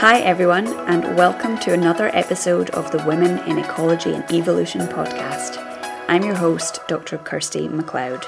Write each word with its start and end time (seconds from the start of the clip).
Hi, 0.00 0.20
everyone, 0.20 0.68
and 0.86 1.16
welcome 1.16 1.58
to 1.58 1.72
another 1.72 2.08
episode 2.14 2.70
of 2.70 2.88
the 2.92 3.02
Women 3.04 3.40
in 3.50 3.58
Ecology 3.58 4.14
and 4.14 4.32
Evolution 4.32 4.82
podcast. 4.82 5.58
I'm 6.06 6.22
your 6.22 6.36
host, 6.36 6.78
Dr. 6.86 7.18
Kirsty 7.18 7.66
MacLeod. 7.66 8.24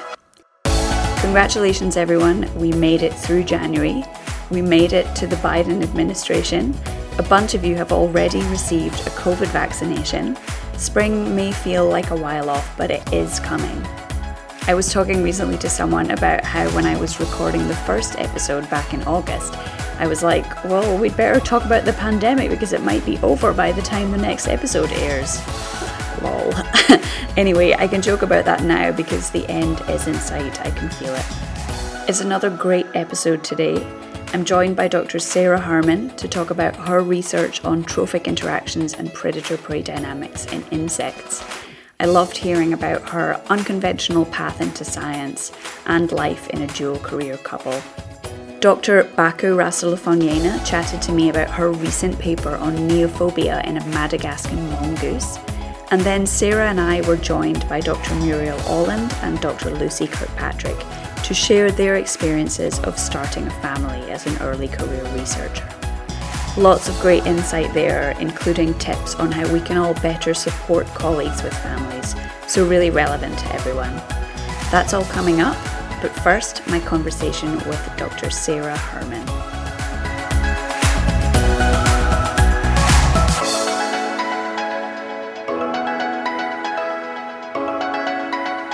Congratulations, 1.21 1.97
everyone. 1.97 2.53
We 2.59 2.73
made 2.73 3.05
it 3.05 3.15
through 3.15 3.45
January. 3.45 4.03
We 4.51 4.63
made 4.63 4.93
it 4.93 5.15
to 5.15 5.29
the 5.29 5.37
Biden 5.37 5.81
administration. 5.81 6.77
A 7.19 7.23
bunch 7.23 7.55
of 7.55 7.65
you 7.65 7.77
have 7.77 7.93
already 7.93 8.43
received 8.49 9.07
a 9.07 9.11
COVID 9.11 9.47
vaccination. 9.53 10.37
Spring 10.77 11.37
may 11.37 11.53
feel 11.53 11.89
like 11.89 12.11
a 12.11 12.17
while 12.17 12.51
off, 12.51 12.77
but 12.77 12.91
it 12.91 13.13
is 13.13 13.39
coming. 13.39 13.87
I 14.67 14.75
was 14.75 14.93
talking 14.93 15.23
recently 15.23 15.59
to 15.59 15.71
someone 15.71 16.11
about 16.11 16.43
how 16.45 16.69
when 16.71 16.85
I 16.85 16.99
was 16.99 17.21
recording 17.21 17.69
the 17.69 17.77
first 17.77 18.19
episode 18.19 18.69
back 18.71 18.93
in 18.93 19.05
August, 19.05 19.55
I 20.01 20.07
was 20.07 20.23
like, 20.23 20.65
well, 20.65 20.97
we'd 20.97 21.15
better 21.15 21.39
talk 21.41 21.67
about 21.67 21.85
the 21.85 21.93
pandemic 21.93 22.49
because 22.49 22.73
it 22.73 22.83
might 22.83 23.05
be 23.05 23.19
over 23.19 23.53
by 23.53 23.71
the 23.71 23.83
time 23.83 24.11
the 24.11 24.17
next 24.17 24.49
episode 24.49 24.91
airs. 24.93 25.39
Lol. 26.23 26.55
anyway, 27.37 27.75
I 27.75 27.87
can 27.87 28.01
joke 28.01 28.23
about 28.23 28.47
that 28.47 28.63
now 28.63 28.93
because 28.93 29.29
the 29.29 29.47
end 29.51 29.79
is 29.91 30.07
in 30.07 30.15
sight. 30.15 30.59
I 30.63 30.71
can 30.71 30.89
feel 30.89 31.15
it. 31.15 31.27
It's 32.09 32.23
another 32.23 32.49
great 32.49 32.87
episode 32.95 33.45
today. 33.45 33.87
I'm 34.33 34.47
joined 34.47 34.75
by 34.75 34.89
Dr. 34.89 35.19
Sara 35.19 35.61
Hermann 35.61 36.17
to 36.17 36.27
talk 36.27 36.49
about 36.49 36.77
her 36.77 37.03
research 37.03 37.63
on 37.63 37.85
trophic 37.85 38.27
interactions 38.27 38.95
and 38.95 39.13
predator 39.13 39.59
prey 39.59 39.83
dynamics 39.83 40.47
in 40.47 40.65
insects. 40.71 41.45
I 42.01 42.07
loved 42.07 42.39
hearing 42.39 42.73
about 42.73 43.07
her 43.11 43.39
unconventional 43.51 44.25
path 44.25 44.63
into 44.63 44.83
science 44.83 45.53
and 45.85 46.11
life 46.11 46.49
in 46.49 46.63
a 46.63 46.67
dual 46.69 46.99
career 47.01 47.37
couple. 47.37 47.83
Dr. 48.61 49.05
Bako 49.05 49.57
Rasolofoniaina 49.57 50.67
chatted 50.67 51.01
to 51.01 51.13
me 51.13 51.31
about 51.31 51.49
her 51.49 51.73
recent 51.73 52.19
paper 52.19 52.57
on 52.57 52.77
neophobia 52.77 53.65
in 53.65 53.79
a 53.79 53.87
Madagascar 53.87 54.55
mongoose. 54.55 55.39
And 55.91 56.03
then 56.03 56.27
Sara 56.27 56.69
and 56.69 56.79
I 56.79 57.01
were 57.09 57.17
joined 57.17 57.67
by 57.71 57.81
Dr. 57.81 58.15
Murielle 58.17 58.61
Ålund 58.61 59.15
and 59.23 59.41
Dr. 59.41 59.71
Luci 59.71 60.13
Kirkpatrick 60.13 60.77
to 61.25 61.33
share 61.33 61.71
their 61.71 61.97
experiences 61.97 62.79
of 62.81 62.99
starting 62.99 63.47
a 63.47 63.63
family 63.63 64.11
as 64.11 64.27
an 64.27 64.37
early 64.43 64.69
career 64.69 65.05
researcher. 65.15 65.67
Lots 66.59 66.87
of 66.91 67.01
great 67.01 67.25
insight 67.25 67.73
there, 67.73 68.15
including 68.21 68.75
tips 68.75 69.15
on 69.15 69.33
how 69.33 69.51
we 69.55 69.61
can 69.61 69.79
all 69.79 69.95
better 69.95 70.35
support 70.35 70.87
colleagues 70.89 71.43
with 71.43 71.57
families, 71.63 72.15
so 72.47 72.69
really 72.69 72.91
relevant 72.91 73.39
to 73.39 73.55
everyone. 73.55 73.97
That's 74.71 74.93
all 74.93 75.05
coming 75.05 75.41
up, 75.41 75.57
but 76.01 76.11
first, 76.23 76.67
my 76.67 76.81
conversation 76.81 77.53
with 77.69 77.93
Dr. 77.97 78.31
Sara 78.31 78.77
Hermann. 78.77 79.27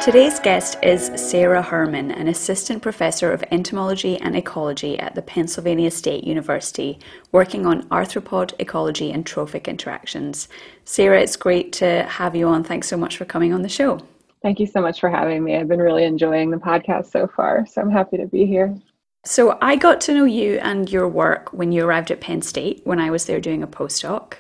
Today's 0.07 0.39
guest 0.39 0.79
is 0.85 1.11
Sara 1.17 1.61
Hermann, 1.61 2.13
an 2.13 2.29
assistant 2.29 2.81
professor 2.81 3.33
of 3.33 3.43
entomology 3.51 4.17
and 4.19 4.37
ecology 4.37 4.97
at 5.01 5.17
the 5.17 5.23
Pennsylvania 5.23 5.91
State 5.91 6.23
University, 6.23 7.01
working 7.33 7.67
on 7.67 7.89
arthropod 7.89 8.53
ecology 8.61 9.11
and 9.11 9.27
trophic 9.27 9.67
interactions. 9.67 10.47
Sara, 10.85 11.21
it's 11.21 11.35
great 11.35 11.73
to 11.73 12.05
have 12.05 12.37
you 12.37 12.47
on. 12.47 12.63
Thanks 12.63 12.87
so 12.87 12.97
much 12.97 13.17
for 13.17 13.25
coming 13.25 13.53
on 13.53 13.63
the 13.63 13.69
show. 13.69 14.01
Thank 14.47 14.61
you 14.61 14.67
so 14.69 14.81
much 14.81 15.01
for 15.01 15.11
having 15.11 15.43
me. 15.43 15.57
I've 15.57 15.67
been 15.67 15.83
really 15.83 16.05
enjoying 16.05 16.53
the 16.53 16.57
podcast 16.57 17.11
so 17.11 17.27
far, 17.27 17.67
so 17.67 17.81
I'm 17.81 17.91
happy 17.91 18.17
to 18.17 18.27
be 18.27 18.47
here. 18.47 18.79
So, 19.25 19.59
I 19.61 19.75
got 19.75 20.01
to 20.03 20.15
know 20.15 20.25
you 20.25 20.61
and 20.63 20.89
your 20.89 21.09
work 21.09 21.53
when 21.53 21.73
you 21.73 21.85
arrived 21.85 22.13
at 22.13 22.21
Penn 22.21 22.43
State 22.43 22.81
when 22.85 23.01
I 23.01 23.11
was 23.11 23.25
there 23.25 23.41
doing 23.41 23.65
a 23.65 23.67
postdoc. 23.67 24.35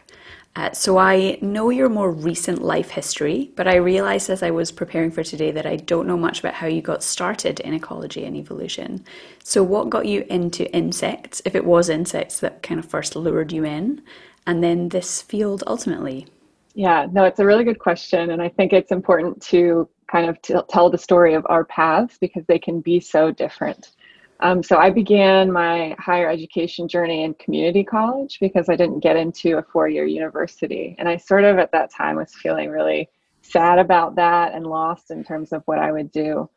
Uh, 0.55 0.71
so, 0.71 0.97
I 0.97 1.41
know 1.43 1.71
your 1.71 1.89
more 1.89 2.13
recent 2.13 2.63
life 2.63 2.91
history, 2.91 3.51
but 3.57 3.67
I 3.67 3.75
realized 3.75 4.31
as 4.31 4.45
I 4.45 4.53
was 4.53 4.71
preparing 4.71 5.11
for 5.11 5.25
today 5.25 5.51
that 5.51 5.67
I 5.67 5.75
don't 5.75 6.07
know 6.07 6.17
much 6.17 6.39
about 6.39 6.55
how 6.55 6.69
you 6.69 6.83
got 6.83 7.03
started 7.03 7.59
in 7.59 7.75
ecology 7.75 8.25
and 8.25 8.37
evolution. 8.37 9.05
So, 9.43 9.65
what 9.65 9.91
got 9.91 10.07
you 10.07 10.25
into 10.31 10.73
insects, 10.73 11.43
if 11.45 11.57
it 11.57 11.65
was 11.65 11.89
insects 11.89 12.39
that 12.39 12.63
kind 12.63 12.79
of 12.79 12.87
first 12.87 13.17
lured 13.17 13.51
you 13.51 13.65
in, 13.65 14.03
and 14.47 14.63
then 14.63 14.91
this 14.91 15.21
field 15.21 15.65
ultimately? 15.67 16.29
Yeah, 16.77 17.07
no, 17.11 17.25
it's 17.25 17.41
a 17.41 17.45
really 17.45 17.65
good 17.65 17.81
question. 17.81 18.31
And 18.31 18.41
I 18.41 18.51
think 18.51 18.73
it's 18.73 18.93
important 18.93 19.43
to 19.45 19.89
kind 20.11 20.29
of 20.29 20.41
t- 20.43 20.55
tell 20.69 20.91
the 20.91 20.99
story 20.99 21.35
of 21.35 21.47
our 21.49 21.65
paths 21.65 22.19
because 22.21 22.45
they 22.47 22.59
can 22.59 22.81
be 22.81 23.01
so 23.01 23.31
different. 23.31 23.93
Um, 24.41 24.63
so 24.63 24.77
I 24.77 24.91
began 24.91 25.51
my 25.51 25.97
higher 25.99 26.29
education 26.29 26.89
journey 26.89 27.25
in 27.25 27.35
community 27.35 27.83
college 27.83 28.39
because 28.41 28.69
I 28.69 28.77
didn't 28.77 29.01
get 29.01 29.17
into 29.17 29.57
a 29.57 29.63
four 29.63 29.89
year 29.89 30.05
university. 30.05 30.95
And 30.99 31.09
I 31.09 31.17
sort 31.17 31.45
of 31.45 31.59
at 31.59 31.73
that 31.73 31.91
time 31.91 32.17
was 32.17 32.35
feeling 32.35 32.71
really 32.71 33.09
sad 33.41 33.79
about 33.79 34.17
that 34.17 34.55
and 34.55 34.67
lost 34.67 35.11
in 35.11 35.25
terms 35.25 35.53
of 35.53 35.63
what 35.65 35.79
I 35.79 35.91
would 35.91 36.11
do. 36.13 36.49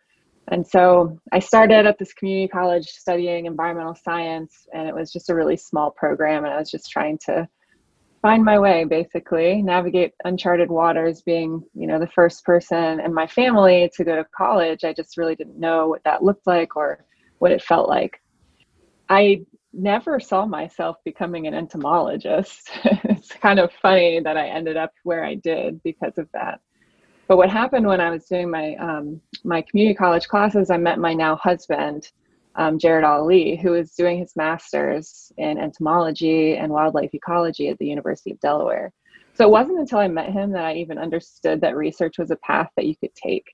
And 0.52 0.66
so 0.66 1.18
I 1.32 1.40
started 1.40 1.86
at 1.86 2.00
this 2.00 2.14
community 2.14 2.48
college 2.48 2.88
studying 2.88 3.46
environmental 3.46 3.96
science, 3.96 4.68
and 4.74 4.88
it 4.88 4.96
was 4.96 5.14
just 5.14 5.30
a 5.30 5.36
really 5.36 5.56
small 5.56 5.92
program. 5.92 6.44
And 6.44 6.54
I 6.54 6.58
was 6.58 6.72
just 6.72 6.90
trying 6.90 7.20
to 7.26 7.48
find 8.22 8.44
my 8.44 8.60
way 8.60 8.84
basically 8.84 9.62
navigate 9.62 10.14
uncharted 10.26 10.70
waters 10.70 11.22
being 11.22 11.64
you 11.74 11.88
know 11.88 12.00
the 12.00 12.08
first 12.08 12.44
person 12.44 13.00
in 13.00 13.14
my 13.14 13.28
family 13.28 13.90
to 13.96 14.04
go 14.04 14.16
to 14.16 14.26
college. 14.36 14.84
I 14.84 14.94
just 14.94 15.18
really 15.18 15.36
didn't 15.36 15.60
know 15.60 15.88
what 15.88 16.04
that 16.04 16.24
looked 16.24 16.48
like 16.48 16.76
or 16.76 17.06
what 17.40 17.52
it 17.52 17.64
felt 17.64 17.88
like. 17.88 18.22
I 19.10 19.46
never 19.72 20.20
saw 20.20 20.46
myself 20.46 20.98
becoming 21.06 21.48
an 21.48 21.54
entomologist. 21.54 22.70
It's 23.20 23.34
kind 23.34 23.60
of 23.60 23.72
funny 23.82 24.22
that 24.22 24.38
i 24.38 24.48
ended 24.48 24.78
up 24.78 24.92
where 25.04 25.26
i 25.26 25.36
did 25.36 25.84
because 25.84 26.18
of 26.18 26.28
that. 26.34 26.62
But 27.28 27.38
what 27.38 27.50
happened 27.50 27.86
when 27.86 28.02
i 28.02 28.10
was 28.10 28.26
doing 28.26 28.50
my 28.50 28.76
um, 28.76 29.22
my 29.44 29.62
community 29.62 29.96
college 29.96 30.28
classes 30.28 30.70
i 30.70 30.78
met 30.78 31.00
my 31.00 31.14
now 31.14 31.36
husband 31.36 32.12
um, 32.56 32.80
Jared 32.80 33.04
Ali, 33.04 33.56
who 33.56 33.74
is 33.74 33.92
doing 33.92 34.20
his 34.20 34.36
master's 34.36 35.32
in 35.38 35.58
entomology 35.58 36.58
and 36.58 36.72
wildlife 36.72 37.14
ecology 37.14 37.70
at 37.70 37.78
the 37.78 37.88
University 37.88 38.32
of 38.32 38.40
Delaware. 38.40 38.92
So 39.34 39.46
it 39.46 39.52
wasn't 39.52 39.80
until 39.80 40.00
I 40.00 40.08
met 40.08 40.32
him 40.32 40.52
that 40.52 40.66
I 40.66 40.76
even 40.76 40.98
understood 40.98 41.62
that 41.62 41.78
research 41.78 42.18
was 42.18 42.32
a 42.32 42.36
path 42.38 42.70
that 42.76 42.86
you 42.86 42.96
could 42.98 43.14
take 43.16 43.46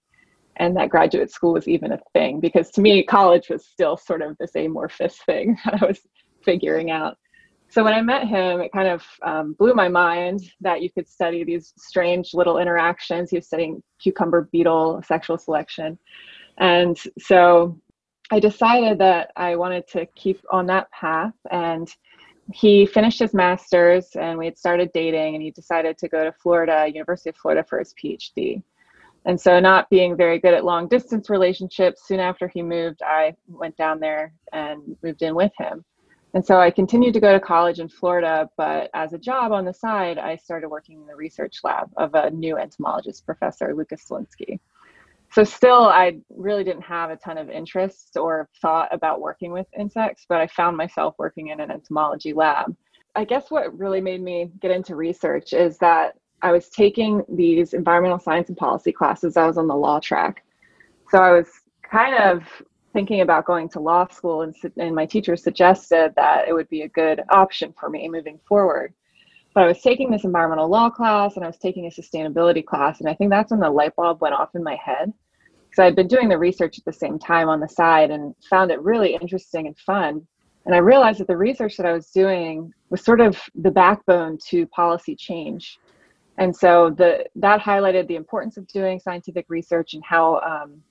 and 0.58 0.76
that 0.78 0.90
graduate 0.90 1.32
school 1.32 1.54
was 1.54 1.68
even 1.68 1.92
a 1.92 2.00
thing 2.14 2.40
because 2.40 2.72
to 2.72 2.82
me, 2.82 3.04
college 3.04 3.50
was 3.50 3.66
still 3.66 3.98
sort 3.98 4.22
of 4.22 4.38
this 4.38 4.56
amorphous 4.56 5.18
thing 5.26 5.58
that 5.66 5.84
I 5.84 5.86
was 5.86 6.00
figuring 6.44 6.92
out. 6.92 7.18
So 7.70 7.84
when 7.84 7.94
I 7.94 8.02
met 8.02 8.28
him, 8.28 8.62
it 8.62 8.72
kind 8.72 8.88
of 8.88 9.04
um, 9.24 9.54
blew 9.54 9.74
my 9.74 9.90
mind 9.90 10.42
that 10.62 10.82
you 10.82 10.90
could 10.90 11.10
study 11.10 11.44
these 11.44 11.74
strange 11.78 12.34
little 12.34 12.58
interactions. 12.58 13.30
He 13.30 13.38
was 13.38 13.48
studying 13.48 13.84
cucumber 14.00 14.48
beetle 14.52 15.02
sexual 15.06 15.38
selection. 15.38 15.98
And 16.58 16.98
so 17.20 17.78
I 18.32 18.40
decided 18.40 18.98
that 19.00 19.32
I 19.36 19.56
wanted 19.56 19.88
to 19.90 20.06
keep 20.08 20.42
on 20.52 20.66
that 20.68 20.90
path. 20.92 21.34
And 21.52 21.88
he 22.52 22.86
finished 22.86 23.20
his 23.20 23.34
master's 23.34 24.16
and 24.16 24.38
we 24.38 24.46
had 24.46 24.58
started 24.58 24.92
dating, 24.94 25.36
and 25.36 25.44
he 25.44 25.52
decided 25.52 25.98
to 26.00 26.08
go 26.08 26.24
to 26.24 26.32
Florida, 26.32 26.88
University 26.88 27.30
of 27.30 27.38
Florida, 27.38 27.64
for 27.68 27.80
his 27.80 27.94
PhD. 27.94 28.62
And 29.26 29.40
so, 29.40 29.60
not 29.60 29.90
being 29.90 30.16
very 30.16 30.38
good 30.38 30.54
at 30.54 30.64
long 30.64 30.88
distance 30.88 31.30
relationships, 31.32 32.08
soon 32.08 32.20
after 32.20 32.48
he 32.48 32.62
moved, 32.62 33.02
I 33.04 33.36
went 33.48 33.76
down 33.76 34.00
there 34.00 34.34
and 34.54 34.96
moved 35.02 35.24
in 35.24 35.34
with 35.34 35.52
him. 35.58 35.84
And 36.36 36.46
so 36.46 36.60
I 36.60 36.70
continued 36.70 37.14
to 37.14 37.22
go 37.22 37.32
to 37.32 37.40
college 37.40 37.80
in 37.80 37.88
Florida, 37.88 38.50
but 38.58 38.90
as 38.94 39.14
a 39.14 39.18
job 39.18 39.54
on 39.54 39.64
the 39.64 39.74
side, 39.74 40.18
I 40.18 40.36
started 40.36 40.68
working 40.68 41.00
in 41.00 41.08
the 41.08 41.16
research 41.16 41.62
lab 41.64 41.90
of 41.96 42.14
a 42.14 42.30
new 42.30 42.58
entomologist 42.58 43.26
professor, 43.26 43.74
Lucas 43.74 44.06
Stelinski 44.06 44.60
so 45.36 45.44
still 45.44 45.84
i 45.90 46.18
really 46.30 46.64
didn't 46.64 46.82
have 46.82 47.10
a 47.10 47.18
ton 47.18 47.38
of 47.38 47.50
interest 47.50 48.16
or 48.16 48.48
thought 48.62 48.88
about 48.94 49.20
working 49.20 49.52
with 49.52 49.68
insects 49.78 50.26
but 50.30 50.40
i 50.40 50.48
found 50.48 50.78
myself 50.78 51.14
working 51.20 51.50
in 51.50 51.60
an 51.60 51.70
entomology 51.70 52.32
lab 52.32 52.74
i 53.16 53.26
guess 53.26 53.52
what 53.52 53.78
really 53.78 54.00
made 54.00 54.22
me 54.22 54.50
get 54.62 54.72
into 54.72 54.96
research 54.96 55.52
is 55.52 55.78
that 55.78 56.14
i 56.42 56.52
was 56.54 56.70
taking 56.70 57.22
these 57.28 57.74
environmental 57.74 58.18
science 58.18 58.48
and 58.48 58.58
policy 58.58 58.94
classes 58.94 59.36
i 59.36 59.46
was 59.46 59.58
on 59.58 59.68
the 59.68 59.76
law 59.76 60.00
track 60.00 60.44
so 61.10 61.22
i 61.22 61.32
was 61.34 61.48
kind 61.84 62.16
of 62.16 62.44
thinking 62.94 63.20
about 63.20 63.44
going 63.44 63.68
to 63.68 63.82
law 63.82 64.08
school 64.08 64.44
and, 64.44 64.56
and 64.78 64.96
my 64.96 65.06
teacher 65.06 65.36
suggested 65.36 66.14
that 66.16 66.48
it 66.48 66.54
would 66.54 66.70
be 66.70 66.84
a 66.84 66.88
good 66.88 67.22
option 67.30 67.74
for 67.78 67.90
me 67.90 68.08
moving 68.08 68.40
forward 68.48 68.94
but 69.54 69.64
I 69.64 69.68
was 69.68 69.82
taking 69.82 70.12
this 70.12 70.26
environmental 70.26 70.68
law 70.68 70.90
class 70.90 71.38
and 71.38 71.46
I 71.46 71.48
was 71.48 71.58
taking 71.58 71.86
a 71.86 71.90
sustainability 71.90 72.64
class. 72.64 73.00
And 73.00 73.08
I 73.08 73.14
think 73.14 73.30
that's 73.30 73.52
when 73.52 73.62
the 73.62 73.70
light 73.70 73.96
bulb 73.96 74.20
went 74.20 74.36
off 74.36 74.54
in 74.54 74.62
my 74.62 74.76
head. 74.76 75.14
Because 75.76 75.88
I'd 75.88 75.96
been 75.96 76.08
doing 76.08 76.30
the 76.30 76.38
research 76.38 76.78
at 76.78 76.86
the 76.86 76.94
same 76.94 77.20
time 77.20 77.50
on 77.50 77.60
the 77.60 77.68
side 77.68 78.10
and 78.10 78.34
found 78.50 78.72
it 78.72 78.82
really 78.82 79.14
interesting 79.14 79.68
and 79.68 79.78
fun. 79.78 80.26
And 80.66 80.74
I 80.74 80.78
realized 80.78 81.20
that 81.20 81.28
the 81.28 81.36
research 81.36 81.76
that 81.76 81.86
I 81.86 81.92
was 81.92 82.12
doing 82.12 82.72
was 82.90 83.04
sort 83.04 83.20
of 83.20 83.38
the 83.56 83.72
backbone 83.72 84.38
to 84.48 84.66
policy 84.68 85.16
change. 85.18 85.78
And 86.38 86.56
so 86.56 86.92
the, 86.98 87.26
that 87.36 87.60
highlighted 87.60 88.08
the 88.08 88.16
importance 88.16 88.56
of 88.56 88.66
doing 88.68 89.00
scientific 89.02 89.46
research 89.50 89.96
and 89.96 90.04
how 90.06 90.40
um, 90.40 90.82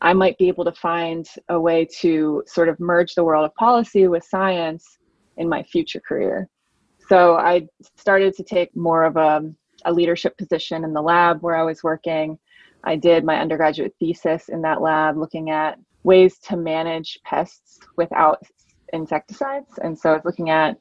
I 0.00 0.12
might 0.12 0.36
be 0.38 0.48
able 0.48 0.64
to 0.64 0.72
find 0.72 1.24
a 1.48 1.60
way 1.60 1.86
to 2.00 2.42
sort 2.46 2.68
of 2.68 2.80
merge 2.80 3.14
the 3.14 3.22
world 3.22 3.44
of 3.44 3.54
policy 3.54 4.08
with 4.08 4.24
science 4.24 4.98
in 5.36 5.48
my 5.48 5.62
future 5.62 6.00
career. 6.00 6.48
So 7.08 7.36
I 7.36 7.68
started 7.96 8.34
to 8.34 8.42
take 8.42 8.74
more 8.74 9.04
of 9.04 9.16
a, 9.16 9.52
a 9.84 9.92
leadership 9.92 10.36
position 10.36 10.82
in 10.82 10.92
the 10.92 11.02
lab 11.02 11.42
where 11.42 11.56
I 11.56 11.62
was 11.62 11.84
working. 11.84 12.38
I 12.84 12.96
did 12.96 13.24
my 13.24 13.38
undergraduate 13.38 13.94
thesis 13.98 14.48
in 14.48 14.62
that 14.62 14.80
lab 14.80 15.16
looking 15.16 15.50
at 15.50 15.78
ways 16.02 16.38
to 16.38 16.56
manage 16.56 17.18
pests 17.24 17.78
without 17.96 18.42
insecticides. 18.92 19.78
And 19.82 19.98
so 19.98 20.10
I 20.10 20.14
was 20.14 20.24
looking 20.24 20.50
at, 20.50 20.78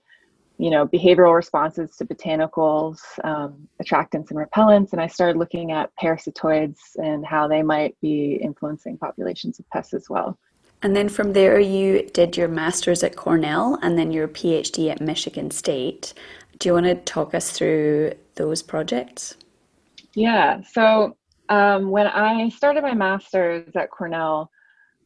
you 0.58 0.70
know, 0.70 0.88
behavioral 0.88 1.36
responses 1.36 1.96
to 1.98 2.06
botanicals, 2.06 3.00
um, 3.24 3.68
attractants 3.82 4.32
and 4.32 4.40
repellents. 4.40 4.92
And 4.92 5.02
I 5.02 5.08
started 5.08 5.38
looking 5.38 5.72
at 5.72 5.92
parasitoids 6.02 6.78
and 6.96 7.26
how 7.26 7.48
they 7.48 7.64
might 7.64 7.96
be 8.02 8.40
influencing 8.42 8.98
populations 8.98 9.60
of 9.60 9.70
pests 9.70 9.94
as 9.94 10.10
well. 10.10 10.38
And 10.84 10.96
then 10.96 11.10
from 11.10 11.34
there, 11.34 11.60
you 11.60 12.10
did 12.14 12.36
your 12.36 12.48
master's 12.48 13.04
at 13.04 13.16
Cornell 13.16 13.78
and 13.84 13.98
then 13.98 14.12
your 14.12 14.28
PhD 14.28 14.90
at 14.90 15.00
Michigan 15.00 15.52
State. 15.52 16.14
Do 16.58 16.70
you 16.70 16.74
want 16.74 16.88
to 16.88 16.96
talk 16.96 17.36
us 17.36 17.52
through 17.52 18.14
those 18.36 18.64
projects? 18.64 19.36
Yeah. 20.16 20.62
So 20.72 21.16
um, 21.52 21.92
when 21.92 22.08
I 22.08 22.48
started 22.48 22.82
my 22.82 22.94
master's 22.94 23.76
at 23.76 23.92
Cornell, 23.92 24.50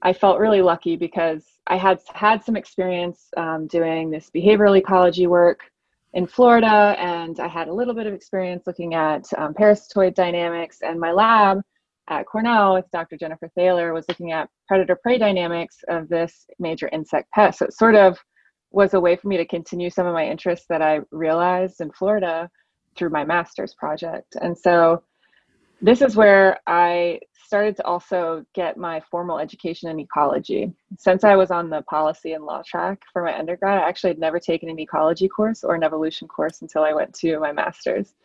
I 0.03 0.13
felt 0.13 0.39
really 0.39 0.61
lucky 0.61 0.95
because 0.95 1.43
I 1.65 1.75
had 1.75 1.99
had 2.13 2.43
some 2.43 2.55
experience 2.55 3.29
um, 3.35 3.65
doing 3.65 4.11
this 4.11 4.29
behavioral 4.29 4.77
ecology 4.77 5.25
work 5.25 5.61
in 6.13 6.27
Florida, 6.27 6.95
and 6.99 7.39
I 7.39 7.47
had 7.47 7.67
a 7.67 7.73
little 7.73 7.95
bit 7.95 8.05
of 8.05 8.13
experience 8.13 8.67
looking 8.67 8.93
at 8.93 9.25
um, 9.39 9.55
parasitoid 9.55 10.13
dynamics. 10.13 10.77
And 10.83 10.99
my 10.99 11.11
lab 11.11 11.61
at 12.09 12.27
Cornell 12.27 12.75
with 12.75 12.85
Dr. 12.91 13.17
Jennifer 13.17 13.49
Thaler 13.55 13.91
was 13.91 14.05
looking 14.07 14.31
at 14.31 14.47
predator 14.67 14.95
prey 14.95 15.17
dynamics 15.17 15.77
of 15.89 16.07
this 16.09 16.45
major 16.59 16.89
insect 16.93 17.31
pest. 17.31 17.57
So 17.57 17.65
it 17.65 17.73
sort 17.73 17.95
of 17.95 18.19
was 18.69 18.93
a 18.93 18.99
way 18.99 19.15
for 19.15 19.29
me 19.29 19.37
to 19.37 19.45
continue 19.45 19.89
some 19.89 20.05
of 20.05 20.13
my 20.13 20.27
interests 20.27 20.67
that 20.69 20.83
I 20.83 20.99
realized 21.09 21.81
in 21.81 21.91
Florida 21.91 22.51
through 22.95 23.09
my 23.09 23.25
master's 23.25 23.73
project. 23.73 24.35
And 24.39 24.55
so 24.55 25.01
this 25.85 26.01
is 26.01 26.15
where 26.15 26.59
I 26.65 27.19
started 27.45 27.75
to 27.77 27.85
also 27.85 28.43
get 28.55 28.75
my 28.75 28.99
formal 29.11 29.37
education 29.37 29.87
in 29.87 29.99
ecology. 29.99 30.73
Since 30.97 31.23
I 31.23 31.35
was 31.35 31.51
on 31.51 31.69
the 31.69 31.83
policy 31.83 32.33
and 32.33 32.43
law 32.43 32.63
track 32.65 33.03
for 33.13 33.23
my 33.23 33.37
undergrad, 33.37 33.77
I 33.77 33.87
actually 33.87 34.09
had 34.09 34.19
never 34.19 34.39
taken 34.39 34.67
an 34.67 34.79
ecology 34.79 35.27
course 35.27 35.63
or 35.63 35.75
an 35.75 35.83
evolution 35.83 36.27
course 36.27 36.63
until 36.63 36.83
I 36.83 36.93
went 36.93 37.13
to 37.19 37.39
my 37.39 37.51
master's. 37.51 38.15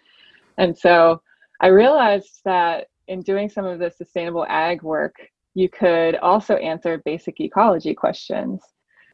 And 0.57 0.77
so 0.77 1.21
I 1.61 1.67
realized 1.67 2.41
that 2.47 2.87
in 3.09 3.21
doing 3.21 3.51
some 3.51 3.67
of 3.67 3.79
the 3.79 3.91
sustainable 3.91 4.47
ag 4.49 4.83
work, 4.83 5.17
you 5.53 5.69
could 5.69 6.17
also 6.17 6.57
answer 6.57 7.03
basic 7.05 7.41
ecology 7.41 7.93
questions. 7.93 8.63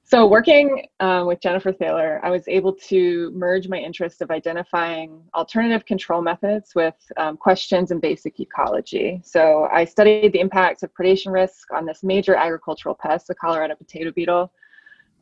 So, 0.08 0.24
working 0.24 0.86
uh, 1.00 1.24
with 1.26 1.40
Jennifer 1.40 1.72
Thaler, 1.72 2.20
I 2.22 2.30
was 2.30 2.46
able 2.46 2.72
to 2.72 3.32
merge 3.34 3.66
my 3.66 3.78
interest 3.78 4.22
of 4.22 4.30
identifying 4.30 5.20
alternative 5.34 5.84
control 5.84 6.22
methods 6.22 6.76
with 6.76 6.94
um, 7.16 7.36
questions 7.36 7.90
in 7.90 7.98
basic 7.98 8.38
ecology. 8.38 9.20
So, 9.24 9.68
I 9.72 9.84
studied 9.84 10.32
the 10.32 10.38
impacts 10.38 10.84
of 10.84 10.94
predation 10.94 11.32
risk 11.32 11.72
on 11.72 11.86
this 11.86 12.04
major 12.04 12.36
agricultural 12.36 12.94
pest, 12.94 13.26
the 13.26 13.34
Colorado 13.34 13.74
potato 13.74 14.12
beetle. 14.12 14.52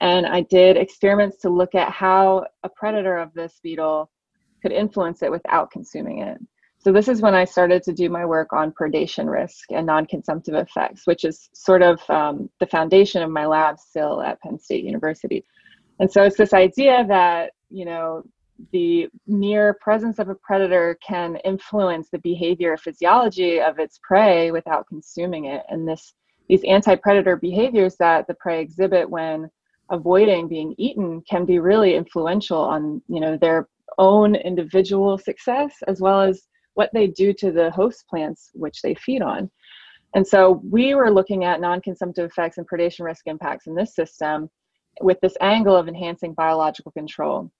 And 0.02 0.26
I 0.26 0.42
did 0.42 0.76
experiments 0.76 1.38
to 1.38 1.48
look 1.48 1.74
at 1.74 1.90
how 1.90 2.44
a 2.62 2.68
predator 2.68 3.16
of 3.16 3.32
this 3.32 3.60
beetle 3.62 4.10
could 4.60 4.72
influence 4.72 5.22
it 5.22 5.30
without 5.30 5.70
consuming 5.70 6.18
it. 6.18 6.38
So 6.84 6.92
this 6.92 7.08
is 7.08 7.22
when 7.22 7.34
I 7.34 7.46
started 7.46 7.82
to 7.84 7.94
do 7.94 8.10
my 8.10 8.26
work 8.26 8.52
on 8.52 8.70
predation 8.70 9.26
risk 9.30 9.72
and 9.72 9.86
non-consumptive 9.86 10.54
effects, 10.54 11.06
which 11.06 11.24
is 11.24 11.48
sort 11.54 11.80
of 11.80 11.98
um, 12.10 12.50
the 12.60 12.66
foundation 12.66 13.22
of 13.22 13.30
my 13.30 13.46
lab 13.46 13.78
still 13.78 14.20
at 14.20 14.38
Penn 14.42 14.58
State 14.58 14.84
University. 14.84 15.42
And 15.98 16.12
so 16.12 16.24
it's 16.24 16.36
this 16.36 16.52
idea 16.52 17.06
that, 17.08 17.52
you 17.70 17.86
know, 17.86 18.22
the 18.72 19.08
mere 19.26 19.78
presence 19.80 20.18
of 20.18 20.28
a 20.28 20.34
predator 20.34 20.98
can 21.06 21.36
influence 21.36 22.10
the 22.10 22.18
behavior 22.18 22.76
physiology 22.76 23.62
of 23.62 23.78
its 23.78 23.98
prey 24.02 24.50
without 24.50 24.86
consuming 24.86 25.46
it. 25.46 25.62
And 25.70 25.88
this 25.88 26.12
these 26.50 26.64
anti-predator 26.64 27.36
behaviors 27.36 27.96
that 27.96 28.26
the 28.26 28.34
prey 28.34 28.60
exhibit 28.60 29.08
when 29.08 29.50
avoiding 29.90 30.48
being 30.48 30.74
eaten 30.76 31.22
can 31.22 31.46
be 31.46 31.58
really 31.58 31.94
influential 31.94 32.58
on, 32.58 33.00
you 33.08 33.20
know, 33.20 33.38
their 33.38 33.68
own 33.96 34.34
individual 34.34 35.16
success 35.16 35.72
as 35.88 36.02
well 36.02 36.20
as 36.20 36.46
what 36.74 36.90
they 36.92 37.06
do 37.06 37.32
to 37.32 37.50
the 37.50 37.70
host 37.70 38.04
plants 38.08 38.50
which 38.54 38.82
they 38.82 38.94
feed 38.94 39.22
on. 39.22 39.50
And 40.14 40.26
so 40.26 40.62
we 40.68 40.94
were 40.94 41.10
looking 41.10 41.44
at 41.44 41.60
non 41.60 41.80
consumptive 41.80 42.30
effects 42.30 42.58
and 42.58 42.68
predation 42.68 43.04
risk 43.04 43.26
impacts 43.26 43.66
in 43.66 43.74
this 43.74 43.94
system 43.94 44.48
with 45.00 45.18
this 45.20 45.36
angle 45.40 45.76
of 45.76 45.88
enhancing 45.88 46.34
biological 46.34 46.92
control. 46.92 47.50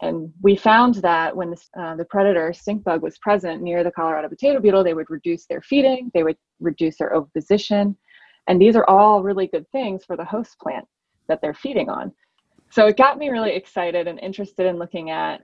And 0.00 0.32
we 0.42 0.56
found 0.56 0.96
that 0.96 1.34
when 1.36 1.50
the, 1.50 1.80
uh, 1.80 1.94
the 1.94 2.04
predator 2.04 2.52
stink 2.52 2.82
bug 2.82 3.02
was 3.02 3.18
present 3.18 3.62
near 3.62 3.84
the 3.84 3.92
Colorado 3.92 4.28
potato 4.28 4.58
beetle, 4.58 4.82
they 4.82 4.94
would 4.94 5.10
reduce 5.10 5.46
their 5.46 5.62
feeding, 5.62 6.10
they 6.12 6.24
would 6.24 6.36
reduce 6.58 6.98
their 6.98 7.14
oviposition. 7.14 7.96
And 8.48 8.60
these 8.60 8.74
are 8.74 8.88
all 8.90 9.22
really 9.22 9.46
good 9.46 9.70
things 9.70 10.04
for 10.04 10.16
the 10.16 10.24
host 10.24 10.58
plant 10.58 10.86
that 11.28 11.40
they're 11.40 11.54
feeding 11.54 11.88
on. 11.88 12.12
So 12.70 12.86
it 12.86 12.96
got 12.96 13.16
me 13.16 13.28
really 13.28 13.54
excited 13.54 14.08
and 14.08 14.18
interested 14.18 14.66
in 14.66 14.76
looking 14.76 15.10
at 15.10 15.42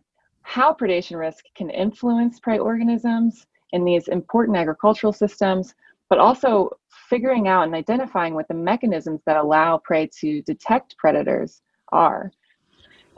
how 0.49 0.73
predation 0.73 1.19
risk 1.19 1.45
can 1.55 1.69
influence 1.69 2.41
prey 2.41 2.59
organisms 2.59 3.47
in 3.73 3.85
these 3.85 4.09
important 4.09 4.57
agricultural 4.57 5.13
systems, 5.13 5.75
but 6.09 6.19
also 6.19 6.71
figuring 7.11 7.49
out 7.49 7.65
and 7.65 7.75
identifying 7.75 8.33
what 8.33 8.49
the 8.49 8.55
mechanisms 8.55 9.21
that 9.27 9.37
allow 9.37 9.77
prey 9.77 10.09
to 10.21 10.41
detect 10.43 10.97
predators 10.97 11.61
are. 11.93 12.33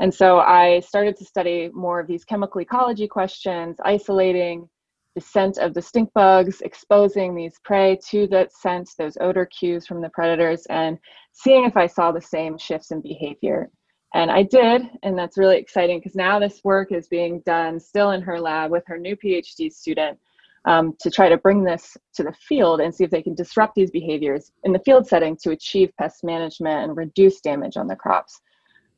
And 0.00 0.12
so 0.12 0.40
I 0.40 0.80
started 0.80 1.16
to 1.18 1.24
study 1.24 1.70
more 1.72 2.00
of 2.00 2.08
these 2.08 2.24
chemical 2.24 2.62
ecology 2.62 3.06
questions, 3.06 3.76
isolating 3.84 4.68
the 5.14 5.20
scent 5.20 5.56
of 5.58 5.72
the 5.72 5.82
stink 5.82 6.12
bugs, 6.12 6.60
exposing 6.62 7.36
these 7.36 7.60
prey 7.64 7.96
to 8.08 8.26
that 8.26 8.52
scent, 8.52 8.90
those 8.98 9.16
odor 9.20 9.46
cues 9.46 9.86
from 9.86 10.00
the 10.00 10.08
predators, 10.08 10.66
and 10.66 10.98
seeing 11.30 11.64
if 11.64 11.76
I 11.76 11.86
saw 11.86 12.10
the 12.10 12.20
same 12.20 12.58
shifts 12.58 12.90
in 12.90 13.00
behavior. 13.00 13.70
And 14.12 14.30
I 14.30 14.42
did, 14.42 14.82
and 15.02 15.16
that's 15.16 15.38
really 15.38 15.58
exciting 15.58 15.98
because 15.98 16.16
now 16.16 16.38
this 16.38 16.60
work 16.64 16.90
is 16.90 17.06
being 17.06 17.40
done 17.46 17.78
still 17.78 18.10
in 18.10 18.22
her 18.22 18.40
lab 18.40 18.70
with 18.70 18.82
her 18.86 18.98
new 18.98 19.16
PhD 19.16 19.72
student 19.72 20.18
um, 20.64 20.94
to 21.00 21.10
try 21.10 21.28
to 21.28 21.36
bring 21.36 21.62
this 21.62 21.96
to 22.14 22.24
the 22.24 22.32
field 22.32 22.80
and 22.80 22.94
see 22.94 23.04
if 23.04 23.10
they 23.10 23.22
can 23.22 23.34
disrupt 23.34 23.74
these 23.74 23.90
behaviors 23.90 24.52
in 24.64 24.72
the 24.72 24.80
field 24.80 25.06
setting 25.06 25.36
to 25.42 25.50
achieve 25.50 25.92
pest 25.96 26.24
management 26.24 26.84
and 26.84 26.96
reduce 26.96 27.40
damage 27.40 27.76
on 27.76 27.86
the 27.86 27.96
crops. 27.96 28.40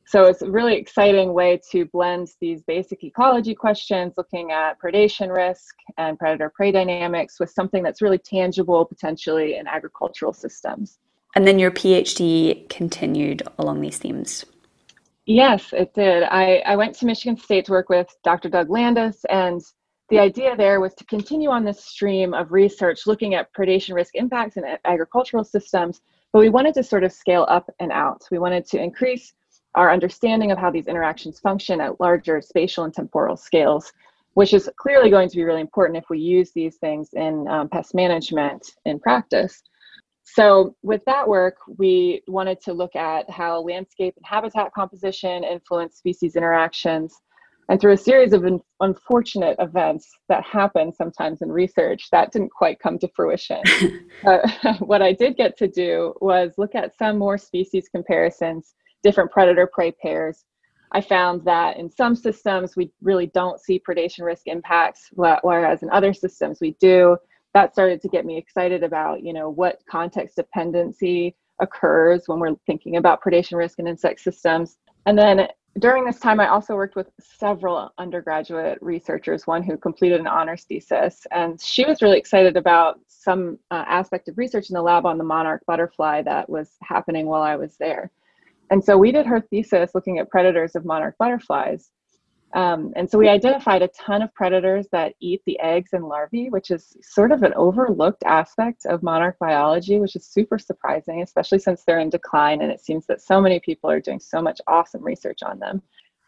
So 0.05 0.25
it's 0.25 0.41
a 0.41 0.51
really 0.51 0.75
exciting 0.75 1.33
way 1.33 1.61
to 1.71 1.85
blend 1.85 2.27
these 2.41 2.61
basic 2.61 3.03
ecology 3.03 3.55
questions, 3.55 4.15
looking 4.17 4.51
at 4.51 4.79
predation 4.79 5.33
risk 5.33 5.75
and 5.97 6.19
predator 6.19 6.51
prey 6.53 6.71
dynamics 6.71 7.39
with 7.39 7.51
something 7.51 7.83
that's 7.83 8.01
really 8.01 8.17
tangible 8.17 8.83
potentially 8.83 9.55
in 9.55 9.65
agricultural 9.65 10.33
systems. 10.33 10.99
And 11.35 11.47
then 11.47 11.57
your 11.57 11.71
PhD 11.71 12.67
continued 12.69 13.43
along 13.57 13.81
these 13.81 13.97
themes. 13.97 14.45
Yes, 15.25 15.71
it 15.71 15.93
did. 15.93 16.23
I, 16.23 16.57
I 16.65 16.75
went 16.75 16.95
to 16.95 17.05
Michigan 17.05 17.37
State 17.37 17.65
to 17.65 17.71
work 17.71 17.87
with 17.89 18.13
Dr. 18.23 18.49
Doug 18.49 18.69
Landis, 18.69 19.23
and 19.29 19.61
the 20.09 20.19
idea 20.19 20.55
there 20.55 20.81
was 20.81 20.93
to 20.95 21.05
continue 21.05 21.49
on 21.49 21.63
this 21.63 21.83
stream 21.83 22.33
of 22.33 22.51
research 22.51 23.07
looking 23.07 23.33
at 23.33 23.53
predation 23.53 23.95
risk 23.95 24.15
impacts 24.15 24.57
in 24.57 24.65
agricultural 24.83 25.45
systems, 25.45 26.01
but 26.33 26.39
we 26.39 26.49
wanted 26.49 26.73
to 26.73 26.83
sort 26.83 27.05
of 27.05 27.13
scale 27.13 27.45
up 27.49 27.69
and 27.79 27.91
out. 27.91 28.27
We 28.31 28.39
wanted 28.39 28.65
to 28.67 28.81
increase 28.83 29.33
our 29.75 29.91
understanding 29.91 30.51
of 30.51 30.57
how 30.57 30.69
these 30.69 30.87
interactions 30.87 31.39
function 31.39 31.79
at 31.79 32.01
larger 32.01 32.41
spatial 32.41 32.83
and 32.83 32.93
temporal 32.93 33.37
scales, 33.37 33.93
which 34.33 34.53
is 34.53 34.69
clearly 34.75 35.09
going 35.09 35.29
to 35.29 35.35
be 35.37 35.43
really 35.43 35.61
important 35.61 35.97
if 35.97 36.09
we 36.09 36.19
use 36.19 36.51
these 36.51 36.75
things 36.75 37.09
in 37.13 37.47
um, 37.47 37.69
pest 37.69 37.95
management 37.95 38.75
in 38.85 38.99
practice. 38.99 39.63
So, 40.23 40.75
with 40.83 41.03
that 41.05 41.27
work, 41.27 41.57
we 41.77 42.21
wanted 42.27 42.61
to 42.61 42.73
look 42.73 42.95
at 42.95 43.29
how 43.29 43.61
landscape 43.61 44.15
and 44.15 44.25
habitat 44.25 44.73
composition 44.73 45.43
influence 45.43 45.97
species 45.97 46.35
interactions. 46.35 47.13
And 47.69 47.79
through 47.79 47.93
a 47.93 47.97
series 47.97 48.33
of 48.33 48.45
unfortunate 48.81 49.55
events 49.59 50.09
that 50.27 50.43
happen 50.43 50.93
sometimes 50.93 51.41
in 51.41 51.51
research, 51.51 52.09
that 52.11 52.31
didn't 52.31 52.51
quite 52.51 52.79
come 52.79 52.99
to 52.99 53.07
fruition. 53.15 53.61
uh, 54.27 54.39
what 54.79 55.01
I 55.01 55.13
did 55.13 55.37
get 55.37 55.57
to 55.57 55.67
do 55.67 56.13
was 56.19 56.53
look 56.57 56.75
at 56.75 56.97
some 56.97 57.17
more 57.17 57.37
species 57.37 57.87
comparisons, 57.89 58.75
different 59.01 59.31
predator 59.31 59.69
prey 59.73 59.91
pairs. 59.91 60.45
I 60.91 61.01
found 61.01 61.43
that 61.45 61.77
in 61.77 61.89
some 61.89 62.15
systems, 62.15 62.75
we 62.75 62.91
really 63.01 63.27
don't 63.27 63.59
see 63.59 63.79
predation 63.79 64.21
risk 64.21 64.43
impacts, 64.45 65.09
whereas 65.13 65.81
in 65.81 65.89
other 65.89 66.13
systems, 66.13 66.59
we 66.61 66.75
do 66.79 67.17
that 67.53 67.73
started 67.73 68.01
to 68.01 68.07
get 68.07 68.25
me 68.25 68.37
excited 68.37 68.83
about 68.83 69.23
you 69.23 69.33
know 69.33 69.49
what 69.49 69.81
context 69.89 70.35
dependency 70.35 71.35
occurs 71.61 72.23
when 72.27 72.39
we're 72.39 72.55
thinking 72.65 72.97
about 72.97 73.21
predation 73.21 73.57
risk 73.57 73.79
in 73.79 73.87
insect 73.87 74.19
systems. 74.19 74.77
And 75.05 75.17
then 75.17 75.47
during 75.79 76.05
this 76.05 76.19
time 76.19 76.39
i 76.39 76.47
also 76.47 76.75
worked 76.75 76.95
with 76.95 77.09
several 77.19 77.91
undergraduate 77.97 78.77
researchers 78.79 79.47
one 79.47 79.63
who 79.63 79.75
completed 79.75 80.19
an 80.19 80.27
honors 80.27 80.65
thesis. 80.65 81.25
And 81.31 81.59
she 81.59 81.85
was 81.85 82.01
really 82.01 82.17
excited 82.17 82.57
about 82.57 82.99
some 83.07 83.57
uh, 83.71 83.85
aspect 83.87 84.27
of 84.27 84.37
research 84.37 84.69
in 84.69 84.75
the 84.75 84.81
lab 84.81 85.05
on 85.05 85.17
the 85.17 85.23
monarch 85.23 85.63
butterfly 85.65 86.21
that 86.23 86.49
was 86.49 86.71
happening 86.83 87.25
while 87.25 87.41
i 87.41 87.55
was 87.55 87.75
there. 87.77 88.11
And 88.69 88.83
so 88.83 88.97
we 88.97 89.11
did 89.11 89.25
her 89.25 89.41
thesis 89.41 89.91
looking 89.93 90.19
at 90.19 90.29
predators 90.29 90.75
of 90.75 90.85
monarch 90.85 91.15
butterflies 91.17 91.91
Um, 92.53 92.93
and 92.95 93.09
so 93.09 93.17
we 93.17 93.27
identified 93.27 93.81
a 93.81 93.87
ton 93.87 94.21
of 94.21 94.33
predators 94.35 94.85
that 94.91 95.15
eat 95.19 95.41
the 95.45 95.59
eggs 95.59 95.89
and 95.93 96.07
larvae, 96.07 96.49
which 96.49 96.69
is 96.69 96.95
sort 97.01 97.31
of 97.31 97.41
an 97.41 97.53
overlooked 97.55 98.23
aspect 98.25 98.85
of 98.85 99.01
monarch 99.01 99.37
biology, 99.39 99.99
which 99.99 100.15
is 100.15 100.27
super 100.27 100.59
surprising, 100.59 101.23
especially 101.23 101.57
since 101.57 101.83
they're 101.83 101.99
in 101.99 102.11
decline. 102.11 102.61
And 102.61 102.71
it 102.71 102.79
seems 102.79 103.07
that 103.07 103.21
so 103.21 103.41
many 103.41 103.59
people 103.59 103.89
are 103.89 103.99
doing 103.99 104.19
so 104.19 104.39
much 104.39 104.61
awesome 104.67 105.03
research 105.03 105.41
on 105.41 105.57
them. 105.57 105.81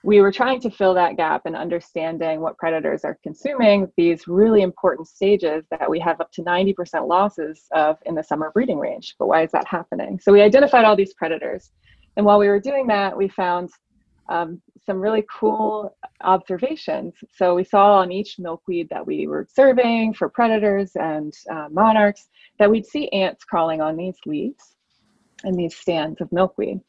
We 0.03 0.22
were 0.22 0.32
trying 0.32 0.62
to 0.62 0.70
fill 0.70 0.96
that 0.96 1.15
gap 1.15 1.46
in 1.46 1.55
understanding 1.55 2.41
what 2.41 2.58
predators 2.58 3.03
are 3.03 3.17
consuming 3.24 3.91
these 3.96 4.27
really 4.27 4.62
important 4.62 5.08
stages 5.08 5.65
that 5.72 5.89
we 5.89 6.00
have 6.00 6.22
up 6.22 6.32
to 6.34 6.44
90% 6.44 7.08
losses 7.08 7.65
of 7.72 7.98
in 8.05 8.15
the 8.15 8.24
summer 8.24 8.51
breeding 8.51 8.79
range. 8.79 9.15
But 9.20 9.27
why 9.27 9.44
is 9.44 9.51
that 9.51 9.67
happening? 9.67 10.20
So 10.20 10.32
we 10.32 10.41
identified 10.41 10.86
all 10.86 10.96
these 10.96 11.13
predators. 11.13 11.72
And 12.17 12.25
while 12.25 12.39
we 12.39 12.48
were 12.48 12.60
doing 12.60 12.88
that, 12.88 13.15
we 13.17 13.27
found 13.27 13.70
um, 14.29 14.62
some 14.86 15.00
really 15.00 15.25
cool 15.32 15.96
observations. 16.22 17.13
So 17.34 17.55
we 17.55 17.63
saw 17.63 18.00
on 18.00 18.12
each 18.12 18.38
milkweed 18.39 18.89
that 18.89 19.05
we 19.05 19.27
were 19.27 19.48
serving 19.53 20.13
for 20.13 20.29
predators 20.29 20.91
and 20.96 21.34
uh, 21.50 21.67
monarchs 21.72 22.29
that 22.60 22.70
we'd 22.70 22.86
see 22.86 23.10
ants 23.10 23.44
crawling 23.44 23.82
on 23.82 23.96
these 23.96 24.17
leaves 24.25 24.75
and 25.44 25.55
these 25.55 25.75
stands 25.75 26.22
of 26.22 26.32
milkweed. 26.32 26.79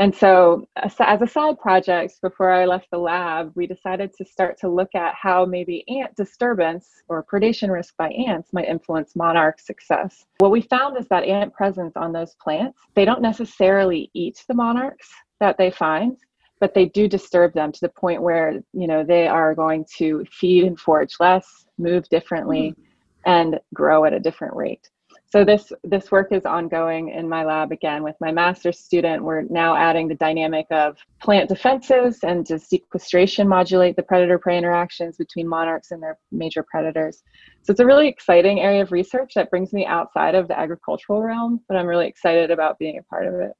And 0.00 0.14
so, 0.14 0.66
as 0.76 1.20
a 1.20 1.26
side 1.26 1.58
project, 1.58 2.22
before 2.22 2.50
I 2.50 2.64
left 2.64 2.90
the 2.90 2.96
lab, 2.96 3.52
we 3.54 3.66
decided 3.66 4.14
to 4.16 4.24
start 4.24 4.58
to 4.60 4.68
look 4.68 4.94
at 4.94 5.14
how 5.14 5.44
maybe 5.44 5.84
ant 5.90 6.16
disturbance 6.16 6.88
or 7.08 7.22
predation 7.22 7.70
risk 7.70 7.94
by 7.98 8.08
ants 8.08 8.50
might 8.54 8.66
influence 8.66 9.14
monarch 9.14 9.60
success. 9.60 10.24
What 10.38 10.52
we 10.52 10.62
found 10.62 10.96
is 10.96 11.06
that 11.08 11.24
ant 11.24 11.52
presence 11.52 11.92
on 11.96 12.12
those 12.12 12.34
plants, 12.42 12.80
they 12.94 13.04
don't 13.04 13.20
necessarily 13.20 14.10
eat 14.14 14.42
the 14.48 14.54
monarchs 14.54 15.10
that 15.38 15.58
they 15.58 15.70
find, 15.70 16.16
but 16.60 16.74
they 16.74 16.86
do 16.86 17.08
disturb 17.08 17.52
them 17.54 17.72
to 17.72 17.80
the 17.80 17.88
point 17.88 18.22
where 18.22 18.60
you 18.72 18.86
know 18.86 19.02
they 19.02 19.26
are 19.26 19.54
going 19.54 19.84
to 19.96 20.24
feed 20.30 20.64
and 20.64 20.78
forage 20.78 21.16
less 21.18 21.66
move 21.78 22.08
differently 22.08 22.74
mm. 22.76 22.82
and 23.26 23.58
grow 23.74 24.04
at 24.04 24.12
a 24.12 24.20
different 24.20 24.54
rate. 24.54 24.88
So 25.32 25.44
this 25.44 25.72
this 25.84 26.10
work 26.10 26.32
is 26.32 26.44
ongoing 26.44 27.10
in 27.10 27.28
my 27.28 27.44
lab 27.44 27.70
again 27.70 28.02
with 28.02 28.16
my 28.20 28.32
master's 28.32 28.80
student. 28.80 29.22
We're 29.22 29.42
now 29.42 29.76
adding 29.76 30.08
the 30.08 30.16
dynamic 30.16 30.66
of 30.72 30.96
plant 31.22 31.48
defenses 31.48 32.18
and 32.24 32.44
does 32.44 32.68
sequestration 32.68 33.46
modulate 33.46 33.94
the 33.94 34.02
predator 34.02 34.38
prey 34.38 34.58
interactions 34.58 35.16
between 35.16 35.46
monarchs 35.46 35.92
and 35.92 36.02
their 36.02 36.18
major 36.32 36.64
predators. 36.68 37.22
So 37.62 37.70
it's 37.70 37.80
a 37.80 37.86
really 37.86 38.08
exciting 38.08 38.58
area 38.60 38.82
of 38.82 38.90
research 38.90 39.34
that 39.34 39.50
brings 39.50 39.72
me 39.72 39.86
outside 39.86 40.34
of 40.34 40.48
the 40.48 40.58
agricultural 40.58 41.22
realm 41.22 41.60
but 41.68 41.76
i'm 41.76 41.86
really 41.86 42.06
excited 42.06 42.50
about 42.50 42.78
being 42.78 42.98
a 42.98 43.02
part 43.04 43.26
of 43.26 43.34
it 43.34 43.52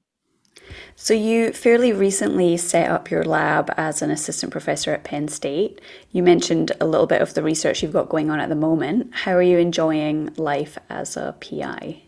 so, 0.94 1.14
you 1.14 1.52
fairly 1.52 1.92
recently 1.92 2.56
set 2.56 2.90
up 2.90 3.10
your 3.10 3.24
lab 3.24 3.72
as 3.76 4.02
an 4.02 4.10
assistant 4.10 4.52
professor 4.52 4.92
at 4.92 5.04
Penn 5.04 5.28
State. 5.28 5.80
You 6.12 6.22
mentioned 6.22 6.72
a 6.80 6.86
little 6.86 7.06
bit 7.06 7.22
of 7.22 7.34
the 7.34 7.42
research 7.42 7.82
you've 7.82 7.92
got 7.92 8.08
going 8.08 8.30
on 8.30 8.38
at 8.38 8.48
the 8.48 8.54
moment. 8.54 9.14
How 9.14 9.32
are 9.32 9.42
you 9.42 9.58
enjoying 9.58 10.32
life 10.36 10.78
as 10.88 11.16
a 11.16 11.34
PI? 11.40 12.02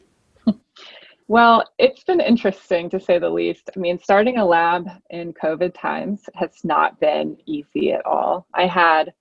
Well, 1.28 1.64
it's 1.78 2.04
been 2.04 2.20
interesting 2.20 2.90
to 2.90 3.00
say 3.00 3.18
the 3.18 3.30
least. 3.30 3.70
I 3.74 3.78
mean, 3.78 3.98
starting 3.98 4.36
a 4.36 4.44
lab 4.44 4.86
in 5.08 5.32
COVID 5.32 5.72
times 5.72 6.28
has 6.34 6.50
not 6.62 7.00
been 7.00 7.38
easy 7.46 7.92
at 7.92 8.04
all. 8.04 8.46
I 8.52 8.66
had 8.66 9.14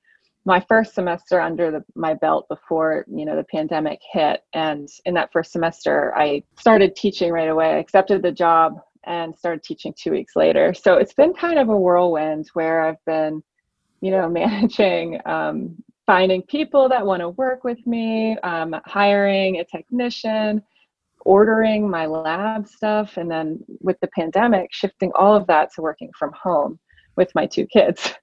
my 0.43 0.59
first 0.67 0.93
semester 0.93 1.39
under 1.39 1.71
the, 1.71 1.85
my 1.95 2.13
belt 2.15 2.49
before 2.49 3.05
you 3.07 3.25
know 3.25 3.35
the 3.35 3.45
pandemic 3.45 3.99
hit 4.11 4.43
and 4.53 4.89
in 5.05 5.13
that 5.13 5.31
first 5.31 5.51
semester 5.51 6.13
i 6.15 6.41
started 6.57 6.95
teaching 6.95 7.31
right 7.31 7.47
away 7.47 7.67
i 7.67 7.77
accepted 7.77 8.23
the 8.23 8.31
job 8.31 8.81
and 9.05 9.35
started 9.37 9.63
teaching 9.63 9.93
two 9.97 10.11
weeks 10.11 10.35
later. 10.35 10.73
So 10.73 10.95
it's 10.95 11.13
been 11.13 11.33
kind 11.33 11.59
of 11.59 11.69
a 11.69 11.77
whirlwind 11.77 12.49
where 12.53 12.81
I've 12.81 13.03
been, 13.05 13.43
you 14.01 14.11
know, 14.11 14.29
managing, 14.41 15.19
um, 15.25 15.75
finding 16.05 16.41
people 16.43 16.89
that 16.89 17.05
want 17.05 17.21
to 17.21 17.29
work 17.29 17.63
with 17.63 17.85
me, 17.87 18.37
um, 18.39 18.75
hiring 18.85 19.59
a 19.59 19.65
technician, 19.65 20.61
ordering 21.25 21.89
my 21.89 22.05
lab 22.05 22.67
stuff, 22.67 23.17
and 23.17 23.29
then 23.29 23.59
with 23.79 23.99
the 24.01 24.07
pandemic, 24.07 24.69
shifting 24.71 25.11
all 25.15 25.35
of 25.35 25.47
that 25.47 25.69
to 25.73 25.81
working 25.81 26.09
from 26.17 26.31
home 26.33 26.79
with 27.15 27.33
my 27.35 27.45
two 27.45 27.65
kids. 27.67 28.13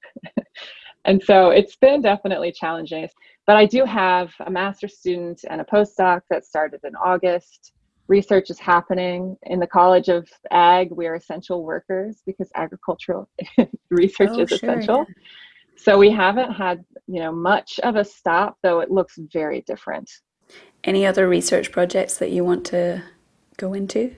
and 1.05 1.23
so 1.23 1.51
it's 1.51 1.77
been 1.77 2.03
definitely 2.03 2.53
challenging. 2.53 3.09
But 3.47 3.57
I 3.57 3.67
do 3.67 3.85
have 3.85 4.33
a 4.45 4.51
master's 4.51 4.99
student 4.99 5.45
and 5.49 5.61
a 5.61 5.65
postdoc 5.65 6.23
that 6.31 6.45
started 6.45 6.81
in 6.85 6.95
August 6.97 7.73
research 8.09 8.51
is 8.51 8.59
happening 8.59 9.37
in 9.45 9.61
the 9.61 9.67
College 9.67 10.09
of 10.09 10.29
Ag. 10.51 10.91
We 10.91 11.07
are 11.07 11.15
essential 11.15 11.63
workers 11.63 12.23
because 12.27 12.51
agricultural 12.55 13.29
research 13.91 14.31
oh, 14.33 14.41
is 14.41 14.49
sure, 14.49 14.57
essential. 14.57 15.07
Yeah. 15.09 15.15
So 15.77 15.97
we 15.97 16.11
haven't 16.11 16.53
had, 16.53 16.85
you 17.07 17.21
know, 17.21 17.31
much 17.33 17.79
of 17.85 17.97
a 17.97 18.05
stop, 18.05 18.57
though 18.63 18.81
it 18.81 18.91
looks 18.91 19.17
very 19.33 19.61
different. 19.63 20.11
Any 20.83 21.07
other 21.07 21.29
research 21.29 21.71
projects 21.71 22.19
that 22.19 22.31
you 22.31 22.45
want 22.45 22.65
to 22.67 23.03
go 23.59 23.75
into? 23.75 24.15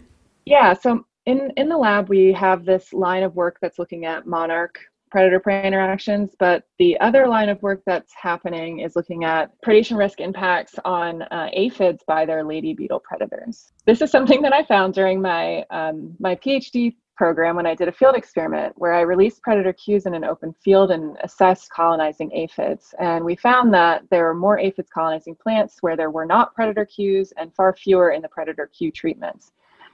Yeah, 0.47 0.73
so 0.73 1.05
in 1.27 1.53
in 1.57 1.69
the 1.69 1.77
lab 1.77 2.09
we 2.09 2.33
have 2.33 2.65
this 2.65 2.93
line 2.93 3.23
of 3.23 3.35
work 3.37 3.59
that's 3.61 3.79
looking 3.79 4.07
at 4.07 4.27
monarch 4.27 4.79
predator 5.11 5.41
prey 5.41 5.67
interactions, 5.67 6.35
but 6.39 6.65
the 6.79 6.99
other 7.01 7.27
line 7.27 7.49
of 7.49 7.61
work 7.63 7.83
that's 7.87 8.13
happening 8.15 8.81
is 8.81 8.97
looking 8.97 9.25
at 9.25 9.51
predation 9.63 9.97
risk 9.97 10.21
impacts 10.21 10.75
on 10.85 11.23
uh, 11.23 11.49
aphids 11.53 12.03
by 12.07 12.25
their 12.25 12.45
lady 12.45 12.75
beetle 12.75 13.01
predators. 13.01 13.73
This 13.87 14.03
is 14.03 14.11
something 14.11 14.43
that 14.43 14.53
I 14.53 14.65
found 14.65 14.95
during 14.95 15.21
my 15.21 15.65
um, 15.71 16.15
my 16.19 16.35
PhD 16.37 16.95
program 17.21 17.55
when 17.55 17.67
I 17.67 17.75
did 17.75 17.87
a 17.87 17.93
field 17.93 18.17
experiment 18.17 18.73
where 18.77 18.95
I 18.95 19.03
released 19.03 19.43
predator 19.43 19.75
cues 19.75 20.07
in 20.07 20.15
an 20.15 20.25
open 20.25 20.55
field 20.65 20.91
and 20.91 21.19
assessed 21.23 21.69
colonizing 21.71 22.33
aphids. 22.33 22.95
And 22.99 23.23
we 23.27 23.37
found 23.37 23.75
that 23.75 24.05
there 24.11 24.25
were 24.25 24.35
more 24.35 24.59
aphids 24.59 24.89
colonizing 24.89 25.35
plants 25.35 25.77
where 25.83 25.99
there 25.99 26.11
were 26.11 26.25
not 26.25 26.55
predator 26.55 26.87
cues 26.87 27.31
and 27.37 27.55
far 27.55 27.77
fewer 27.77 28.13
in 28.13 28.23
the 28.23 28.29
predator 28.29 28.71
cue 28.75 28.91
treatments. 28.91 29.53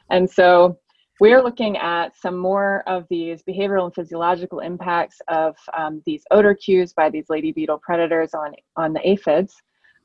And 0.09 0.31
so 0.31 0.79
we're 1.21 1.43
looking 1.43 1.77
at 1.79 2.17
some 2.17 2.37
more 2.37 2.83
of 2.87 3.07
these 3.09 3.43
behavioral 3.43 3.85
and 3.87 3.95
physiological 3.95 4.61
impacts 4.61 5.21
of 5.29 5.57
um, 5.77 6.03
these 6.05 6.25
odor 6.31 6.55
cues 6.55 6.93
by 6.93 7.09
these 7.09 7.27
lady 7.29 7.53
beetle 7.53 7.79
predators 7.79 8.35
on, 8.35 8.53
on 8.77 8.93
the 8.93 9.09
aphids. 9.09 9.55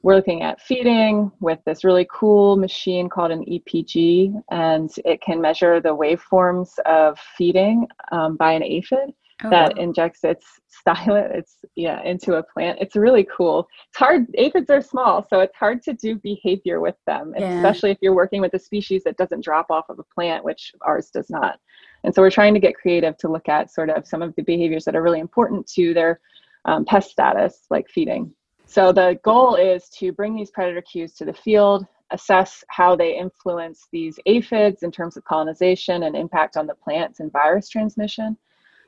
We're 0.03 0.15
looking 0.15 0.41
at 0.41 0.61
feeding 0.61 1.31
with 1.41 1.59
this 1.65 1.83
really 1.83 2.07
cool 2.11 2.55
machine 2.55 3.07
called 3.07 3.31
an 3.31 3.45
EPG, 3.45 4.33
and 4.49 4.89
it 5.05 5.21
can 5.21 5.39
measure 5.39 5.79
the 5.79 5.95
waveforms 5.95 6.79
of 6.85 7.19
feeding 7.37 7.87
um, 8.11 8.35
by 8.35 8.53
an 8.53 8.63
aphid 8.63 9.13
oh, 9.43 9.50
that 9.50 9.75
wow. 9.75 9.83
injects 9.83 10.24
its 10.24 10.45
stylet 10.88 11.36
it's 11.36 11.57
yeah 11.75 12.01
into 12.03 12.36
a 12.36 12.43
plant 12.43 12.77
it's 12.81 12.95
really 12.95 13.27
cool 13.36 13.67
it's 13.89 13.98
hard 13.98 14.25
aphids 14.36 14.69
are 14.69 14.81
small 14.81 15.25
so 15.29 15.39
it's 15.39 15.55
hard 15.55 15.81
to 15.83 15.93
do 15.93 16.15
behavior 16.15 16.79
with 16.79 16.95
them 17.05 17.33
yeah. 17.38 17.57
especially 17.57 17.91
if 17.91 17.98
you're 18.01 18.15
working 18.15 18.41
with 18.41 18.53
a 18.53 18.60
species 18.60 19.03
that 19.03 19.17
doesn't 19.17 19.43
drop 19.43 19.67
off 19.69 19.89
of 19.89 20.00
a 20.00 20.03
plant 20.03 20.43
which 20.43 20.74
ours 20.81 21.10
does 21.10 21.29
not 21.29 21.60
and 22.03 22.13
so 22.13 22.21
we're 22.21 22.31
trying 22.31 22.53
to 22.53 22.60
get 22.60 22.75
creative 22.75 23.17
to 23.17 23.27
look 23.27 23.48
at 23.48 23.71
sort 23.71 23.89
of 23.89 24.07
some 24.07 24.21
of 24.21 24.33
the 24.36 24.43
behaviors 24.43 24.86
that 24.86 24.95
are 24.95 25.03
really 25.03 25.19
important 25.19 25.67
to 25.67 25.93
their 25.93 26.19
um, 26.65 26.86
pest 26.86 27.12
status 27.12 27.65
like 27.69 27.88
feeding 27.89 28.31
so 28.65 28.91
the 28.91 29.19
goal 29.24 29.55
is 29.55 29.89
to 29.89 30.12
bring 30.12 30.36
these 30.36 30.51
predator 30.51 30.81
cues 30.81 31.13
to 31.13 31.25
the 31.25 31.33
field 31.33 31.86
assess 32.12 32.63
how 32.67 32.95
they 32.95 33.17
influence 33.17 33.88
these 33.91 34.19
aphids 34.25 34.83
in 34.83 34.91
terms 34.91 35.17
of 35.17 35.24
colonization 35.24 36.03
and 36.03 36.15
impact 36.15 36.57
on 36.57 36.67
the 36.67 36.75
plants 36.75 37.19
and 37.19 37.31
virus 37.31 37.69
transmission 37.69 38.38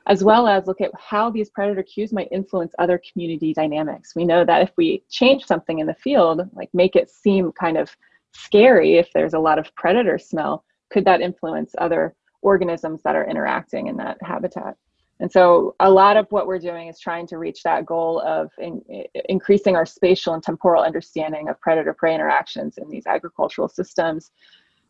as 0.06 0.22
well 0.22 0.46
as 0.46 0.66
look 0.66 0.80
at 0.80 0.90
how 0.98 1.30
these 1.30 1.50
predator 1.50 1.82
cues 1.82 2.12
might 2.12 2.28
influence 2.30 2.74
other 2.78 3.00
community 3.10 3.54
dynamics. 3.54 4.14
We 4.14 4.24
know 4.24 4.44
that 4.44 4.62
if 4.62 4.70
we 4.76 5.02
change 5.10 5.44
something 5.44 5.78
in 5.78 5.86
the 5.86 5.94
field, 5.94 6.42
like 6.52 6.68
make 6.74 6.94
it 6.94 7.10
seem 7.10 7.52
kind 7.52 7.78
of 7.78 7.96
scary 8.32 8.96
if 8.96 9.12
there's 9.12 9.34
a 9.34 9.38
lot 9.38 9.58
of 9.58 9.74
predator 9.76 10.18
smell, 10.18 10.64
could 10.90 11.04
that 11.06 11.20
influence 11.20 11.74
other 11.78 12.14
organisms 12.42 13.00
that 13.02 13.16
are 13.16 13.28
interacting 13.28 13.86
in 13.86 13.96
that 13.96 14.18
habitat? 14.22 14.76
And 15.20 15.30
so, 15.30 15.76
a 15.78 15.90
lot 15.90 16.16
of 16.16 16.26
what 16.30 16.48
we're 16.48 16.58
doing 16.58 16.88
is 16.88 16.98
trying 16.98 17.26
to 17.28 17.38
reach 17.38 17.62
that 17.62 17.86
goal 17.86 18.20
of 18.20 18.50
in, 18.58 18.82
increasing 19.28 19.76
our 19.76 19.86
spatial 19.86 20.34
and 20.34 20.42
temporal 20.42 20.82
understanding 20.82 21.48
of 21.48 21.60
predator 21.60 21.94
prey 21.94 22.14
interactions 22.14 22.78
in 22.78 22.88
these 22.88 23.06
agricultural 23.06 23.68
systems 23.68 24.32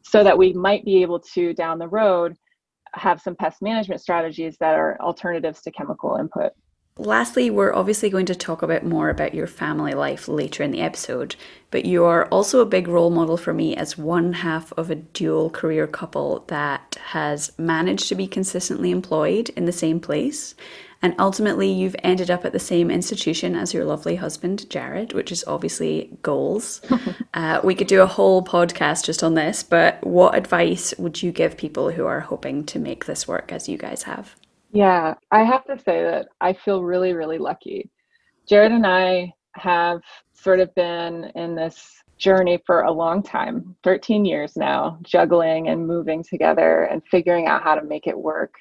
so 0.03 0.25
that 0.25 0.37
we 0.37 0.53
might 0.55 0.85
be 0.85 1.03
able 1.03 1.21
to, 1.21 1.53
down 1.55 1.79
the 1.79 1.89
road, 1.89 2.37
have 2.95 3.21
some 3.21 3.37
pest 3.37 3.63
management 3.63 4.01
strategies 4.01 4.57
that 4.59 4.75
are 4.75 4.97
alternatives 5.01 5.63
to 5.63 5.71
chemical 5.71 6.17
input. 6.17 6.53
Lastly, 6.97 7.51
we're 7.51 7.75
obviously 7.75 8.09
going 8.09 8.27
to 8.27 8.37
talk 8.37 8.63
a 8.63 8.69
bit 8.69 8.85
more 8.85 9.09
about 9.09 9.35
your 9.35 9.49
family 9.49 9.95
life 9.95 10.29
later 10.29 10.63
in 10.63 10.71
the 10.71 10.81
episode, 10.81 11.35
but 11.73 11.85
you 11.85 12.05
are 12.05 12.27
also 12.27 12.61
a 12.61 12.67
big 12.67 12.87
role 12.87 13.11
model 13.11 13.37
for 13.37 13.53
me 13.53 13.75
as 13.75 13.99
one 13.99 14.33
half 14.33 14.73
of 14.75 14.91
a 14.91 14.95
dual 14.95 15.51
career 15.51 15.89
couple 15.89 16.45
that 16.47 16.97
has 17.07 17.51
managed 17.59 18.09
to 18.11 18.15
be 18.15 18.29
consistently 18.29 18.93
employed 18.93 19.49
in 19.51 19.65
the 19.65 19.73
same 19.73 19.99
place 19.99 20.55
and 21.05 21.15
ultimately, 21.19 21.71
you've 21.71 21.95
ended 22.03 22.31
up 22.31 22.47
at 22.47 22.53
the 22.53 22.59
same 22.59 22.91
institution 22.91 23.57
as 23.57 23.75
your 23.75 23.85
lovely 23.85 24.17
husband, 24.17 24.71
Jared, 24.71 25.13
which 25.13 25.31
is 25.31 25.45
obviously 25.47 26.17
goals. 26.23 26.81
uh, 27.35 27.61
we 27.63 27.75
could 27.75 27.89
do 27.89 28.01
a 28.01 28.07
whole 28.07 28.43
podcast 28.43 29.05
just 29.05 29.23
on 29.23 29.35
this, 29.35 29.63
but 29.63 30.03
what 30.03 30.35
advice 30.35 30.95
would 30.97 31.23
you 31.23 31.31
give 31.31 31.59
people 31.59 31.91
who 31.91 32.07
are 32.07 32.21
hoping 32.21 32.65
to 32.65 32.79
make 32.79 33.05
this 33.05 33.29
work 33.29 33.53
as 33.53 33.69
you 33.69 33.77
guys 33.77 34.05
have? 34.05 34.35
Yeah, 34.73 35.13
I 35.31 35.41
have 35.41 35.67
to 35.67 35.79
say 35.79 36.03
that 36.05 36.29
I 36.41 36.55
feel 36.55 36.83
really, 36.83 37.13
really 37.13 37.37
lucky. 37.37 37.91
Jared 38.49 38.73
and 38.73 38.87
I 38.87 39.35
have 39.57 40.01
sort 40.33 40.59
of 40.59 40.75
been 40.75 41.31
in 41.35 41.55
this 41.55 42.03
journey 42.17 42.63
for 42.65 42.81
a 42.81 42.91
long 42.91 43.23
time 43.23 43.77
13 43.85 44.25
years 44.25 44.57
now, 44.57 44.99
juggling 45.03 45.69
and 45.69 45.87
moving 45.87 46.25
together 46.25 46.85
and 46.85 47.03
figuring 47.11 47.47
out 47.47 47.63
how 47.63 47.75
to 47.75 47.85
make 47.85 48.07
it 48.07 48.19
work. 48.19 48.55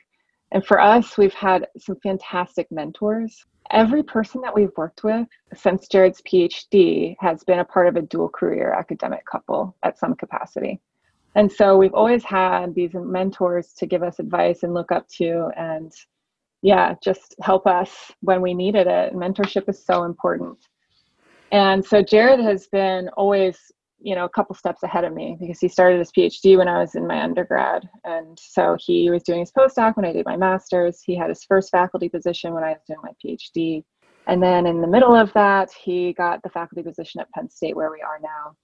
And 0.53 0.65
for 0.65 0.79
us, 0.79 1.17
we've 1.17 1.33
had 1.33 1.67
some 1.77 1.98
fantastic 2.01 2.72
mentors. 2.72 3.43
Every 3.72 4.03
person 4.03 4.39
that 4.41 4.53
we've 4.53 4.72
worked 4.77 5.03
with 5.03 5.27
since 5.55 5.88
Jared's 5.88 6.22
PhD 6.22 7.15
has 7.19 7.43
been 7.43 7.60
a 7.60 7.65
part 7.65 7.88
of 7.88 7.95
a 7.95 8.03
dual 8.03 8.29
career 8.29 8.72
academic 8.72 9.25
couple 9.25 9.75
at 9.83 9.98
some 9.98 10.15
capacity. 10.15 10.79
And 11.36 11.51
so 11.51 11.77
we've 11.77 11.95
always 11.95 12.24
had 12.24 12.75
these 12.75 12.91
mentors 12.93 13.74
to 13.79 13.88
give 13.88 14.03
us 14.03 14.19
advice 14.19 14.62
and 14.62 14.75
look 14.75 14.91
up 14.91 15.07
to 15.17 15.50
and 15.57 15.91
yeah, 16.62 16.93
just 17.03 17.36
help 17.41 17.65
us 17.67 18.12
when 18.22 18.41
we 18.41 18.53
needed 18.53 18.88
it. 18.88 19.13
Mentorship 19.13 19.67
is 19.67 19.83
so 19.83 20.03
important. 20.03 20.57
And 21.51 21.83
so 21.83 22.01
Jared 22.01 22.39
has 22.39 22.67
been 22.67 23.10
always, 23.17 23.72
you 24.03 24.15
know, 24.15 24.25
a 24.25 24.29
couple 24.29 24.55
steps 24.55 24.83
ahead 24.83 25.05
of 25.05 25.13
me 25.13 25.38
because 25.39 25.60
he 25.60 25.67
started 25.67 26.00
his 26.00 26.12
PhD 26.12 26.57
when 26.57 26.67
I 26.67 26.79
was 26.79 26.95
in 26.95 27.07
my 27.07 27.24
undergrad. 27.24 27.88
And 28.03 28.38
so 28.39 28.75
he 28.79 29.10
was 29.10 29.24
doing 29.24 29.39
his 29.39 29.51
postdoc 29.51 29.95
when 29.95 30.05
I 30.05 30.13
did 30.13 30.25
my 30.25 30.38
master's. 30.38 31.01
He 31.01 31.15
had 31.15 31.29
his 31.29 31.43
first 31.43 31.72
faculty 31.72 32.10
position 32.10 32.53
when 32.53 32.63
I 32.63 32.72
was 32.72 32.81
doing 32.86 33.00
my 33.01 33.12
PhD. 33.24 33.83
And 34.27 34.43
then 34.43 34.65
in 34.67 34.81
the 34.81 34.88
middle 34.88 35.15
of 35.15 35.31
that, 35.33 35.72
he 35.72 36.13
got 36.13 36.43
the 36.43 36.50
faculty 36.50 36.83
position 36.83 37.22
at 37.22 37.31
Penn 37.31 37.50
State 37.50 37.75
where 37.75 37.91
we 37.91 38.01
are 38.01 38.19
now 38.22 38.55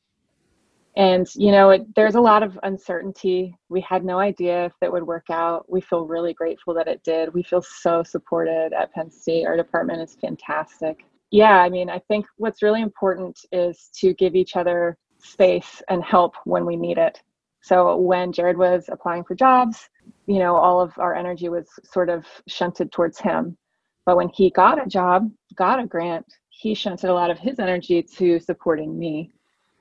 and 0.95 1.27
you 1.35 1.51
know 1.51 1.69
it, 1.69 1.95
there's 1.95 2.15
a 2.15 2.21
lot 2.21 2.43
of 2.43 2.59
uncertainty 2.63 3.55
we 3.69 3.79
had 3.81 4.03
no 4.03 4.19
idea 4.19 4.65
if 4.65 4.73
that 4.81 4.91
would 4.91 5.03
work 5.03 5.25
out 5.29 5.69
we 5.69 5.79
feel 5.81 6.05
really 6.05 6.33
grateful 6.33 6.73
that 6.73 6.87
it 6.87 7.01
did 7.03 7.33
we 7.33 7.43
feel 7.43 7.61
so 7.61 8.03
supported 8.03 8.73
at 8.73 8.91
penn 8.93 9.09
state 9.09 9.45
our 9.45 9.55
department 9.55 10.01
is 10.01 10.17
fantastic 10.19 11.05
yeah 11.31 11.57
i 11.59 11.69
mean 11.69 11.89
i 11.89 11.99
think 12.07 12.25
what's 12.37 12.61
really 12.61 12.81
important 12.81 13.39
is 13.51 13.89
to 13.93 14.13
give 14.15 14.35
each 14.35 14.55
other 14.55 14.97
space 15.19 15.81
and 15.89 16.03
help 16.03 16.35
when 16.45 16.65
we 16.65 16.75
need 16.75 16.97
it 16.97 17.21
so 17.61 17.97
when 17.97 18.31
jared 18.31 18.57
was 18.57 18.89
applying 18.91 19.23
for 19.23 19.35
jobs 19.35 19.89
you 20.27 20.39
know 20.39 20.55
all 20.55 20.79
of 20.81 20.97
our 20.97 21.15
energy 21.15 21.49
was 21.49 21.67
sort 21.83 22.09
of 22.09 22.25
shunted 22.47 22.91
towards 22.91 23.19
him 23.19 23.57
but 24.05 24.17
when 24.17 24.29
he 24.29 24.49
got 24.49 24.83
a 24.83 24.87
job 24.87 25.29
got 25.55 25.79
a 25.79 25.85
grant 25.85 26.25
he 26.49 26.73
shunted 26.73 27.09
a 27.09 27.13
lot 27.13 27.31
of 27.31 27.39
his 27.39 27.59
energy 27.59 28.01
to 28.01 28.39
supporting 28.39 28.97
me 28.97 29.31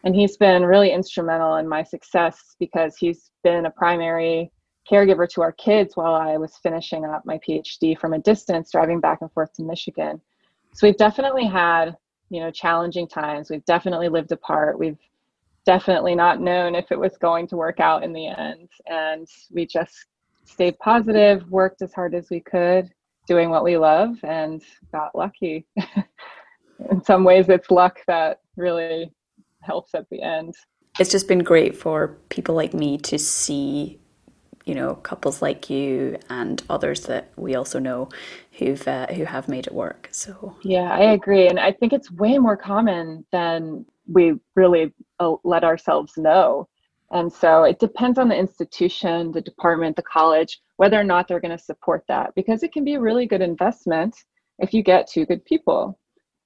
and 0.04 0.14
he's 0.14 0.36
been 0.36 0.64
really 0.64 0.92
instrumental 0.92 1.56
in 1.56 1.68
my 1.68 1.82
success 1.82 2.54
because 2.60 2.96
he's 2.96 3.30
been 3.42 3.66
a 3.66 3.70
primary 3.70 4.52
caregiver 4.90 5.28
to 5.28 5.42
our 5.42 5.52
kids 5.52 5.96
while 5.96 6.14
I 6.14 6.36
was 6.36 6.56
finishing 6.62 7.04
up 7.04 7.26
my 7.26 7.38
PhD 7.38 7.98
from 7.98 8.12
a 8.12 8.18
distance, 8.18 8.70
driving 8.70 9.00
back 9.00 9.18
and 9.20 9.30
forth 9.32 9.52
to 9.54 9.62
Michigan. 9.62 10.20
So 10.72 10.86
we've 10.86 10.96
definitely 10.96 11.46
had, 11.46 11.96
you 12.30 12.40
know, 12.40 12.50
challenging 12.50 13.08
times. 13.08 13.50
We've 13.50 13.64
definitely 13.64 14.08
lived 14.08 14.32
apart. 14.32 14.78
We've 14.78 14.98
definitely 15.68 16.14
not 16.14 16.40
known 16.40 16.74
if 16.74 16.90
it 16.90 16.98
was 16.98 17.18
going 17.18 17.46
to 17.46 17.54
work 17.54 17.78
out 17.78 18.02
in 18.02 18.14
the 18.14 18.26
end. 18.26 18.70
And 18.86 19.28
we 19.52 19.66
just 19.66 20.06
stayed 20.46 20.78
positive, 20.78 21.46
worked 21.50 21.82
as 21.82 21.92
hard 21.92 22.14
as 22.14 22.30
we 22.30 22.40
could, 22.40 22.90
doing 23.26 23.50
what 23.50 23.64
we 23.64 23.76
love, 23.76 24.16
and 24.22 24.62
got 24.92 25.14
lucky. 25.14 25.66
in 26.90 27.04
some 27.04 27.22
ways, 27.22 27.50
it's 27.50 27.70
luck 27.70 27.98
that 28.06 28.40
really 28.56 29.12
helps 29.60 29.94
at 29.94 30.08
the 30.10 30.22
end. 30.22 30.54
It's 30.98 31.10
just 31.10 31.28
been 31.28 31.40
great 31.40 31.76
for 31.76 32.16
people 32.30 32.54
like 32.54 32.72
me 32.72 32.96
to 33.00 33.18
see, 33.18 34.00
you 34.64 34.74
know, 34.74 34.94
couples 34.94 35.42
like 35.42 35.68
you 35.68 36.16
and 36.30 36.62
others 36.70 37.02
that 37.02 37.30
we 37.36 37.54
also 37.54 37.78
know 37.78 38.08
who've 38.52 38.88
uh, 38.88 39.08
who 39.08 39.24
have 39.24 39.48
made 39.48 39.66
it 39.66 39.74
work. 39.74 40.08
So 40.12 40.56
yeah, 40.62 40.90
I 40.94 41.12
agree, 41.12 41.46
and 41.46 41.60
I 41.60 41.72
think 41.72 41.92
it's 41.92 42.10
way 42.10 42.38
more 42.38 42.56
common 42.56 43.26
than 43.32 43.84
we 44.06 44.32
really 44.56 44.94
let 45.44 45.64
ourselves 45.64 46.16
know. 46.16 46.68
And 47.10 47.32
so 47.32 47.64
it 47.64 47.78
depends 47.78 48.18
on 48.18 48.28
the 48.28 48.36
institution, 48.36 49.32
the 49.32 49.40
department, 49.40 49.96
the 49.96 50.02
college, 50.02 50.60
whether 50.76 51.00
or 51.00 51.04
not 51.04 51.26
they're 51.26 51.40
going 51.40 51.56
to 51.56 51.62
support 51.62 52.04
that 52.08 52.34
because 52.36 52.62
it 52.62 52.72
can 52.72 52.84
be 52.84 52.94
a 52.94 53.00
really 53.00 53.26
good 53.26 53.40
investment 53.40 54.14
if 54.58 54.74
you 54.74 54.82
get 54.82 55.08
two 55.08 55.24
good 55.24 55.44
people. 55.44 55.98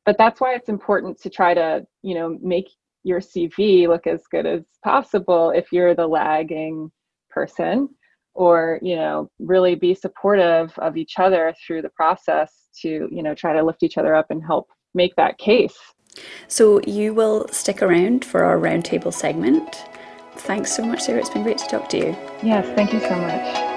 But 0.07 0.19
that's 0.19 0.41
why 0.41 0.55
it's 0.55 0.69
important 0.69 1.21
to 1.23 1.31
try 1.31 1.55
to, 1.55 1.87
you 2.03 2.15
know, 2.15 2.39
make 2.43 2.69
your 3.05 3.21
CV 3.21 3.89
look 3.89 4.07
as 4.07 4.23
good 4.31 4.47
as 4.47 4.63
possible 4.85 5.51
if 5.51 5.73
you're 5.73 5.95
the 5.95 6.07
lagging 6.07 6.91
person 7.31 7.89
or 8.35 8.79
you 8.83 8.97
know 8.97 9.31
really 9.39 9.75
be 9.75 9.95
supportive 9.95 10.73
of 10.79 10.97
each 10.97 11.19
other 11.19 11.55
through 11.67 11.83
the 11.83 11.89
process 11.91 12.69
to 12.81 13.09
you 13.11 13.23
know 13.23 13.35
try 13.35 13.53
to 13.53 13.63
lift 13.63 13.83
each 13.83 13.99
other 13.99 14.15
up 14.15 14.27
and 14.31 14.43
help 14.45 14.69
make 14.95 15.15
that 15.17 15.39
case 15.39 15.79
so 16.48 16.81
you 16.87 17.14
will 17.14 17.48
stick 17.48 17.83
around 17.83 18.25
for 18.25 18.44
our 18.44 18.59
roundtable 18.59 19.12
segment. 19.12 19.85
Thanks 20.37 20.72
so 20.72 20.85
much 20.85 21.03
sara 21.03 21.20
it's 21.20 21.31
been 21.31 21.42
great 21.42 21.59
to 21.59 21.66
talk 21.66 21.88
to 21.90 21.98
you. 21.98 22.16
Yes 22.42 22.66
thank 22.77 22.92
you 22.92 23.01
so 23.01 23.16
much 23.16 23.72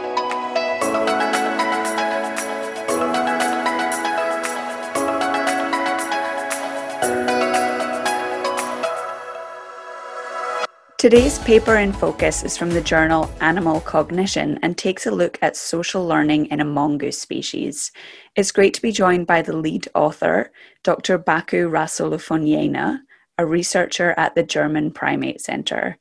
Today's 11.06 11.38
paper 11.38 11.76
in 11.76 11.94
focus 11.94 12.42
is 12.42 12.58
from 12.58 12.72
the 12.72 12.82
journal 12.82 13.30
Animal 13.40 13.80
Cognition 13.82 14.58
and 14.64 14.76
takes 14.76 15.06
a 15.06 15.12
look 15.12 15.38
at 15.40 15.56
social 15.56 16.04
learning 16.04 16.48
in 16.48 16.62
a 16.62 16.66
mongoose 16.66 17.20
species. 17.20 17.92
It's 18.36 18.52
great 18.52 18.74
to 18.74 18.82
be 18.82 18.92
joined 18.92 19.28
by 19.28 19.44
the 19.44 19.56
lead 19.56 19.88
author, 19.94 20.52
Dr. 20.82 21.20
Bako 21.20 21.70
Rasolofoniaina, 21.70 23.02
a 23.38 23.46
researcher 23.46 24.16
at 24.18 24.34
the 24.34 24.42
German 24.42 24.90
Primate 24.90 25.42
Center. 25.42 26.00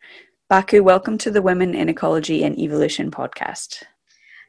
Bako, 0.51 0.81
welcome 0.81 1.19
to 1.19 1.31
the 1.31 1.43
Women 1.43 1.75
in 1.75 1.91
Ecology 1.91 2.43
and 2.43 2.59
Evolution 2.59 3.11
podcast. 3.11 3.83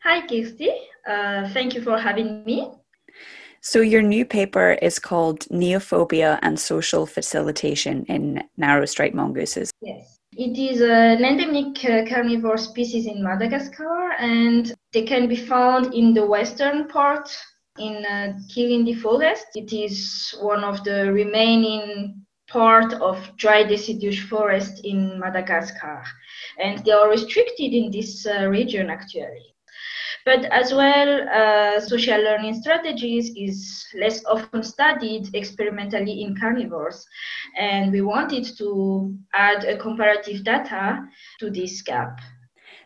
Hi, 0.04 0.26
Kirsty. 0.26 0.72
Uh, 1.06 1.50
thank 1.50 1.76
you 1.76 1.82
for 1.82 2.00
having 2.00 2.46
me. 2.46 2.72
So, 3.60 3.82
your 3.82 4.02
new 4.02 4.24
paper 4.24 4.78
is 4.82 5.00
called 5.00 5.42
Neophobia 5.50 6.40
and 6.42 6.58
Social 6.58 7.06
Facilitation 7.06 8.06
in 8.06 8.42
Narrow 8.56 8.86
Striped 8.86 9.16
Mongooses. 9.16 9.70
Yes. 9.82 10.15
It 10.38 10.58
is 10.58 10.82
an 10.82 11.24
endemic 11.24 11.86
uh, 11.86 12.04
carnivore 12.14 12.58
species 12.58 13.06
in 13.08 13.24
Madagascar, 13.24 14.12
and 14.20 14.74
they 14.92 15.04
can 15.04 15.30
be 15.30 15.38
found 15.38 15.94
in 15.94 16.14
the 16.14 16.26
western 16.26 16.90
part 16.90 17.30
in 17.80 18.06
uh, 18.06 18.34
Kirindy 18.54 19.00
forest. 19.00 19.48
It 19.56 19.72
is 19.72 20.36
one 20.42 20.66
of 20.66 20.84
the 20.84 21.10
remaining 21.14 22.26
part 22.50 22.94
of 22.96 23.32
dry 23.38 23.64
deciduous 23.64 24.20
forest 24.20 24.84
in 24.84 25.18
Madagascar, 25.18 26.04
and 26.60 26.84
they 26.84 26.92
are 26.92 27.10
restricted 27.10 27.74
in 27.74 27.90
this 27.90 28.28
uh, 28.28 28.48
region 28.48 28.90
actually. 28.90 29.55
But 30.26 30.46
as 30.46 30.74
well, 30.74 31.30
uh, 31.30 31.80
social 31.80 32.20
learning 32.20 32.60
strategies 32.60 33.32
is 33.36 33.86
less 33.94 34.26
often 34.26 34.64
studied 34.64 35.36
experimentally 35.36 36.24
in 36.24 36.36
carnivores. 36.36 37.06
And 37.58 37.92
we 37.92 38.02
wanted 38.02 38.46
to 38.58 39.16
add 39.36 39.64
a 39.66 39.78
comparative 39.78 40.44
data 40.44 41.06
to 41.40 41.52
this 41.52 41.84
gap. 41.84 42.20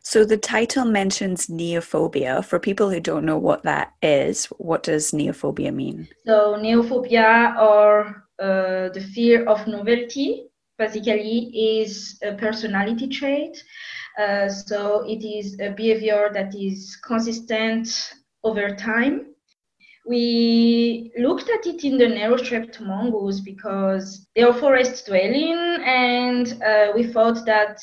So 0.03 0.25
the 0.25 0.37
title 0.37 0.83
mentions 0.83 1.47
neophobia. 1.47 2.43
For 2.43 2.59
people 2.59 2.89
who 2.89 2.99
don't 2.99 3.25
know 3.25 3.37
what 3.37 3.63
that 3.63 3.93
is, 4.01 4.45
what 4.57 4.83
does 4.83 5.11
neophobia 5.11 5.73
mean? 5.73 6.09
So 6.25 6.57
neophobia 6.59 7.57
or 7.57 8.25
uh, 8.37 8.89
the 8.89 9.05
fear 9.13 9.45
of 9.45 9.65
novelty 9.65 10.49
basically 10.77 11.79
is 11.79 12.17
a 12.21 12.33
personality 12.33 13.07
trait 13.07 13.63
uh, 14.19 14.49
so 14.49 15.03
it 15.07 15.23
is 15.23 15.59
a 15.59 15.69
behavior 15.69 16.29
that 16.33 16.53
is 16.53 16.97
consistent 16.97 18.13
over 18.43 18.75
time. 18.75 19.27
We 20.05 21.11
looked 21.17 21.49
at 21.49 21.65
it 21.65 21.83
in 21.83 21.97
the 21.97 22.09
narrow-striped 22.09 22.81
mongoose 22.81 23.41
because 23.41 24.27
they 24.35 24.41
are 24.41 24.53
forest 24.53 25.05
dwelling, 25.05 25.57
and 25.85 26.61
uh, 26.63 26.91
we 26.95 27.03
thought 27.03 27.45
that 27.45 27.79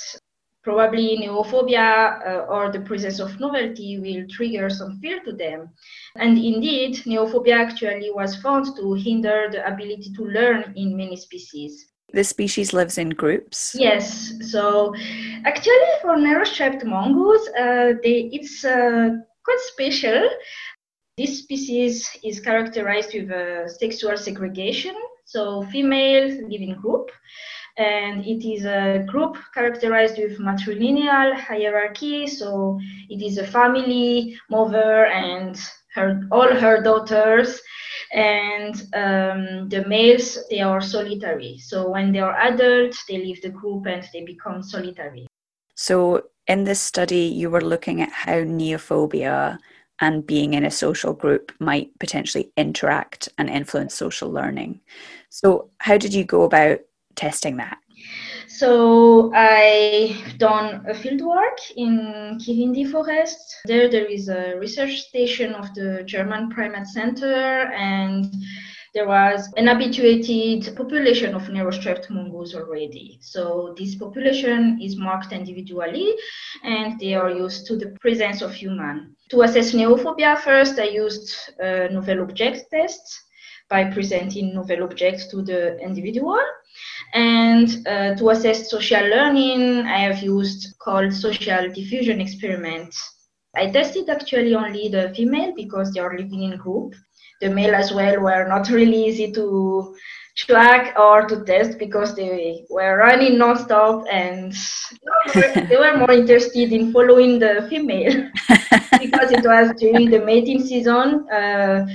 probably 0.63 1.17
neophobia 1.19 2.19
uh, 2.27 2.47
or 2.51 2.73
the 2.73 2.81
presence 2.81 3.21
of 3.21 3.39
novelty 3.39 4.01
will 4.01 4.27
trigger 4.29 4.69
some 4.69 4.99
fear 4.99 5.21
to 5.25 5.33
them. 5.33 5.71
And 6.17 6.37
indeed, 6.37 6.97
neophobia 7.07 7.55
actually 7.55 8.11
was 8.11 8.35
found 8.43 8.77
to 8.77 8.95
hinder 8.95 9.49
the 9.53 9.65
ability 9.65 10.13
to 10.17 10.25
learn 10.25 10.73
in 10.75 10.97
many 10.97 11.17
species. 11.17 11.93
The 12.13 12.25
species 12.25 12.73
lives 12.73 12.99
in 12.99 13.11
groups. 13.11 13.75
Yes. 13.79 14.33
So 14.53 14.95
actually, 15.45 15.93
for 16.01 16.17
narrow-striped 16.17 16.85
mongoose, 16.85 17.49
uh, 17.59 17.95
they, 18.03 18.31
it's 18.33 18.65
uh, 18.65 19.11
quite 19.45 19.61
special. 19.61 20.29
This 21.19 21.39
species 21.41 22.09
is 22.23 22.41
characterized 22.41 23.13
with 23.15 23.31
a 23.31 23.69
sexual 23.79 24.17
segregation. 24.17 24.95
So 25.25 25.65
females 25.65 26.35
live 26.49 26.61
in 26.61 26.75
group, 26.81 27.11
and 27.77 28.25
it 28.25 28.47
is 28.49 28.65
a 28.65 29.05
group 29.09 29.37
characterized 29.53 30.19
with 30.19 30.39
matrilineal 30.39 31.35
hierarchy. 31.35 32.27
So 32.27 32.79
it 33.09 33.21
is 33.21 33.39
a 33.39 33.47
family, 33.47 34.39
mother 34.49 35.07
and 35.07 35.59
her 35.95 36.21
all 36.31 36.55
her 36.55 36.83
daughters 36.83 37.61
and 38.13 38.75
um, 38.95 39.69
the 39.69 39.85
males 39.87 40.39
they 40.51 40.61
are 40.61 40.81
solitary. 40.81 41.59
So 41.59 41.89
when 41.91 42.13
they 42.13 42.21
are 42.21 42.37
adults 42.37 43.05
they 43.09 43.19
leave 43.19 43.43
the 43.43 43.51
group 43.51 43.87
and 43.87 44.07
they 44.13 44.25
become 44.25 44.63
solitary. 44.63 45.27
So 45.75 46.25
in 46.47 46.65
this 46.65 46.81
study 46.81 47.27
you 47.27 47.51
were 47.51 47.61
looking 47.61 48.01
at 48.01 48.13
how 48.13 48.39
neophobia 48.39 49.59
and 50.01 50.27
being 50.27 50.55
in 50.55 50.65
a 50.65 50.71
social 50.71 51.15
group 51.15 51.53
might 51.59 51.99
potentially 51.99 52.51
interact 52.57 53.29
and 53.39 53.49
influence 53.49 53.95
social 53.95 54.31
learning. 54.31 54.81
So 55.31 55.71
how 55.79 55.97
did 55.97 56.13
you 56.13 56.25
go 56.25 56.43
about 56.43 56.81
testing 57.15 57.57
that 57.57 57.79
so 58.59 59.33
I've 59.35 60.39
done 60.39 60.85
a 60.89 60.95
field 60.95 61.21
work 61.21 61.59
in 61.77 62.39
Kirindy 62.41 62.91
Forest. 62.91 63.39
There, 63.67 63.91
there 63.91 64.07
is 64.07 64.29
a 64.29 64.57
research 64.59 65.03
station 65.03 65.53
of 65.55 65.75
the 65.75 66.03
German 66.05 66.51
Primate 66.51 66.87
Center, 66.87 67.71
and 67.73 68.33
there 68.95 69.07
was 69.07 69.53
an 69.59 69.67
habituated 69.67 70.75
population 70.75 71.35
of 71.35 71.49
narrow-striped 71.51 72.09
mongoose 72.09 72.55
already. 72.55 73.19
So 73.21 73.75
this 73.77 73.95
population 73.95 74.79
is 74.81 74.97
marked 74.97 75.33
individually, 75.33 76.15
and 76.65 76.99
they 76.99 77.15
are 77.15 77.31
used 77.31 77.67
to 77.67 77.77
the 77.77 77.95
presence 78.01 78.41
of 78.41 78.55
human. 78.55 79.15
To 79.31 79.43
assess 79.43 79.73
neophobia, 79.73 80.39
first 80.39 80.79
I 80.79 80.85
used 80.85 81.35
a 81.61 81.89
novel 81.91 82.23
object 82.23 82.71
test 82.71 83.23
by 83.69 83.85
presenting 83.91 84.55
novel 84.55 84.85
objects 84.85 85.27
to 85.27 85.43
the 85.43 85.79
individual. 85.81 86.41
And 87.15 87.87
uh, 87.87 88.15
to 88.17 88.31
assess 88.31 88.71
social 88.71 89.03
learning, 89.03 89.87
I 89.87 89.99
have 90.01 90.23
used 90.23 90.75
called 90.79 91.13
social 91.13 91.73
diffusion 91.73 92.21
experiment. 92.21 92.95
I 93.55 93.71
tested 93.71 94.09
actually 94.11 94.55
only 94.55 94.89
the 94.89 95.13
female 95.17 95.55
because 95.57 95.93
they 95.93 96.01
are 96.01 96.17
living 96.17 96.43
in 96.43 96.59
group. 96.59 96.95
The 97.41 97.49
male 97.49 97.75
as 97.75 97.93
well 97.93 98.21
were 98.21 98.47
not 98.49 98.69
really 98.79 99.07
easy 99.07 99.33
to 99.33 99.95
track 100.37 100.99
or 100.99 101.27
to 101.27 101.45
test 101.45 101.79
because 101.79 102.15
they 102.15 102.65
were 102.69 102.99
running 102.99 103.39
non-stop 103.39 104.05
and 104.11 104.53
they 105.35 105.77
were 105.77 105.97
more 105.97 106.13
interested 106.13 106.73
in 106.73 106.93
following 106.93 107.39
the 107.39 107.67
female 107.71 108.13
because 109.01 109.33
it 109.33 109.45
was 109.45 109.73
during 109.79 110.11
the 110.11 110.21
mating 110.21 110.63
season. 110.63 111.27
Uh, 111.31 111.87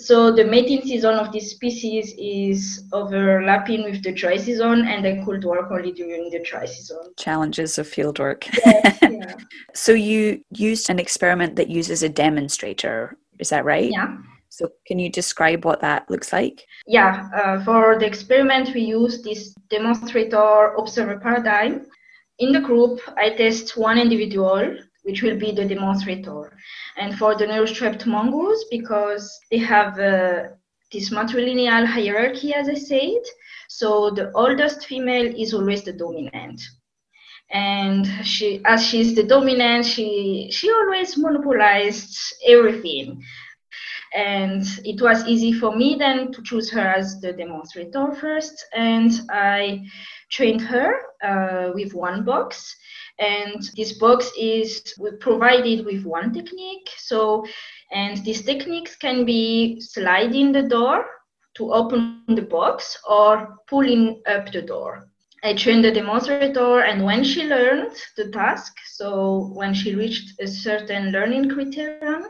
so 0.00 0.32
the 0.32 0.44
mating 0.44 0.82
season 0.82 1.14
of 1.14 1.30
this 1.32 1.50
species 1.50 2.14
is 2.18 2.84
overlapping 2.92 3.84
with 3.84 4.02
the 4.02 4.12
dry 4.12 4.36
season 4.36 4.86
and 4.86 5.06
I 5.06 5.22
could 5.24 5.44
work 5.44 5.70
only 5.70 5.92
during 5.92 6.30
the 6.30 6.40
dry 6.40 6.64
season. 6.64 6.98
Challenges 7.18 7.78
of 7.78 7.86
fieldwork. 7.86 8.48
Yes, 8.64 8.98
yeah. 9.02 9.34
so 9.74 9.92
you 9.92 10.42
used 10.50 10.88
an 10.88 10.98
experiment 10.98 11.56
that 11.56 11.68
uses 11.68 12.02
a 12.02 12.08
demonstrator, 12.08 13.16
is 13.38 13.50
that 13.50 13.64
right? 13.64 13.90
Yeah. 13.90 14.16
So 14.48 14.70
can 14.86 14.98
you 14.98 15.10
describe 15.10 15.64
what 15.64 15.80
that 15.80 16.10
looks 16.10 16.32
like? 16.32 16.66
Yeah, 16.86 17.28
uh, 17.34 17.64
for 17.64 17.98
the 17.98 18.06
experiment 18.06 18.74
we 18.74 18.80
use 18.80 19.22
this 19.22 19.54
demonstrator 19.68 20.74
observer 20.76 21.20
paradigm. 21.20 21.86
In 22.38 22.52
the 22.52 22.60
group, 22.60 23.00
I 23.18 23.30
test 23.30 23.76
one 23.76 23.98
individual 23.98 24.78
which 25.02 25.22
will 25.22 25.36
be 25.36 25.52
the 25.52 25.64
demonstrator. 25.64 26.56
And 26.96 27.16
for 27.18 27.34
the 27.34 27.46
narrow-striped 27.46 28.06
mongoose, 28.06 28.64
because 28.70 29.38
they 29.50 29.58
have 29.58 29.98
uh, 29.98 30.48
this 30.92 31.10
matrilineal 31.10 31.86
hierarchy, 31.86 32.52
as 32.54 32.68
I 32.68 32.74
said, 32.74 33.22
so 33.68 34.10
the 34.10 34.32
oldest 34.32 34.86
female 34.86 35.32
is 35.36 35.54
always 35.54 35.84
the 35.84 35.92
dominant. 35.92 36.60
And 37.52 38.06
she, 38.24 38.60
as 38.64 38.84
she's 38.86 39.14
the 39.14 39.24
dominant, 39.24 39.84
she 39.84 40.48
she 40.52 40.70
always 40.70 41.16
monopolized 41.16 42.16
everything. 42.46 43.22
And 44.14 44.64
it 44.84 45.00
was 45.00 45.26
easy 45.26 45.52
for 45.52 45.74
me 45.74 45.96
then 45.96 46.32
to 46.32 46.42
choose 46.42 46.70
her 46.70 46.80
as 46.80 47.20
the 47.20 47.32
demonstrator 47.32 48.12
first. 48.12 48.64
And 48.74 49.12
I 49.30 49.84
trained 50.30 50.62
her 50.62 50.94
uh, 51.22 51.70
with 51.74 51.94
one 51.94 52.24
box 52.24 52.76
and 53.20 53.70
this 53.76 53.92
box 53.98 54.30
is 54.36 54.94
provided 55.20 55.84
with 55.84 56.04
one 56.04 56.32
technique 56.32 56.88
so 56.98 57.44
and 57.92 58.24
these 58.24 58.42
techniques 58.42 58.96
can 58.96 59.24
be 59.24 59.80
sliding 59.80 60.52
the 60.52 60.62
door 60.62 61.04
to 61.54 61.72
open 61.72 62.22
the 62.28 62.42
box 62.42 62.96
or 63.08 63.58
pulling 63.68 64.22
up 64.26 64.50
the 64.52 64.62
door 64.62 65.10
I 65.42 65.54
trained 65.54 65.84
the 65.84 65.90
demonstrator, 65.90 66.80
and 66.80 67.02
when 67.02 67.24
she 67.24 67.44
learned 67.44 67.96
the 68.14 68.28
task, 68.28 68.74
so 68.92 69.50
when 69.54 69.72
she 69.72 69.94
reached 69.94 70.38
a 70.38 70.46
certain 70.46 71.12
learning 71.12 71.48
criterion, 71.48 72.26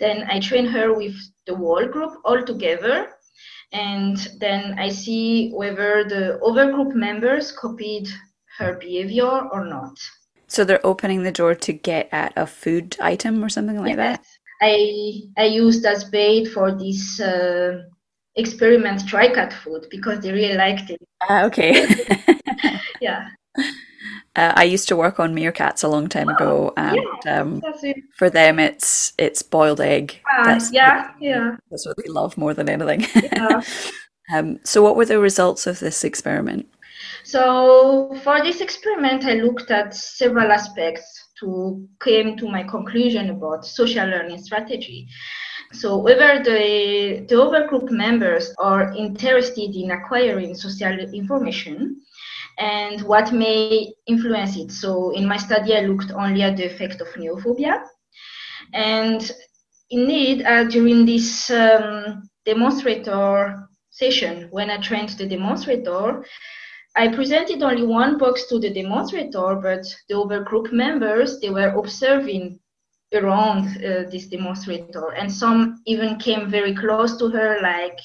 then 0.00 0.26
I 0.28 0.40
train 0.40 0.66
her 0.66 0.92
with 0.92 1.14
the 1.46 1.54
whole 1.54 1.86
group 1.86 2.14
all 2.24 2.42
together. 2.42 3.10
And 3.72 4.16
then 4.40 4.76
I 4.76 4.88
see 4.88 5.52
whether 5.52 6.02
the 6.02 6.40
other 6.42 6.72
group 6.72 6.96
members 6.96 7.52
copied 7.52 8.08
her 8.58 8.74
behavior 8.74 9.48
or 9.52 9.64
not. 9.64 9.96
So 10.48 10.64
they're 10.64 10.84
opening 10.84 11.22
the 11.22 11.32
door 11.32 11.54
to 11.54 11.72
get 11.72 12.08
at 12.10 12.32
a 12.36 12.46
food 12.46 12.96
item 13.00 13.44
or 13.44 13.48
something 13.48 13.78
like 13.78 13.96
yes. 13.96 14.18
that? 14.18 14.26
I 14.60 15.20
I 15.36 15.44
used 15.44 15.84
as 15.84 16.04
bait 16.04 16.46
for 16.46 16.72
this 16.72 17.20
uh, 17.20 17.82
experiment 18.34 19.06
try 19.06 19.28
cat 19.32 19.52
food 19.52 19.86
because 19.90 20.20
they 20.20 20.32
really 20.32 20.56
liked 20.56 20.90
it. 20.90 21.00
Ah, 21.22 21.44
okay. 21.44 21.86
yeah. 23.00 23.28
Uh, 24.36 24.52
I 24.54 24.62
used 24.62 24.86
to 24.86 24.96
work 24.96 25.18
on 25.18 25.34
meerkats 25.34 25.82
a 25.82 25.88
long 25.88 26.08
time 26.08 26.28
ago, 26.28 26.72
and 26.76 26.96
yeah, 27.24 27.40
um, 27.40 27.60
for 28.16 28.30
them, 28.30 28.60
it's 28.60 29.12
it's 29.18 29.42
boiled 29.42 29.80
egg. 29.80 30.20
Uh, 30.30 30.44
that's 30.44 30.70
yeah, 30.70 31.10
yeah. 31.18 31.56
That's 31.70 31.84
what 31.84 31.96
they 31.96 32.08
love 32.08 32.38
more 32.38 32.54
than 32.54 32.68
anything. 32.68 33.04
Yeah. 33.20 33.62
um, 34.32 34.60
so, 34.62 34.80
what 34.80 34.94
were 34.94 35.06
the 35.06 35.18
results 35.18 35.66
of 35.66 35.80
this 35.80 36.04
experiment? 36.04 36.68
So 37.28 38.10
for 38.24 38.42
this 38.42 38.62
experiment, 38.62 39.26
I 39.26 39.34
looked 39.34 39.70
at 39.70 39.94
several 39.94 40.50
aspects 40.50 41.04
to 41.40 41.86
came 42.02 42.38
to 42.38 42.48
my 42.48 42.62
conclusion 42.62 43.28
about 43.28 43.66
social 43.66 44.06
learning 44.06 44.38
strategy. 44.42 45.06
So 45.72 45.98
whether 45.98 46.42
the, 46.42 47.26
the 47.28 47.38
other 47.38 47.68
group 47.68 47.90
members 47.90 48.54
are 48.58 48.94
interested 48.94 49.76
in 49.76 49.90
acquiring 49.90 50.54
social 50.54 50.98
information 51.12 52.00
and 52.56 53.02
what 53.02 53.30
may 53.30 53.92
influence 54.06 54.56
it. 54.56 54.72
So 54.72 55.10
in 55.10 55.26
my 55.26 55.36
study, 55.36 55.76
I 55.76 55.80
looked 55.80 56.10
only 56.12 56.40
at 56.40 56.56
the 56.56 56.64
effect 56.64 57.02
of 57.02 57.08
neophobia. 57.08 57.84
And 58.72 59.30
indeed, 59.90 60.46
uh, 60.46 60.64
during 60.64 61.04
this 61.04 61.50
um, 61.50 62.22
demonstrator 62.46 63.68
session, 63.90 64.48
when 64.50 64.70
I 64.70 64.78
trained 64.78 65.10
the 65.10 65.26
demonstrator, 65.26 66.24
I 66.98 67.06
presented 67.06 67.62
only 67.62 67.86
one 67.86 68.18
box 68.18 68.46
to 68.46 68.58
the 68.58 68.70
demonstrator, 68.70 69.54
but 69.54 69.86
the 70.08 70.18
other 70.18 70.42
group 70.42 70.72
members, 70.72 71.38
they 71.38 71.48
were 71.48 71.68
observing 71.68 72.58
around 73.14 73.68
uh, 73.76 74.10
this 74.10 74.26
demonstrator. 74.26 75.12
And 75.12 75.30
some 75.30 75.80
even 75.86 76.18
came 76.18 76.50
very 76.50 76.74
close 76.74 77.16
to 77.18 77.28
her, 77.28 77.60
like 77.62 78.00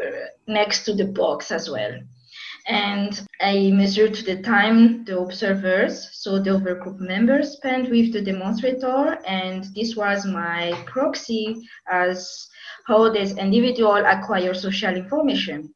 uh, 0.00 0.26
next 0.46 0.84
to 0.84 0.94
the 0.94 1.06
box 1.06 1.50
as 1.50 1.68
well. 1.68 1.98
And 2.68 3.26
I 3.40 3.72
measured 3.72 4.14
the 4.14 4.40
time 4.40 5.04
the 5.04 5.18
observers, 5.18 6.08
so 6.12 6.38
the 6.38 6.54
other 6.54 6.76
group 6.76 7.00
members, 7.00 7.54
spent 7.54 7.90
with 7.90 8.12
the 8.12 8.22
demonstrator. 8.22 9.18
And 9.26 9.64
this 9.74 9.96
was 9.96 10.24
my 10.26 10.80
proxy 10.86 11.56
as 11.90 12.48
how 12.86 13.10
this 13.10 13.36
individual 13.36 13.96
acquire 13.96 14.54
social 14.54 14.94
information 14.94 15.74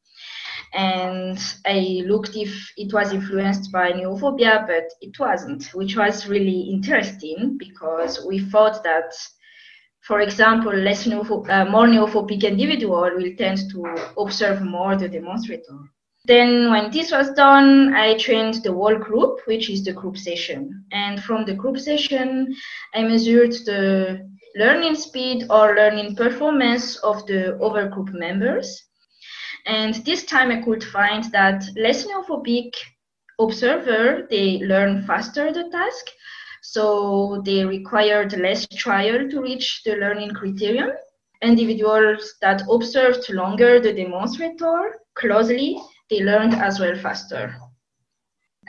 and 0.72 1.38
I 1.64 2.02
looked 2.06 2.36
if 2.36 2.72
it 2.76 2.92
was 2.92 3.12
influenced 3.12 3.72
by 3.72 3.92
neophobia, 3.92 4.66
but 4.66 4.90
it 5.00 5.18
wasn't, 5.18 5.64
which 5.74 5.96
was 5.96 6.28
really 6.28 6.60
interesting 6.60 7.56
because 7.58 8.24
we 8.26 8.38
thought 8.38 8.82
that, 8.84 9.14
for 10.00 10.20
example, 10.20 10.72
less 10.72 11.06
neopho- 11.06 11.48
uh, 11.48 11.70
more 11.70 11.86
neophobic 11.86 12.42
individual 12.42 13.10
will 13.14 13.34
tend 13.36 13.58
to 13.70 13.94
observe 14.18 14.62
more 14.62 14.96
the 14.96 15.08
demonstrator. 15.08 15.78
Then 16.26 16.70
when 16.70 16.90
this 16.90 17.12
was 17.12 17.30
done, 17.34 17.94
I 17.94 18.18
trained 18.18 18.54
the 18.64 18.72
whole 18.72 18.98
group, 18.98 19.46
which 19.46 19.70
is 19.70 19.84
the 19.84 19.92
group 19.92 20.16
session. 20.16 20.84
And 20.90 21.22
from 21.22 21.44
the 21.44 21.54
group 21.54 21.78
session, 21.78 22.54
I 22.94 23.04
measured 23.04 23.52
the 23.64 24.28
learning 24.56 24.96
speed 24.96 25.44
or 25.50 25.76
learning 25.76 26.16
performance 26.16 26.96
of 26.96 27.24
the 27.26 27.56
other 27.62 27.88
group 27.88 28.08
members 28.12 28.82
and 29.66 29.94
this 30.04 30.24
time 30.24 30.50
I 30.50 30.62
could 30.62 30.82
find 30.84 31.24
that 31.32 31.64
less 31.76 32.06
neophobic 32.06 32.72
observer, 33.40 34.26
they 34.30 34.58
learn 34.58 35.02
faster 35.02 35.52
the 35.52 35.68
task. 35.70 36.06
So 36.62 37.42
they 37.44 37.64
required 37.64 38.36
less 38.38 38.66
trial 38.66 39.28
to 39.28 39.40
reach 39.42 39.82
the 39.84 39.96
learning 39.96 40.30
criterion. 40.30 40.92
Individuals 41.42 42.34
that 42.40 42.62
observed 42.70 43.28
longer 43.30 43.78
the 43.80 43.92
demonstrator 43.92 44.98
closely, 45.14 45.78
they 46.10 46.20
learned 46.20 46.54
as 46.54 46.80
well 46.80 46.96
faster. 46.96 47.54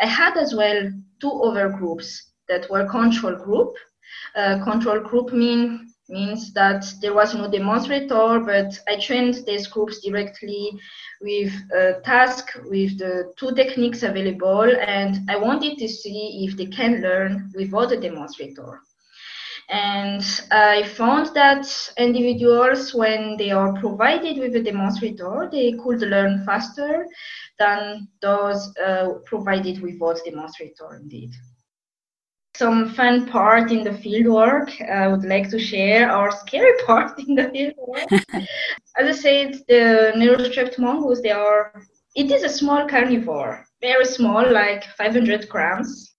I 0.01 0.05
had 0.05 0.37
as 0.37 0.53
well 0.53 0.91
two 1.19 1.31
other 1.43 1.69
groups 1.69 2.33
that 2.49 2.69
were 2.69 2.85
control 2.85 3.35
group. 3.35 3.73
Uh, 4.35 4.63
control 4.63 4.99
group 4.99 5.31
mean 5.31 5.93
means 6.09 6.53
that 6.53 6.85
there 7.01 7.13
was 7.13 7.35
no 7.35 7.49
demonstrator, 7.49 8.39
but 8.39 8.79
I 8.87 8.99
trained 8.99 9.45
these 9.45 9.67
groups 9.67 9.99
directly 9.99 10.71
with 11.21 11.53
a 11.73 11.99
task 12.03 12.49
with 12.65 12.97
the 12.97 13.33
two 13.37 13.53
techniques 13.55 14.03
available, 14.03 14.63
and 14.63 15.29
I 15.29 15.37
wanted 15.37 15.77
to 15.77 15.87
see 15.87 16.45
if 16.47 16.57
they 16.57 16.67
can 16.67 17.01
learn 17.01 17.51
without 17.55 17.91
a 17.91 17.99
demonstrator. 17.99 18.81
And 19.69 20.23
I 20.49 20.83
found 20.83 21.35
that 21.35 21.67
individuals, 21.97 22.93
when 22.93 23.35
they 23.35 23.51
are 23.51 23.73
provided 23.73 24.37
with 24.37 24.55
a 24.55 24.63
demonstrator, 24.63 25.49
they 25.51 25.73
could 25.73 25.99
learn 25.99 26.45
faster 26.45 27.05
than 27.59 28.07
those 28.21 28.73
uh, 28.77 29.15
provided 29.25 29.81
without 29.81 30.19
demonstrator 30.23 30.95
indeed 30.95 31.31
some 32.57 32.89
fun 32.89 33.27
part 33.27 33.71
in 33.71 33.83
the 33.83 33.91
fieldwork 33.91 34.69
uh, 34.81 34.93
I 34.93 35.07
would 35.07 35.23
like 35.23 35.49
to 35.51 35.59
share, 35.59 36.15
or 36.15 36.31
scary 36.31 36.73
part 36.85 37.19
in 37.19 37.35
the 37.35 37.43
fieldwork. 37.43 38.09
As 38.97 39.07
I 39.07 39.11
said, 39.11 39.61
the 39.67 40.13
narrow-striped 40.15 40.79
mongoose, 40.79 41.21
they 41.21 41.31
are, 41.31 41.71
it 42.15 42.31
is 42.31 42.43
a 42.43 42.49
small 42.49 42.87
carnivore, 42.87 43.65
very 43.81 44.05
small, 44.05 44.51
like 44.51 44.83
500 44.83 45.47
grams. 45.47 46.15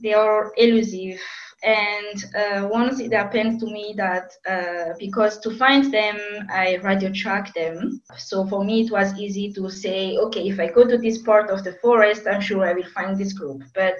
They 0.00 0.14
are 0.14 0.52
elusive 0.56 1.20
and 1.62 2.24
uh, 2.34 2.66
once 2.68 2.98
it 2.98 3.12
happened 3.12 3.60
to 3.60 3.66
me 3.66 3.94
that 3.96 4.32
uh, 4.48 4.94
because 4.98 5.38
to 5.38 5.56
find 5.56 5.92
them 5.92 6.18
i 6.50 6.76
radio 6.82 7.10
track 7.12 7.54
them. 7.54 8.00
So 8.16 8.46
for 8.46 8.64
me 8.64 8.82
it 8.82 8.90
was 8.90 9.16
easy 9.16 9.52
to 9.52 9.70
say 9.70 10.16
okay 10.18 10.48
if 10.48 10.58
i 10.58 10.66
go 10.66 10.84
to 10.86 10.98
this 10.98 11.18
part 11.18 11.50
of 11.50 11.62
the 11.62 11.74
forest 11.74 12.26
i'm 12.26 12.40
sure 12.40 12.66
i 12.66 12.72
will 12.72 12.90
find 12.94 13.16
this 13.16 13.32
group. 13.32 13.62
But 13.74 13.94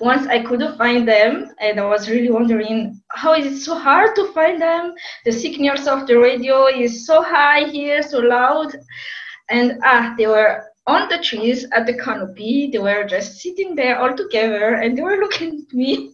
once 0.00 0.26
i 0.26 0.40
couldn't 0.42 0.76
find 0.76 1.06
them 1.06 1.52
and 1.60 1.78
i 1.78 1.84
was 1.84 2.10
really 2.10 2.30
wondering 2.30 3.00
how 3.10 3.34
is 3.34 3.46
it 3.46 3.60
so 3.60 3.78
hard 3.78 4.16
to 4.16 4.32
find 4.32 4.60
them? 4.60 4.94
The 5.24 5.32
signals 5.32 5.86
of 5.86 6.08
the 6.08 6.18
radio 6.18 6.66
is 6.66 7.06
so 7.06 7.22
high 7.22 7.64
here 7.64 8.02
so 8.02 8.18
loud. 8.18 8.74
And 9.50 9.78
ah 9.84 10.14
they 10.18 10.26
were 10.26 10.64
on 10.86 11.08
the 11.08 11.18
trees 11.18 11.64
at 11.72 11.86
the 11.86 11.94
canopy. 11.94 12.70
They 12.72 12.78
were 12.78 13.04
just 13.04 13.38
sitting 13.40 13.76
there 13.76 14.00
all 14.00 14.16
together 14.16 14.74
and 14.74 14.98
they 14.98 15.02
were 15.02 15.16
looking 15.24 15.64
at 15.68 15.72
me 15.72 16.13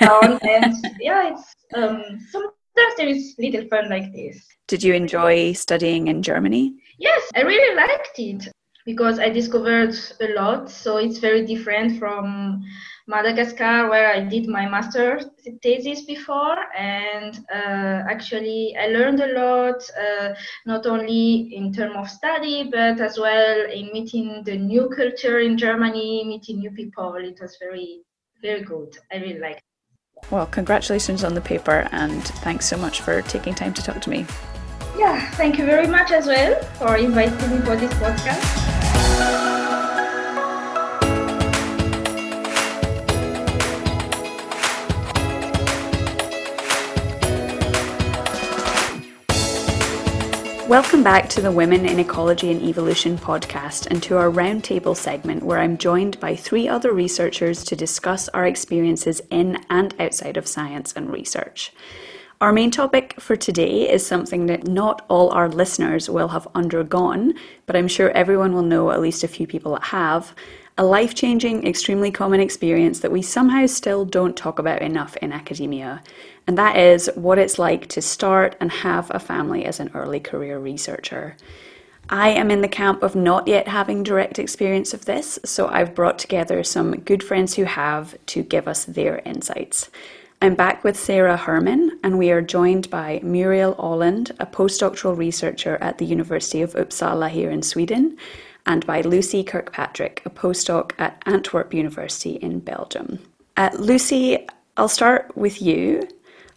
down 0.00 0.38
and 0.42 0.74
yeah 1.00 1.32
it's 1.32 1.54
um 1.74 2.02
sometimes 2.30 2.94
there 2.96 3.08
is 3.08 3.34
little 3.38 3.66
fun 3.68 3.88
like 3.88 4.12
this. 4.12 4.46
Did 4.66 4.82
you 4.82 4.94
enjoy 4.94 5.52
studying 5.52 6.08
in 6.08 6.22
germany? 6.22 6.74
Yes 6.98 7.22
i 7.36 7.42
really 7.42 7.74
liked 7.76 8.18
it 8.18 8.48
because 8.88 9.18
i 9.18 9.28
discovered 9.28 9.94
a 10.20 10.28
lot 10.34 10.70
so 10.70 10.96
it's 10.96 11.18
very 11.18 11.44
different 11.44 11.98
from 11.98 12.62
madagascar 13.06 13.88
where 13.90 14.08
i 14.12 14.20
did 14.20 14.48
my 14.48 14.66
master's 14.66 15.26
thesis 15.62 16.02
before 16.06 16.58
and 16.76 17.40
uh, 17.54 17.98
actually 18.14 18.74
i 18.80 18.86
learned 18.86 19.20
a 19.20 19.32
lot 19.42 19.80
uh, 20.04 20.28
not 20.64 20.86
only 20.86 21.54
in 21.54 21.72
terms 21.72 21.96
of 21.96 22.08
study 22.08 22.68
but 22.72 22.98
as 23.00 23.18
well 23.18 23.58
in 23.70 23.92
meeting 23.92 24.42
the 24.44 24.56
new 24.56 24.88
culture 24.88 25.38
in 25.40 25.58
germany 25.58 26.24
meeting 26.24 26.58
new 26.58 26.70
people. 26.70 27.14
It 27.16 27.38
was 27.40 27.56
very 27.60 28.00
very 28.42 28.62
good. 28.62 28.96
I 29.12 29.16
really 29.16 29.38
like 29.38 29.56
it. 29.56 29.62
Well, 30.30 30.46
congratulations 30.46 31.24
on 31.24 31.34
the 31.34 31.40
paper 31.40 31.88
and 31.92 32.22
thanks 32.22 32.66
so 32.66 32.76
much 32.76 33.00
for 33.00 33.22
taking 33.22 33.54
time 33.54 33.74
to 33.74 33.82
talk 33.82 34.00
to 34.02 34.10
me. 34.10 34.26
Yeah, 34.98 35.30
thank 35.32 35.58
you 35.58 35.64
very 35.64 35.86
much 35.86 36.10
as 36.10 36.26
well 36.26 36.60
for 36.74 36.96
inviting 36.96 37.50
me 37.50 37.58
for 37.64 37.76
this 37.76 37.92
podcast. 37.94 38.77
Welcome 50.68 51.02
back 51.02 51.30
to 51.30 51.40
the 51.40 51.50
Women 51.50 51.86
in 51.86 51.98
Ecology 51.98 52.52
and 52.52 52.60
Evolution 52.60 53.16
podcast 53.16 53.86
and 53.86 54.02
to 54.02 54.18
our 54.18 54.30
roundtable 54.30 54.94
segment 54.94 55.42
where 55.42 55.60
I'm 55.60 55.78
joined 55.78 56.20
by 56.20 56.36
three 56.36 56.68
other 56.68 56.92
researchers 56.92 57.64
to 57.64 57.74
discuss 57.74 58.28
our 58.28 58.44
experiences 58.44 59.22
in 59.30 59.64
and 59.70 59.94
outside 59.98 60.36
of 60.36 60.46
science 60.46 60.92
and 60.92 61.10
research. 61.10 61.72
Our 62.42 62.52
main 62.52 62.70
topic 62.70 63.18
for 63.18 63.34
today 63.34 63.90
is 63.90 64.06
something 64.06 64.44
that 64.46 64.68
not 64.68 65.06
all 65.08 65.30
our 65.30 65.48
listeners 65.48 66.10
will 66.10 66.28
have 66.28 66.46
undergone, 66.54 67.32
but 67.64 67.74
I'm 67.74 67.88
sure 67.88 68.10
everyone 68.10 68.52
will 68.52 68.60
know 68.60 68.90
at 68.90 69.00
least 69.00 69.24
a 69.24 69.28
few 69.28 69.46
people 69.46 69.72
that 69.72 69.84
have. 69.84 70.34
A 70.76 70.84
life 70.84 71.14
changing, 71.14 71.66
extremely 71.66 72.10
common 72.10 72.40
experience 72.40 73.00
that 73.00 73.10
we 73.10 73.22
somehow 73.22 73.64
still 73.64 74.04
don't 74.04 74.36
talk 74.36 74.58
about 74.58 74.82
enough 74.82 75.16
in 75.16 75.32
academia 75.32 76.02
and 76.48 76.56
that 76.56 76.78
is 76.78 77.10
what 77.14 77.38
it's 77.38 77.58
like 77.58 77.86
to 77.88 78.00
start 78.00 78.56
and 78.58 78.72
have 78.72 79.10
a 79.14 79.20
family 79.20 79.66
as 79.66 79.78
an 79.78 79.90
early 79.94 80.18
career 80.18 80.58
researcher. 80.58 81.36
I 82.08 82.30
am 82.30 82.50
in 82.50 82.62
the 82.62 82.68
camp 82.68 83.02
of 83.02 83.14
not 83.14 83.46
yet 83.46 83.68
having 83.68 84.02
direct 84.02 84.38
experience 84.38 84.94
of 84.94 85.04
this, 85.04 85.38
so 85.44 85.68
I've 85.68 85.94
brought 85.94 86.18
together 86.18 86.64
some 86.64 87.00
good 87.00 87.22
friends 87.22 87.54
who 87.54 87.64
have 87.64 88.16
to 88.26 88.42
give 88.42 88.66
us 88.66 88.86
their 88.86 89.18
insights. 89.26 89.90
I'm 90.40 90.54
back 90.54 90.84
with 90.84 90.98
Sara 90.98 91.36
Hermann, 91.36 91.98
and 92.02 92.16
we 92.16 92.30
are 92.30 92.40
joined 92.40 92.88
by 92.88 93.20
Murielle 93.22 93.76
Ålund, 93.76 94.30
a 94.40 94.46
postdoctoral 94.46 95.18
researcher 95.18 95.76
at 95.82 95.98
the 95.98 96.06
University 96.06 96.62
of 96.62 96.72
Uppsala 96.72 97.28
here 97.28 97.50
in 97.50 97.62
Sweden, 97.62 98.16
and 98.64 98.86
by 98.86 99.02
Luci 99.02 99.46
Kirkpatrick, 99.46 100.22
a 100.24 100.30
postdoc 100.30 100.92
at 100.98 101.22
Antwerp 101.26 101.74
University 101.74 102.36
in 102.36 102.60
Belgium. 102.60 103.18
Uh, 103.58 103.68
Luci, 103.70 104.48
I'll 104.78 104.88
start 104.88 105.36
with 105.36 105.60
you. 105.60 106.08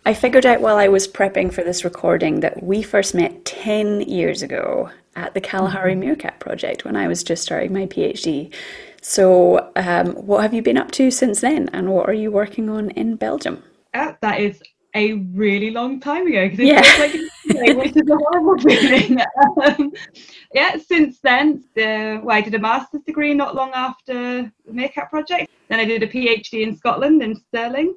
I 0.05 0.13
figured 0.15 0.45
out 0.45 0.61
while 0.61 0.77
I 0.77 0.87
was 0.87 1.07
prepping 1.07 1.53
for 1.53 1.63
this 1.63 1.83
recording 1.83 2.39
that 2.39 2.63
we 2.63 2.81
first 2.81 3.13
met 3.13 3.45
10 3.45 4.01
years 4.01 4.41
ago 4.41 4.89
at 5.15 5.33
the 5.35 5.41
Kalahari 5.41 5.91
mm-hmm. 5.91 6.01
Meerkat 6.01 6.39
Project 6.39 6.85
when 6.85 6.95
I 6.95 7.07
was 7.07 7.23
just 7.23 7.43
starting 7.43 7.71
my 7.71 7.85
PhD. 7.85 8.51
So, 9.01 9.71
um, 9.75 10.13
what 10.13 10.41
have 10.41 10.53
you 10.53 10.61
been 10.61 10.77
up 10.77 10.91
to 10.91 11.11
since 11.11 11.41
then, 11.41 11.69
and 11.73 11.89
what 11.89 12.07
are 12.07 12.13
you 12.13 12.31
working 12.31 12.69
on 12.69 12.91
in 12.91 13.15
Belgium? 13.15 13.63
Uh, 13.93 14.13
that 14.21 14.39
is 14.39 14.61
a 14.95 15.13
really 15.33 15.71
long 15.71 15.99
time 15.99 16.27
ago 16.27 16.49
because 16.49 16.59
yeah. 16.59 16.81
like 16.99 17.13
which 17.77 17.95
is 17.95 18.09
a 18.09 18.15
horrible 18.15 18.57
feeling. 18.61 19.19
Um, 19.63 19.91
yeah, 20.53 20.77
since 20.77 21.19
then, 21.19 21.63
the, 21.75 22.21
well, 22.23 22.37
I 22.37 22.41
did 22.41 22.53
a 22.55 22.59
master's 22.59 23.01
degree 23.01 23.33
not 23.33 23.55
long 23.55 23.71
after 23.73 24.51
the 24.65 24.73
Meerkat 24.73 25.09
Project. 25.09 25.49
Then 25.69 25.79
I 25.79 25.85
did 25.85 26.03
a 26.03 26.07
PhD 26.07 26.61
in 26.61 26.75
Scotland 26.75 27.23
in 27.23 27.35
Stirling. 27.35 27.95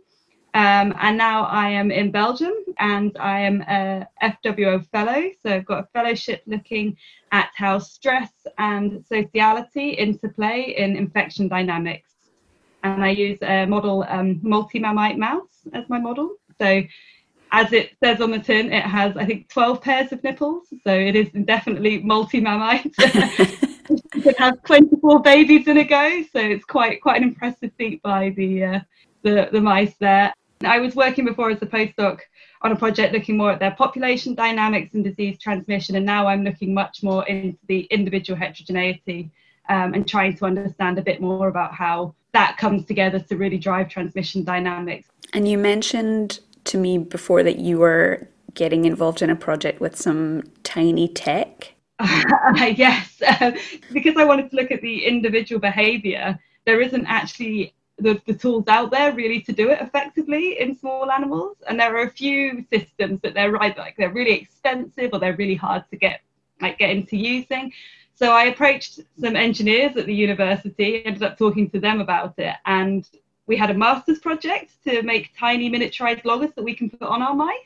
Um, 0.55 0.95
and 1.01 1.19
now 1.19 1.47
I 1.47 1.69
am 1.69 1.91
in 1.91 2.13
Belgium 2.13 2.55
and 2.79 3.17
I 3.19 3.41
am 3.41 3.63
a 3.63 4.07
FWO 4.23 4.87
fellow. 4.91 5.31
So 5.43 5.51
I've 5.51 5.67
got 5.67 5.85
a 5.85 5.89
fellowship 5.93 6.43
looking 6.47 6.97
at 7.33 7.51
how 7.57 7.81
stress 7.81 8.31
and 8.59 9.05
sociality 9.05 9.91
interplay 9.91 10.77
in 10.79 10.95
infection 10.95 11.49
dynamics. 11.49 12.13
And 12.85 13.05
I 13.05 13.11
use 13.11 13.39
a 13.43 13.67
model, 13.67 14.05
um, 14.09 14.39
multi-mammate 14.45 15.19
mouse 15.19 15.67
as 15.73 15.89
my 15.89 15.99
model. 15.99 16.37
So 16.61 16.83
as 17.51 17.73
it 17.73 17.97
says 18.01 18.21
on 18.21 18.31
the 18.31 18.39
tin, 18.39 18.73
it 18.73 18.85
has, 18.85 19.17
I 19.17 19.25
think, 19.25 19.49
12 19.49 19.81
pairs 19.81 20.13
of 20.13 20.23
nipples. 20.23 20.69
So 20.85 20.93
it 20.93 21.17
is 21.17 21.31
definitely 21.47 22.01
multi-mammate. 22.01 22.93
it 23.89 24.39
has 24.39 24.55
24 24.67 25.21
babies 25.21 25.67
in 25.67 25.79
a 25.79 25.85
go. 25.85 26.23
So 26.33 26.39
it's 26.39 26.65
quite 26.65 27.03
quite 27.03 27.17
an 27.17 27.25
impressive 27.25 27.73
feat 27.77 28.01
by 28.03 28.33
the, 28.37 28.65
uh, 28.65 28.81
the, 29.23 29.49
the 29.51 29.61
mice 29.61 29.97
there. 29.99 30.33
I 30.63 30.79
was 30.79 30.95
working 30.95 31.25
before 31.25 31.51
as 31.51 31.61
a 31.63 31.67
postdoc 31.67 32.21
on 32.63 32.73
a 32.73 32.77
project 32.77 33.13
looking 33.13 33.37
more 33.37 33.53
at 33.53 33.61
their 33.61 33.73
population 33.73 34.35
dynamics 34.35 34.95
and 34.95 35.05
disease 35.05 35.39
transmission, 35.39 35.97
and 35.97 36.07
now 36.07 36.27
I'm 36.27 36.45
looking 36.45 36.73
much 36.73 37.03
more 37.03 37.27
into 37.27 37.59
the 37.67 37.81
individual 37.91 38.39
heterogeneity 38.39 39.31
um, 39.69 39.95
and 39.95 40.07
trying 40.07 40.37
to 40.37 40.45
understand 40.47 40.99
a 40.99 41.03
bit 41.03 41.21
more 41.21 41.49
about 41.49 41.75
how 41.75 42.15
that 42.33 42.57
comes 42.57 42.85
together 42.85 43.21
to 43.21 43.37
really 43.37 43.59
drive 43.59 43.89
transmission 43.89 44.45
dynamics. 44.45 45.09
And 45.33 45.49
you 45.49 45.59
mentioned 45.59 46.41
to 46.65 46.79
me 46.79 46.99
before 46.99 47.43
that 47.43 47.59
you 47.59 47.79
were 47.79 48.29
getting 48.55 48.85
involved 48.85 49.23
in 49.23 49.31
a 49.31 49.37
project 49.37 49.81
with 49.81 49.97
some 49.97 50.43
tiny 50.63 51.09
tech. 51.09 51.75
yes, 52.57 53.21
because 53.93 54.17
I 54.17 54.25
wanted 54.25 54.51
to 54.51 54.57
look 54.57 54.71
at 54.71 54.81
the 54.81 55.05
individual 55.05 55.61
behavior. 55.61 56.39
There 56.67 56.81
isn't 56.81 57.07
actually 57.07 57.75
the, 57.99 58.21
the 58.27 58.35
tools 58.35 58.65
out 58.69 58.91
there 58.91 59.13
really 59.13 59.41
to 59.43 59.53
do 59.53 59.71
it 59.71 59.81
effectively 59.81 60.61
in 60.61 60.77
small 60.77 61.11
animals. 61.11 61.57
And 61.69 61.79
there 61.79 61.97
are 61.97 62.07
a 62.07 62.11
few 62.11 62.65
systems 62.73 63.21
that 63.23 63.35
they're 63.35 63.53
right 63.53 63.77
like 63.77 63.97
they're 63.97 64.13
really 64.13 64.33
expensive 64.41 65.11
or 65.13 65.21
they're 65.21 65.37
really 65.37 65.55
hard 65.55 65.85
to 65.91 65.97
get 65.97 66.21
like 66.61 66.79
get 66.79 66.91
into 66.91 67.17
using. 67.17 67.73
So 68.17 68.31
I 68.31 68.45
approached 68.45 69.01
some 69.21 69.37
engineers 69.37 69.97
at 69.97 70.07
the 70.07 70.15
university, 70.15 71.05
ended 71.05 71.23
up 71.23 71.37
talking 71.37 71.69
to 71.71 71.81
them 71.81 72.01
about 72.01 72.35
it, 72.39 72.55
and 72.65 73.09
we 73.47 73.57
had 73.57 73.71
a 73.71 73.75
master's 73.75 74.21
project 74.21 74.73
to 74.85 75.03
make 75.03 75.37
tiny 75.39 75.71
miniaturized 75.71 76.25
loggers 76.25 76.53
that 76.55 76.63
we 76.63 76.75
can 76.75 76.91
put 76.91 77.03
on 77.03 77.23
our 77.23 77.35
mice. 77.35 77.57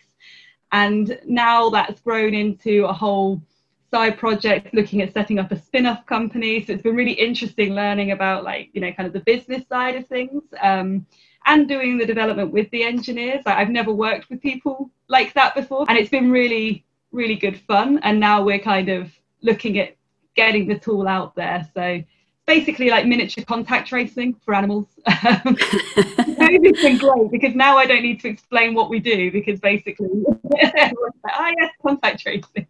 And 0.72 1.18
now 1.24 1.70
that's 1.70 2.00
grown 2.00 2.34
into 2.34 2.86
a 2.86 2.92
whole 2.92 3.40
side 3.90 4.18
project 4.18 4.74
looking 4.74 5.02
at 5.02 5.12
setting 5.12 5.38
up 5.38 5.50
a 5.52 5.58
spin-off 5.58 6.04
company. 6.06 6.64
So 6.64 6.72
it's 6.72 6.82
been 6.82 6.96
really 6.96 7.12
interesting 7.12 7.74
learning 7.74 8.12
about 8.12 8.44
like, 8.44 8.70
you 8.72 8.80
know, 8.80 8.92
kind 8.92 9.06
of 9.06 9.12
the 9.12 9.20
business 9.20 9.66
side 9.68 9.96
of 9.96 10.06
things. 10.06 10.42
Um, 10.60 11.06
and 11.46 11.66
doing 11.66 11.96
the 11.96 12.04
development 12.04 12.52
with 12.52 12.70
the 12.70 12.82
engineers. 12.82 13.42
Like, 13.46 13.56
I've 13.56 13.70
never 13.70 13.92
worked 13.92 14.28
with 14.28 14.40
people 14.42 14.90
like 15.08 15.32
that 15.32 15.54
before, 15.54 15.86
and 15.88 15.96
it's 15.96 16.10
been 16.10 16.30
really, 16.30 16.84
really 17.10 17.36
good 17.36 17.58
fun. 17.60 17.98
And 18.02 18.20
now 18.20 18.42
we're 18.42 18.58
kind 18.58 18.90
of 18.90 19.10
looking 19.40 19.78
at 19.78 19.96
getting 20.36 20.68
the 20.68 20.78
tool 20.78 21.08
out 21.08 21.34
there. 21.34 21.66
So 21.74 22.02
basically 22.46 22.88
like 22.88 23.06
miniature 23.06 23.44
contact 23.44 23.88
tracing 23.88 24.34
for 24.44 24.54
animals. 24.54 24.86
it's 25.06 26.82
been 26.82 26.96
great 26.96 27.30
because 27.30 27.54
now 27.54 27.76
I 27.76 27.86
don't 27.86 28.02
need 28.02 28.20
to 28.20 28.28
explain 28.28 28.74
what 28.74 28.88
we 28.88 29.00
do 29.00 29.30
because 29.30 29.60
basically 29.60 30.08
oh 30.26 31.52
yes, 31.58 31.72
contact 31.82 32.20
tracing. 32.20 32.66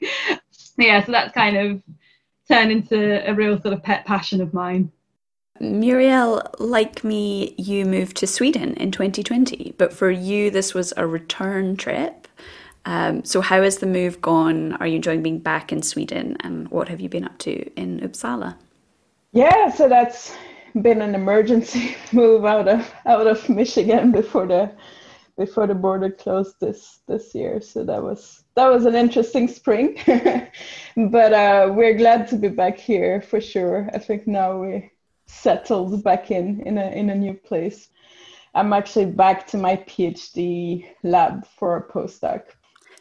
Yeah, 0.78 1.04
so 1.04 1.12
that's 1.12 1.32
kind 1.34 1.56
of 1.56 1.82
turned 2.48 2.72
into 2.72 3.28
a 3.28 3.34
real 3.34 3.60
sort 3.60 3.74
of 3.74 3.82
pet 3.82 4.06
passion 4.06 4.40
of 4.40 4.54
mine. 4.54 4.90
Murielle, 5.60 6.54
like 6.60 7.02
me, 7.02 7.54
you 7.58 7.84
moved 7.84 8.16
to 8.18 8.26
Sweden 8.28 8.74
in 8.74 8.92
2020, 8.92 9.74
but 9.76 9.92
for 9.92 10.10
you, 10.10 10.50
this 10.50 10.72
was 10.72 10.94
a 10.96 11.06
return 11.06 11.76
trip. 11.76 12.28
Um, 12.84 13.24
so, 13.24 13.40
how 13.40 13.62
has 13.62 13.78
the 13.78 13.86
move 13.86 14.20
gone? 14.22 14.74
Are 14.74 14.86
you 14.86 14.96
enjoying 14.96 15.22
being 15.22 15.40
back 15.40 15.72
in 15.72 15.82
Sweden? 15.82 16.36
And 16.40 16.68
what 16.68 16.88
have 16.88 17.00
you 17.00 17.08
been 17.08 17.24
up 17.24 17.36
to 17.38 17.68
in 17.74 18.00
Uppsala? 18.00 18.56
Yeah, 19.32 19.70
so 19.70 19.88
that's 19.88 20.34
been 20.80 21.02
an 21.02 21.14
emergency 21.14 21.96
move 22.12 22.44
out 22.44 22.68
of 22.68 22.90
out 23.04 23.26
of 23.26 23.48
Michigan 23.48 24.12
before 24.12 24.46
the 24.46 24.70
before 25.36 25.66
the 25.66 25.74
border 25.74 26.10
closed 26.10 26.54
this 26.60 27.00
this 27.08 27.34
year. 27.34 27.60
So 27.60 27.84
that 27.84 28.02
was 28.02 28.44
that 28.58 28.72
was 28.72 28.86
an 28.86 28.96
interesting 28.96 29.46
spring, 29.46 29.96
but 30.96 31.32
uh, 31.32 31.70
we're 31.72 31.96
glad 31.96 32.26
to 32.28 32.36
be 32.36 32.48
back 32.48 32.76
here 32.76 33.22
for 33.22 33.40
sure. 33.40 33.88
I 33.94 33.98
think 33.98 34.26
now 34.26 34.60
we 34.60 34.90
settled 35.26 36.02
back 36.02 36.32
in 36.32 36.60
in 36.62 36.76
a 36.76 36.88
in 36.90 37.10
a 37.10 37.14
new 37.14 37.34
place. 37.34 37.88
I'm 38.56 38.72
actually 38.72 39.06
back 39.06 39.46
to 39.48 39.58
my 39.58 39.76
PhD 39.76 40.86
lab 41.04 41.46
for 41.46 41.76
a 41.76 41.92
postdoc. 41.92 42.42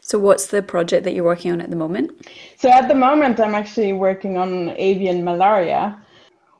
So, 0.00 0.16
what's 0.20 0.46
the 0.46 0.62
project 0.62 1.02
that 1.04 1.14
you're 1.14 1.24
working 1.24 1.50
on 1.50 1.60
at 1.60 1.70
the 1.70 1.82
moment? 1.84 2.28
So, 2.56 2.70
at 2.70 2.86
the 2.86 2.94
moment, 2.94 3.40
I'm 3.40 3.56
actually 3.56 3.92
working 3.92 4.38
on 4.38 4.70
avian 4.76 5.24
malaria. 5.24 6.00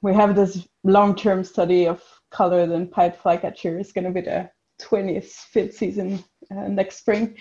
We 0.03 0.13
have 0.15 0.35
this 0.35 0.67
long 0.83 1.15
term 1.15 1.45
study 1.45 1.87
of 1.87 2.03
collared 2.31 2.71
and 2.71 2.91
pied 2.91 3.17
flycatcher. 3.17 3.79
It's 3.79 3.93
going 3.93 4.07
to 4.07 4.11
be 4.11 4.23
the 4.23 4.51
20th 4.83 5.31
fit 5.53 5.73
season 5.73 6.25
uh, 6.51 6.67
next 6.67 6.99
spring 6.99 7.37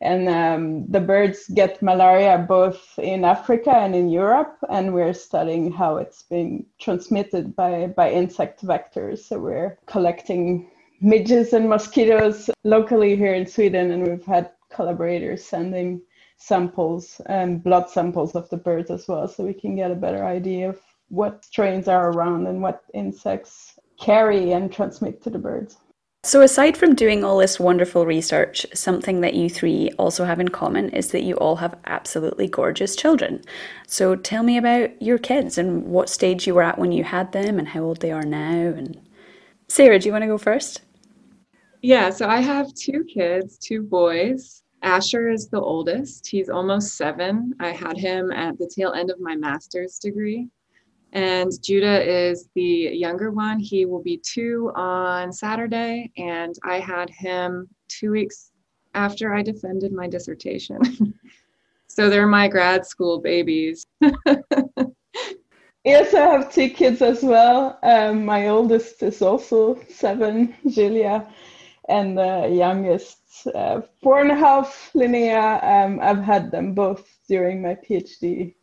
and 0.00 0.28
um, 0.28 0.86
the 0.88 1.00
birds 1.00 1.48
get 1.48 1.82
malaria 1.82 2.38
both 2.38 2.98
in 2.98 3.24
Africa 3.24 3.70
and 3.70 3.94
in 3.94 4.08
Europe, 4.08 4.56
and 4.70 4.94
we're 4.94 5.14
studying 5.14 5.72
how 5.72 5.96
it's 5.96 6.22
being 6.22 6.66
transmitted 6.78 7.56
by, 7.56 7.88
by 7.88 8.10
insect 8.10 8.64
vectors. 8.64 9.18
So 9.20 9.38
we're 9.38 9.76
collecting 9.86 10.70
midges 11.00 11.52
and 11.52 11.68
mosquitoes 11.68 12.48
locally 12.64 13.16
here 13.16 13.34
in 13.34 13.46
Sweden, 13.46 13.90
and 13.90 14.06
we've 14.06 14.24
had 14.24 14.50
collaborators 14.70 15.44
sending 15.44 16.00
samples 16.36 17.20
and 17.26 17.62
blood 17.64 17.90
samples 17.90 18.36
of 18.36 18.48
the 18.50 18.56
birds 18.56 18.90
as 18.90 19.08
well, 19.08 19.26
so 19.26 19.44
we 19.44 19.54
can 19.54 19.74
get 19.74 19.90
a 19.90 19.96
better 19.96 20.24
idea 20.24 20.68
of 20.68 20.80
what 21.08 21.44
strains 21.44 21.88
are 21.88 22.12
around 22.12 22.46
and 22.46 22.62
what 22.62 22.84
insects 22.94 23.78
carry 23.98 24.52
and 24.52 24.72
transmit 24.72 25.20
to 25.22 25.30
the 25.30 25.38
birds. 25.38 25.78
So, 26.24 26.42
aside 26.42 26.76
from 26.76 26.96
doing 26.96 27.22
all 27.22 27.38
this 27.38 27.60
wonderful 27.60 28.04
research, 28.04 28.66
something 28.74 29.20
that 29.20 29.34
you 29.34 29.48
three 29.48 29.90
also 29.98 30.24
have 30.24 30.40
in 30.40 30.48
common 30.48 30.90
is 30.90 31.12
that 31.12 31.22
you 31.22 31.36
all 31.36 31.56
have 31.56 31.78
absolutely 31.86 32.48
gorgeous 32.48 32.96
children. 32.96 33.40
So, 33.86 34.16
tell 34.16 34.42
me 34.42 34.58
about 34.58 35.00
your 35.00 35.18
kids 35.18 35.58
and 35.58 35.84
what 35.84 36.10
stage 36.10 36.44
you 36.46 36.54
were 36.54 36.62
at 36.64 36.78
when 36.78 36.90
you 36.90 37.04
had 37.04 37.30
them 37.30 37.58
and 37.58 37.68
how 37.68 37.82
old 37.82 38.00
they 38.00 38.10
are 38.10 38.24
now. 38.24 38.74
And 38.76 39.00
Sara, 39.68 39.98
do 40.00 40.08
you 40.08 40.12
want 40.12 40.22
to 40.22 40.28
go 40.28 40.38
first? 40.38 40.80
Yeah, 41.82 42.10
so 42.10 42.28
I 42.28 42.40
have 42.40 42.74
two 42.74 43.04
kids, 43.04 43.56
two 43.56 43.82
boys. 43.82 44.64
Asher 44.82 45.28
is 45.28 45.48
the 45.48 45.60
oldest. 45.60 46.26
He's 46.26 46.48
almost 46.48 46.96
seven. 46.96 47.54
I 47.60 47.70
had 47.70 47.96
him 47.96 48.32
at 48.32 48.58
the 48.58 48.70
tail 48.74 48.92
end 48.92 49.10
of 49.10 49.20
my 49.20 49.36
master's 49.36 49.98
degree. 49.98 50.48
And 51.12 51.50
Judah 51.62 52.02
is 52.02 52.48
the 52.54 52.62
younger 52.62 53.30
one. 53.30 53.58
He 53.58 53.86
will 53.86 54.02
be 54.02 54.18
two 54.18 54.70
on 54.74 55.32
Saturday, 55.32 56.12
and 56.18 56.54
I 56.64 56.80
had 56.80 57.08
him 57.08 57.68
two 57.88 58.10
weeks 58.10 58.52
after 58.94 59.34
I 59.34 59.42
defended 59.42 59.92
my 59.92 60.06
dissertation. 60.06 60.78
so 61.86 62.10
they're 62.10 62.26
my 62.26 62.48
grad 62.48 62.86
school 62.86 63.20
babies. 63.20 63.86
yes, 65.84 66.14
I 66.14 66.20
have 66.20 66.52
two 66.52 66.68
kids 66.68 67.00
as 67.00 67.22
well. 67.22 67.78
Um, 67.82 68.24
my 68.24 68.48
oldest 68.48 69.02
is 69.02 69.22
also 69.22 69.80
seven, 69.88 70.54
Julia, 70.68 71.26
and 71.88 72.18
the 72.18 72.50
youngest, 72.52 73.18
uh, 73.54 73.80
four 74.02 74.20
and 74.20 74.30
a 74.30 74.34
half, 74.34 74.90
Linnea. 74.94 75.62
Um, 75.64 76.00
I've 76.02 76.22
had 76.22 76.50
them 76.50 76.74
both 76.74 77.08
during 77.28 77.62
my 77.62 77.76
PhD 77.76 78.54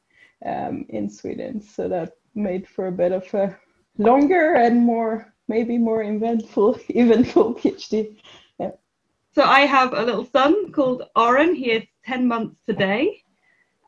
um, 0.45 0.85
in 0.89 1.09
Sweden, 1.09 1.61
so 1.61 1.87
that 1.89 2.11
made 2.35 2.67
for 2.67 2.87
a 2.87 2.91
bit 2.91 3.11
of 3.11 3.33
a 3.33 3.57
longer 3.97 4.55
and 4.55 4.81
more 4.81 5.33
maybe 5.47 5.77
more 5.77 6.03
eventful 6.03 6.79
eventful 6.89 7.55
PhD. 7.55 8.17
Yeah. 8.59 8.71
So 9.33 9.43
I 9.43 9.61
have 9.61 9.93
a 9.93 10.03
little 10.03 10.25
son 10.25 10.71
called 10.71 11.03
Oren. 11.15 11.55
He 11.55 11.71
is 11.71 11.83
10 12.05 12.27
months 12.27 12.59
today. 12.65 13.21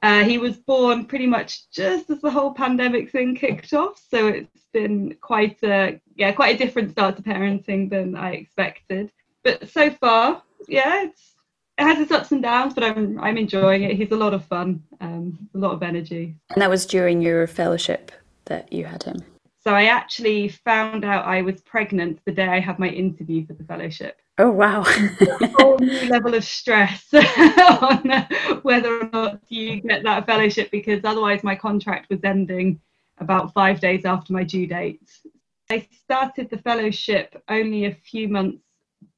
Uh, 0.04 0.24
he 0.24 0.38
was 0.38 0.58
born 0.58 1.06
pretty 1.06 1.26
much 1.26 1.70
just 1.72 2.10
as 2.10 2.22
the 2.22 2.30
whole 2.30 2.54
pandemic 2.54 3.12
thing 3.12 3.36
kicked 3.36 3.74
off, 3.74 4.00
so 4.12 4.28
it's 4.28 4.68
been 4.72 5.16
quite 5.22 5.58
a 5.64 6.00
yeah 6.16 6.32
quite 6.32 6.56
a 6.56 6.58
different 6.58 6.92
start 6.92 7.16
to 7.16 7.24
parenting 7.24 7.90
than 7.90 8.16
I 8.16 8.34
expected. 8.34 9.12
But 9.44 9.68
so 9.70 9.90
far, 9.90 10.44
yeah, 10.68 11.06
it's 11.06 11.34
it 11.80 11.84
has 11.84 12.00
its 12.00 12.12
ups 12.12 12.32
and 12.32 12.44
downs, 12.44 12.76
but 12.76 12.84
I'm 12.84 13.20
I'm 13.20 13.38
enjoying 13.38 13.84
it. 13.84 13.98
He's 13.98 14.12
a 14.12 14.16
lot 14.16 14.36
of 14.36 14.46
fun, 14.46 14.84
um, 15.02 15.50
a 15.56 15.58
lot 15.58 15.74
of 15.74 15.82
energy. 15.82 16.36
And 16.52 16.62
that 16.62 16.70
was 16.70 16.86
during 16.86 17.20
your 17.24 17.48
fellowship 17.48 18.12
that 18.48 18.72
you 18.74 18.86
had 18.86 19.04
him? 19.04 19.24
So 19.68 19.74
I 19.74 19.86
actually 19.86 20.48
found 20.48 21.04
out 21.04 21.26
I 21.26 21.42
was 21.42 21.60
pregnant 21.62 22.20
the 22.26 22.32
day 22.32 22.48
I 22.48 22.60
had 22.60 22.80
my 22.80 22.88
interview 22.88 23.46
for 23.46 23.54
the 23.54 23.66
fellowship. 23.66 24.18
Oh 24.38 24.50
wow! 24.50 24.82
a 24.82 25.48
whole 25.58 25.78
new 25.80 26.06
level 26.10 26.36
of 26.36 26.44
stress 26.44 27.06
on 27.14 28.12
uh, 28.12 28.28
whether 28.62 29.02
or 29.02 29.10
not 29.12 29.42
you 29.50 29.82
get 29.82 30.04
that 30.04 30.26
fellowship 30.26 30.72
because 30.72 31.02
otherwise 31.04 31.44
my 31.44 31.56
contract 31.56 32.10
was 32.10 32.20
ending 32.24 32.80
about 33.18 33.54
five 33.54 33.80
days 33.80 34.06
after 34.06 34.32
my 34.32 34.44
due 34.44 34.68
date. 34.68 35.02
I 35.70 35.88
started 36.04 36.50
the 36.50 36.60
fellowship 36.60 37.42
only 37.50 37.86
a 37.86 37.94
few 37.94 38.30
months 38.30 38.64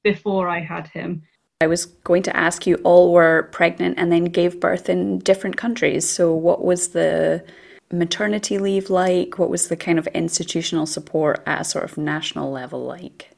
before 0.03 0.47
I 0.47 0.61
had 0.61 0.87
him. 0.87 1.21
I 1.61 1.67
was 1.67 1.85
going 1.85 2.23
to 2.23 2.35
ask 2.35 2.65
you 2.65 2.75
all 2.83 3.11
were 3.11 3.49
pregnant 3.51 3.99
and 3.99 4.11
then 4.11 4.25
gave 4.25 4.59
birth 4.59 4.89
in 4.89 5.19
different 5.19 5.57
countries. 5.57 6.09
So 6.09 6.33
what 6.33 6.63
was 6.63 6.89
the 6.89 7.43
maternity 7.91 8.57
leave 8.57 8.89
like? 8.89 9.37
What 9.37 9.49
was 9.49 9.67
the 9.67 9.77
kind 9.77 9.99
of 9.99 10.07
institutional 10.07 10.85
support 10.85 11.41
at 11.45 11.61
a 11.61 11.63
sort 11.63 11.85
of 11.85 11.97
national 11.97 12.51
level 12.51 12.85
like? 12.85 13.29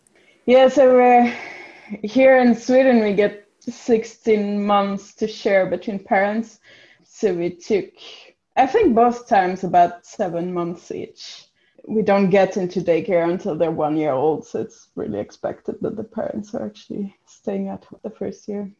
Yeah, 0.46 0.68
so 0.68 1.00
uh, 1.00 1.32
here 2.04 2.38
in 2.38 2.56
Sweden, 2.56 3.02
we 3.04 3.14
get 3.14 3.48
16 3.60 4.66
months 4.66 5.14
to 5.16 5.28
share 5.28 5.66
between 5.68 6.00
parents. 6.00 6.60
So 7.04 7.34
we 7.34 7.52
took, 7.52 7.90
I 8.58 8.66
think, 8.66 8.96
both 8.96 9.28
times 9.28 9.64
about 9.64 10.06
seven 10.06 10.54
months 10.54 10.92
each. 10.92 11.46
We 11.88 12.02
don't 12.02 12.30
get 12.30 12.58
into 12.58 12.82
daycare 12.82 13.30
until 13.30 13.56
they're 13.56 13.72
one 13.72 13.98
year 13.98 14.12
old, 14.12 14.46
so 14.46 14.62
it's 14.62 14.90
really 14.96 15.20
expected 15.20 15.76
that 15.82 15.96
the 15.96 16.04
parents 16.04 16.54
are 16.54 16.66
actually 16.66 17.16
staying 17.26 17.70
at 17.70 17.86
the 18.04 18.10
first 18.10 18.48
year. 18.48 18.72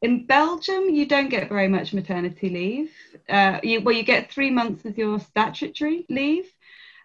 In 0.00 0.26
Belgium, 0.26 0.90
you 0.90 1.06
don't 1.06 1.28
get 1.28 1.48
very 1.48 1.66
much 1.66 1.92
maternity 1.92 2.48
leave. 2.48 2.92
Uh, 3.28 3.58
you, 3.62 3.80
well, 3.80 3.94
you 3.94 4.04
get 4.04 4.30
three 4.30 4.50
months 4.50 4.86
as 4.86 4.96
your 4.96 5.18
statutory 5.18 6.06
leave, 6.08 6.46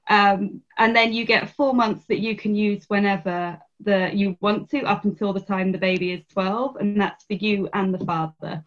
um, 0.10 0.62
and 0.78 0.96
then 0.96 1.12
you 1.12 1.26
get 1.26 1.56
four 1.56 1.74
months 1.74 2.06
that 2.06 2.20
you 2.20 2.36
can 2.36 2.56
use 2.56 2.86
whenever 2.90 3.60
the 3.80 4.12
you 4.14 4.38
want 4.42 4.70
to, 4.70 4.84
up 4.84 5.06
until 5.06 5.34
the 5.34 5.40
time 5.40 5.72
the 5.72 5.78
baby 5.78 6.12
is 6.12 6.24
12, 6.34 6.76
and 6.76 7.02
that's 7.02 7.26
for 7.26 7.34
you 7.34 7.68
and 7.74 7.94
the 7.94 8.06
father. 8.06 8.64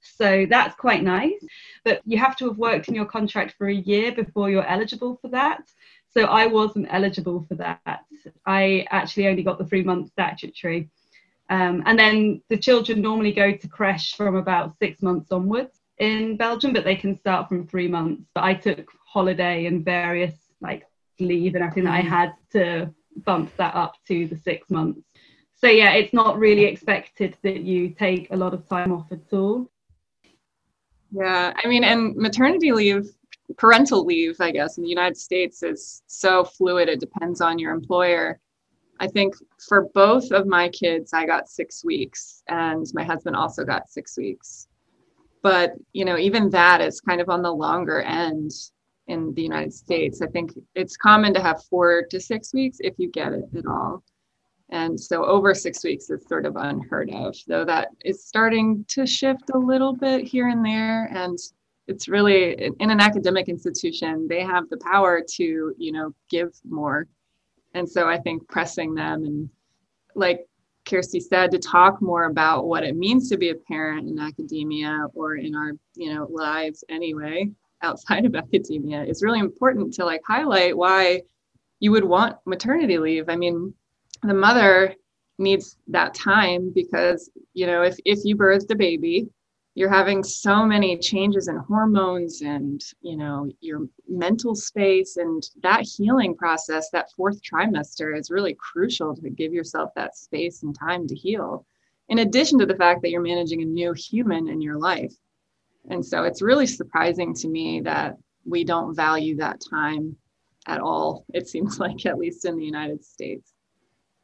So 0.00 0.46
that's 0.48 0.74
quite 0.74 1.04
nice. 1.04 1.44
But 1.84 2.00
you 2.04 2.18
have 2.18 2.36
to 2.36 2.48
have 2.48 2.58
worked 2.58 2.88
in 2.88 2.94
your 2.94 3.04
contract 3.04 3.54
for 3.56 3.68
a 3.68 3.74
year 3.74 4.10
before 4.12 4.50
you're 4.50 4.66
eligible 4.66 5.18
for 5.22 5.28
that. 5.28 5.62
So 6.10 6.22
I 6.24 6.46
wasn't 6.46 6.88
eligible 6.90 7.44
for 7.48 7.54
that. 7.56 8.04
I 8.46 8.86
actually 8.90 9.28
only 9.28 9.42
got 9.42 9.58
the 9.58 9.66
three 9.66 9.82
months 9.82 10.10
statutory. 10.10 10.88
Um, 11.50 11.82
and 11.86 11.98
then 11.98 12.42
the 12.48 12.58
children 12.58 13.00
normally 13.00 13.32
go 13.32 13.52
to 13.52 13.68
creche 13.68 14.14
from 14.14 14.36
about 14.36 14.76
six 14.78 15.02
months 15.02 15.32
onwards 15.32 15.80
in 15.98 16.36
Belgium, 16.36 16.72
but 16.72 16.84
they 16.84 16.96
can 16.96 17.16
start 17.18 17.48
from 17.48 17.66
three 17.66 17.88
months. 17.88 18.22
But 18.34 18.44
I 18.44 18.54
took 18.54 18.90
holiday 19.06 19.66
and 19.66 19.84
various 19.84 20.34
like 20.60 20.84
leave 21.18 21.54
and 21.54 21.64
everything 21.64 21.84
that 21.84 21.94
I 21.94 22.02
mm. 22.02 22.08
had 22.08 22.34
to 22.52 22.94
bump 23.24 23.54
that 23.56 23.74
up 23.74 23.94
to 24.08 24.26
the 24.26 24.36
six 24.36 24.70
months. 24.70 25.00
So 25.54 25.66
yeah, 25.66 25.92
it's 25.92 26.14
not 26.14 26.38
really 26.38 26.64
expected 26.64 27.36
that 27.42 27.60
you 27.60 27.90
take 27.90 28.30
a 28.30 28.36
lot 28.36 28.54
of 28.54 28.68
time 28.68 28.92
off 28.92 29.10
at 29.10 29.32
all. 29.32 29.70
Yeah, 31.10 31.52
I 31.56 31.68
mean, 31.68 31.84
and 31.84 32.14
maternity 32.14 32.70
leave, 32.70 33.10
parental 33.56 34.04
leave, 34.04 34.36
I 34.40 34.50
guess, 34.52 34.76
in 34.76 34.84
the 34.84 34.90
United 34.90 35.16
States 35.16 35.62
is 35.62 36.02
so 36.06 36.44
fluid. 36.44 36.88
It 36.88 37.00
depends 37.00 37.40
on 37.40 37.58
your 37.58 37.72
employer. 37.72 38.38
I 39.00 39.06
think 39.06 39.34
for 39.68 39.88
both 39.94 40.30
of 40.32 40.46
my 40.46 40.68
kids, 40.68 41.12
I 41.12 41.26
got 41.26 41.48
six 41.48 41.84
weeks, 41.84 42.42
and 42.48 42.84
my 42.94 43.04
husband 43.04 43.36
also 43.36 43.64
got 43.64 43.88
six 43.88 44.16
weeks. 44.16 44.68
But, 45.42 45.74
you 45.92 46.04
know, 46.04 46.18
even 46.18 46.50
that 46.50 46.80
is 46.80 47.00
kind 47.00 47.20
of 47.20 47.28
on 47.28 47.42
the 47.42 47.52
longer 47.52 48.00
end 48.02 48.50
in 49.06 49.32
the 49.34 49.42
United 49.42 49.72
States. 49.72 50.20
I 50.20 50.26
think 50.26 50.52
it's 50.74 50.96
common 50.96 51.32
to 51.34 51.40
have 51.40 51.64
four 51.64 52.04
to 52.10 52.20
six 52.20 52.52
weeks 52.52 52.78
if 52.80 52.94
you 52.98 53.08
get 53.10 53.32
it 53.32 53.44
at 53.56 53.66
all. 53.66 54.02
And 54.70 55.00
so 55.00 55.24
over 55.24 55.54
six 55.54 55.82
weeks 55.82 56.10
is 56.10 56.26
sort 56.26 56.44
of 56.44 56.56
unheard 56.56 57.10
of, 57.10 57.34
though 57.46 57.64
that 57.64 57.88
is 58.04 58.26
starting 58.26 58.84
to 58.88 59.06
shift 59.06 59.50
a 59.54 59.58
little 59.58 59.94
bit 59.94 60.24
here 60.24 60.48
and 60.48 60.64
there. 60.64 61.04
And 61.06 61.38
it's 61.86 62.08
really 62.08 62.52
in 62.80 62.90
an 62.90 63.00
academic 63.00 63.48
institution, 63.48 64.26
they 64.28 64.42
have 64.42 64.68
the 64.68 64.76
power 64.78 65.22
to, 65.36 65.74
you 65.78 65.92
know, 65.92 66.12
give 66.28 66.52
more. 66.68 67.06
And 67.74 67.88
so 67.88 68.08
I 68.08 68.18
think 68.18 68.48
pressing 68.48 68.94
them 68.94 69.24
and 69.24 69.48
like 70.14 70.46
Kirsty 70.84 71.20
said, 71.20 71.50
to 71.50 71.58
talk 71.58 72.00
more 72.00 72.24
about 72.24 72.66
what 72.66 72.82
it 72.82 72.96
means 72.96 73.28
to 73.28 73.36
be 73.36 73.50
a 73.50 73.54
parent 73.54 74.08
in 74.08 74.18
academia 74.18 75.06
or 75.14 75.36
in 75.36 75.54
our, 75.54 75.72
you 75.94 76.14
know, 76.14 76.26
lives 76.30 76.82
anyway, 76.88 77.50
outside 77.82 78.24
of 78.24 78.34
academia 78.34 79.04
is 79.04 79.22
really 79.22 79.40
important 79.40 79.92
to 79.94 80.04
like 80.04 80.22
highlight 80.26 80.76
why 80.76 81.22
you 81.80 81.90
would 81.92 82.04
want 82.04 82.36
maternity 82.46 82.98
leave. 82.98 83.28
I 83.28 83.36
mean, 83.36 83.74
the 84.22 84.34
mother 84.34 84.94
needs 85.38 85.76
that 85.86 86.14
time 86.14 86.72
because 86.74 87.30
you 87.54 87.66
know 87.66 87.82
if, 87.82 87.96
if 88.04 88.18
you 88.24 88.36
birthed 88.36 88.70
a 88.70 88.74
baby 88.74 89.28
you're 89.74 89.88
having 89.88 90.24
so 90.24 90.66
many 90.66 90.98
changes 90.98 91.46
in 91.46 91.56
hormones 91.56 92.42
and 92.42 92.82
you 93.00 93.16
know 93.16 93.48
your 93.60 93.86
mental 94.08 94.54
space 94.54 95.16
and 95.16 95.42
that 95.62 95.82
healing 95.82 96.34
process 96.34 96.88
that 96.90 97.10
fourth 97.12 97.40
trimester 97.42 98.18
is 98.18 98.30
really 98.30 98.54
crucial 98.54 99.14
to 99.14 99.30
give 99.30 99.52
yourself 99.52 99.90
that 99.94 100.16
space 100.16 100.62
and 100.62 100.76
time 100.78 101.06
to 101.06 101.14
heal 101.14 101.66
in 102.08 102.20
addition 102.20 102.58
to 102.58 102.66
the 102.66 102.76
fact 102.76 103.02
that 103.02 103.10
you're 103.10 103.20
managing 103.20 103.62
a 103.62 103.66
new 103.66 103.92
human 103.92 104.48
in 104.48 104.60
your 104.60 104.78
life 104.78 105.12
and 105.90 106.04
so 106.04 106.24
it's 106.24 106.42
really 106.42 106.66
surprising 106.66 107.34
to 107.34 107.48
me 107.48 107.80
that 107.80 108.16
we 108.44 108.64
don't 108.64 108.94
value 108.94 109.36
that 109.36 109.60
time 109.70 110.16
at 110.66 110.80
all 110.80 111.24
it 111.34 111.46
seems 111.46 111.78
like 111.84 112.06
at 112.06 112.18
least 112.18 112.44
in 112.44 112.56
the 112.56 112.64
united 112.64 113.04
states 113.04 113.52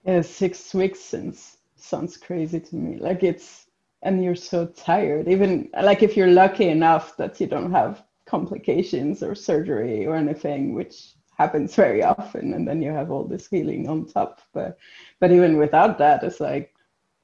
yeah, 0.04 0.20
six 0.20 0.74
weeks 0.74 1.00
since 1.00 1.56
sounds 1.76 2.16
crazy 2.16 2.60
to 2.60 2.76
me. 2.76 2.98
Like 2.98 3.22
it's, 3.22 3.66
and 4.02 4.22
you're 4.22 4.36
so 4.36 4.66
tired. 4.66 5.28
Even 5.28 5.70
like 5.82 6.02
if 6.02 6.16
you're 6.16 6.30
lucky 6.30 6.68
enough 6.68 7.16
that 7.16 7.40
you 7.40 7.46
don't 7.46 7.72
have 7.72 8.02
complications 8.34 9.22
or 9.22 9.34
surgery 9.34 10.06
or 10.06 10.16
anything, 10.16 10.74
which 10.74 10.96
happens 11.38 11.74
very 11.74 12.02
often, 12.02 12.54
and 12.54 12.66
then 12.66 12.82
you 12.82 12.90
have 12.90 13.10
all 13.10 13.24
this 13.24 13.46
healing 13.46 13.88
on 13.88 14.06
top. 14.06 14.40
But 14.52 14.78
but 15.20 15.30
even 15.30 15.56
without 15.64 15.98
that, 15.98 16.24
it's 16.24 16.40
like 16.40 16.74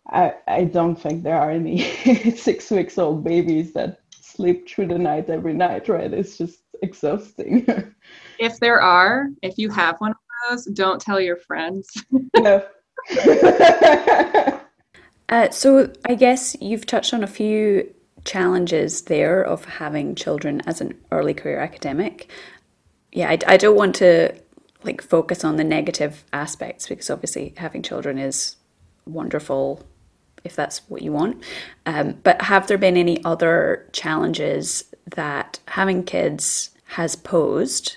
I 0.08 0.34
I 0.46 0.64
don't 0.64 1.00
think 1.04 1.22
there 1.22 1.40
are 1.42 1.50
any 1.50 1.76
six 2.48 2.70
weeks 2.70 2.96
old 2.98 3.24
babies 3.24 3.72
that 3.72 4.00
sleep 4.10 4.68
through 4.68 4.88
the 4.88 4.98
night 4.98 5.28
every 5.28 5.54
night, 5.66 5.88
right? 5.88 6.12
It's 6.12 6.38
just 6.38 6.60
exhausting. 6.82 7.66
if 8.38 8.58
there 8.60 8.80
are, 8.80 9.28
if 9.42 9.58
you 9.58 9.68
have 9.70 9.96
one 9.98 10.12
of 10.12 10.16
those, 10.48 10.64
don't 10.66 11.00
tell 11.00 11.20
your 11.20 11.36
friends. 11.36 11.86
no. 12.36 12.64
uh, 15.28 15.50
so 15.50 15.92
I 16.06 16.14
guess 16.14 16.56
you've 16.60 16.86
touched 16.86 17.12
on 17.14 17.24
a 17.24 17.32
few 17.38 17.92
challenges 18.24 19.02
there 19.02 19.42
of 19.42 19.64
having 19.64 20.14
children 20.14 20.60
as 20.66 20.80
an 20.80 20.98
early 21.10 21.34
career 21.34 21.60
academic. 21.60 22.30
Yeah, 23.12 23.30
I, 23.30 23.38
I 23.46 23.56
don't 23.56 23.76
want 23.76 23.94
to 23.96 24.34
like 24.82 25.02
focus 25.02 25.44
on 25.44 25.56
the 25.56 25.64
negative 25.64 26.24
aspects 26.32 26.88
because 26.88 27.10
obviously 27.10 27.54
having 27.56 27.82
children 27.82 28.18
is 28.18 28.56
wonderful 29.06 29.82
if 30.44 30.56
that's 30.56 30.88
what 30.88 31.02
you 31.02 31.12
want. 31.12 31.42
Um, 31.86 32.16
but 32.22 32.40
have 32.42 32.66
there 32.66 32.78
been 32.78 32.96
any 32.96 33.22
other 33.24 33.88
challenges 33.92 34.84
that 35.14 35.58
having 35.66 36.02
kids 36.02 36.70
has 36.84 37.14
posed 37.14 37.96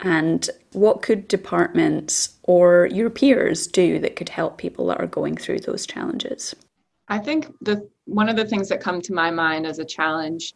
and 0.00 0.48
what 0.72 1.02
could 1.02 1.26
departments 1.28 2.36
or 2.44 2.88
your 2.92 3.10
peers 3.10 3.66
do 3.66 3.98
that 3.98 4.16
could 4.16 4.28
help 4.28 4.58
people 4.58 4.86
that 4.86 5.00
are 5.00 5.06
going 5.06 5.36
through 5.36 5.60
those 5.60 5.86
challenges? 5.86 6.54
I 7.08 7.18
think 7.18 7.52
the 7.60 7.88
one 8.08 8.28
of 8.28 8.36
the 8.36 8.44
things 8.44 8.68
that 8.68 8.80
come 8.80 9.00
to 9.02 9.12
my 9.12 9.30
mind 9.30 9.66
as 9.66 9.78
a 9.78 9.84
challenge 9.84 10.54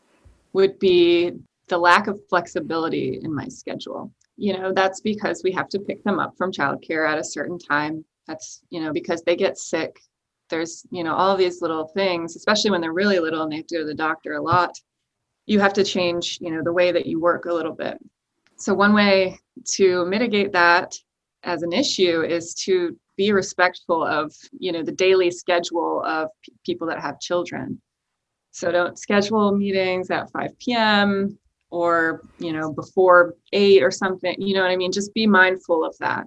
would 0.54 0.78
be 0.78 1.32
the 1.68 1.78
lack 1.78 2.06
of 2.06 2.20
flexibility 2.28 3.20
in 3.22 3.34
my 3.34 3.46
schedule. 3.48 4.10
You 4.36 4.58
know, 4.58 4.72
that's 4.72 5.00
because 5.00 5.42
we 5.44 5.52
have 5.52 5.68
to 5.68 5.78
pick 5.78 6.02
them 6.02 6.18
up 6.18 6.36
from 6.36 6.50
childcare 6.50 7.08
at 7.08 7.18
a 7.18 7.24
certain 7.24 7.58
time. 7.58 8.04
That's, 8.26 8.62
you 8.70 8.80
know, 8.80 8.92
because 8.92 9.22
they 9.22 9.36
get 9.36 9.58
sick. 9.58 10.00
There's, 10.48 10.84
you 10.90 11.04
know, 11.04 11.14
all 11.14 11.36
these 11.36 11.62
little 11.62 11.86
things, 11.88 12.36
especially 12.36 12.70
when 12.70 12.80
they're 12.80 12.92
really 12.92 13.18
little 13.18 13.42
and 13.42 13.52
they 13.52 13.56
have 13.56 13.66
to 13.66 13.76
go 13.76 13.80
to 13.80 13.86
the 13.86 13.94
doctor 13.94 14.34
a 14.34 14.42
lot. 14.42 14.78
You 15.46 15.60
have 15.60 15.72
to 15.74 15.84
change, 15.84 16.38
you 16.40 16.50
know, 16.50 16.62
the 16.62 16.72
way 16.72 16.92
that 16.92 17.06
you 17.06 17.20
work 17.20 17.44
a 17.44 17.52
little 17.52 17.74
bit. 17.74 17.98
So, 18.56 18.72
one 18.74 18.94
way 18.94 19.38
to 19.74 20.06
mitigate 20.06 20.52
that 20.52 20.94
as 21.42 21.62
an 21.62 21.72
issue 21.72 22.22
is 22.22 22.54
to 22.54 22.96
be 23.16 23.32
respectful 23.32 24.04
of 24.04 24.34
you 24.58 24.72
know 24.72 24.82
the 24.82 24.92
daily 24.92 25.30
schedule 25.30 26.02
of 26.04 26.28
p- 26.42 26.52
people 26.64 26.86
that 26.86 27.00
have 27.00 27.20
children 27.20 27.80
so 28.50 28.70
don't 28.70 28.98
schedule 28.98 29.56
meetings 29.56 30.10
at 30.10 30.30
5 30.30 30.58
p.m 30.58 31.38
or 31.70 32.22
you 32.38 32.52
know 32.52 32.72
before 32.72 33.34
8 33.52 33.82
or 33.82 33.90
something 33.90 34.34
you 34.38 34.54
know 34.54 34.62
what 34.62 34.70
i 34.70 34.76
mean 34.76 34.92
just 34.92 35.14
be 35.14 35.26
mindful 35.26 35.84
of 35.84 35.96
that 35.98 36.26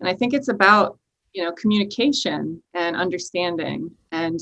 and 0.00 0.08
i 0.08 0.14
think 0.14 0.34
it's 0.34 0.48
about 0.48 0.98
you 1.32 1.42
know 1.42 1.52
communication 1.52 2.62
and 2.74 2.96
understanding 2.96 3.90
and 4.12 4.40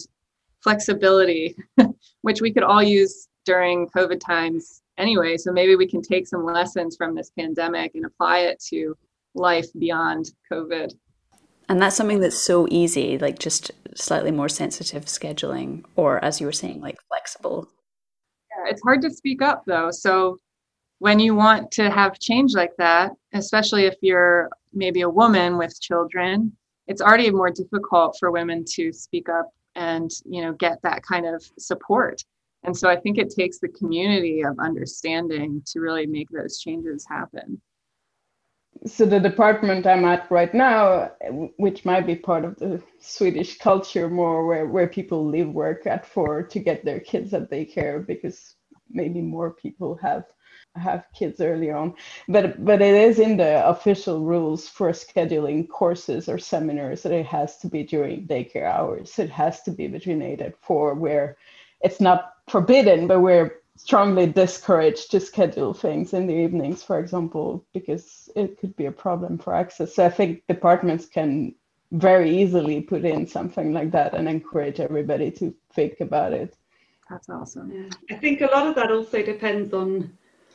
flexibility 0.63 1.57
which 2.23 2.41
we 2.41 2.53
could 2.53 2.63
all 2.63 2.83
use 2.83 3.29
during 3.45 3.89
covid 3.89 4.21
times 4.21 4.83
anyway. 4.99 5.37
So 5.37 5.53
maybe 5.53 5.77
we 5.77 5.87
can 5.87 6.03
take 6.03 6.27
some 6.27 6.45
lessons 6.45 6.97
from 6.97 7.15
this 7.15 7.31
pandemic 7.39 7.95
and 7.95 8.05
apply 8.05 8.41
it 8.41 8.63
to 8.69 8.97
life 9.35 9.67
beyond 9.79 10.33
COVID. 10.53 10.93
And 11.69 11.83
that's 11.83 11.97
something 11.97 12.21
that's 12.21 12.39
so 12.39 12.67
easy, 12.71 13.19
like 13.19 13.39
just 13.39 13.71
slightly 13.95 14.31
more 14.31 14.49
sensitive 14.49 15.05
scheduling, 15.05 15.85
or 15.97 16.23
as 16.25 16.41
you 16.41 16.47
were 16.47 16.53
saying, 16.53 16.81
like 16.81 16.97
flexible. 17.09 17.69
Yeah, 18.51 18.71
it's 18.71 18.83
hard 18.83 19.03
to 19.03 19.11
speak 19.11 19.43
up 19.43 19.65
though. 19.67 19.91
So 19.91 20.39
when 20.99 21.19
you 21.19 21.35
want 21.35 21.71
to 21.73 21.91
have 21.91 22.19
change 22.19 22.55
like 22.55 22.73
that, 22.79 23.13
especially 23.35 23.85
if 23.85 23.97
you're 24.01 24.49
maybe 24.73 25.03
a 25.03 25.11
woman 25.11 25.59
with 25.59 25.81
children, 25.81 26.57
it's 26.87 27.03
already 27.03 27.31
more 27.31 27.51
difficult 27.51 28.17
for 28.19 28.31
women 28.31 28.65
to 28.75 28.93
speak 28.93 29.29
up 29.29 29.51
and 29.75 30.11
you 30.25 30.43
know 30.43 30.53
get 30.55 30.81
that 30.83 31.03
kind 31.03 31.27
of 31.27 31.45
support 31.59 32.25
and 32.65 32.77
so 32.77 32.89
I 32.89 32.97
think 32.97 33.19
it 33.19 33.31
takes 33.31 33.59
the 33.59 33.69
community 33.69 34.43
of 34.43 34.59
understanding 34.59 35.63
to 35.67 35.81
really 35.81 36.07
make 36.07 36.29
those 36.31 36.59
changes 36.59 37.07
happen. 37.09 37.61
So 38.87 39.07
the 39.07 39.21
department 39.21 39.87
I'm 39.87 40.05
at 40.05 40.31
right 40.31 40.53
now, 40.55 41.13
which 41.59 41.85
might 41.85 42.07
be 42.07 42.17
part 42.17 42.45
of 42.45 42.57
the 42.57 42.83
Swedish 43.01 43.59
culture 43.59 44.09
more, 44.09 44.47
where, 44.47 44.67
where 44.67 44.89
people 44.89 45.27
leave 45.27 45.49
work 45.49 45.87
at 45.87 46.07
four 46.07 46.43
to 46.45 46.59
get 46.61 46.85
their 46.85 47.01
kids 47.01 47.35
at 47.35 47.51
daycare 47.51 48.07
because 48.07 48.55
maybe 48.91 49.21
more 49.21 49.53
people 49.53 49.97
have 49.97 50.25
have 50.77 51.07
kids 51.15 51.41
earlier 51.41 51.77
on. 51.77 51.95
But 52.29 52.65
but 52.65 52.81
it 52.81 52.95
is 52.95 53.19
in 53.19 53.37
the 53.37 53.67
official 53.69 54.21
rules 54.25 54.69
for 54.69 54.91
scheduling 54.93 55.69
courses 55.69 56.29
or 56.29 56.39
seminars 56.39 57.03
that 57.03 57.13
it 57.13 57.27
has 57.27 57.59
to 57.59 57.69
be 57.69 57.83
during 57.83 58.27
daycare 58.29 58.67
hours. 58.73 59.19
It 59.19 59.31
has 59.31 59.63
to 59.65 59.73
be 59.73 59.89
between 59.89 60.23
8 60.23 60.41
and 60.41 60.55
4 60.63 60.95
where 60.95 61.37
it's 61.81 62.01
not 62.01 62.33
forbidden, 62.49 63.07
but 63.09 63.21
we're 63.21 63.58
strongly 63.79 64.27
discouraged 64.27 65.11
to 65.13 65.21
schedule 65.21 65.73
things 65.73 66.13
in 66.13 66.27
the 66.27 66.35
evenings, 66.35 66.83
for 66.83 66.99
example, 66.99 67.65
because 67.73 68.29
it 68.35 68.59
could 68.59 68.75
be 68.77 68.87
a 68.87 68.93
problem 68.93 69.39
for 69.39 69.55
access. 69.55 69.95
So 69.95 70.05
I 70.05 70.11
think 70.11 70.43
departments 70.49 71.07
can 71.07 71.55
very 71.93 72.29
easily 72.43 72.81
put 72.81 73.05
in 73.05 73.27
something 73.27 73.73
like 73.73 73.93
that 73.93 74.15
and 74.15 74.29
encourage 74.29 74.81
everybody 74.81 75.31
to 75.31 75.55
think 75.73 76.01
about 76.01 76.33
it. 76.33 76.55
That's 77.09 77.29
awesome. 77.29 77.73
Yeah. 77.73 78.15
I 78.17 78.19
think 78.19 78.41
a 78.41 78.47
lot 78.47 78.67
of 78.67 78.75
that 78.75 78.91
also 78.91 79.23
depends 79.23 79.73
on 79.73 80.13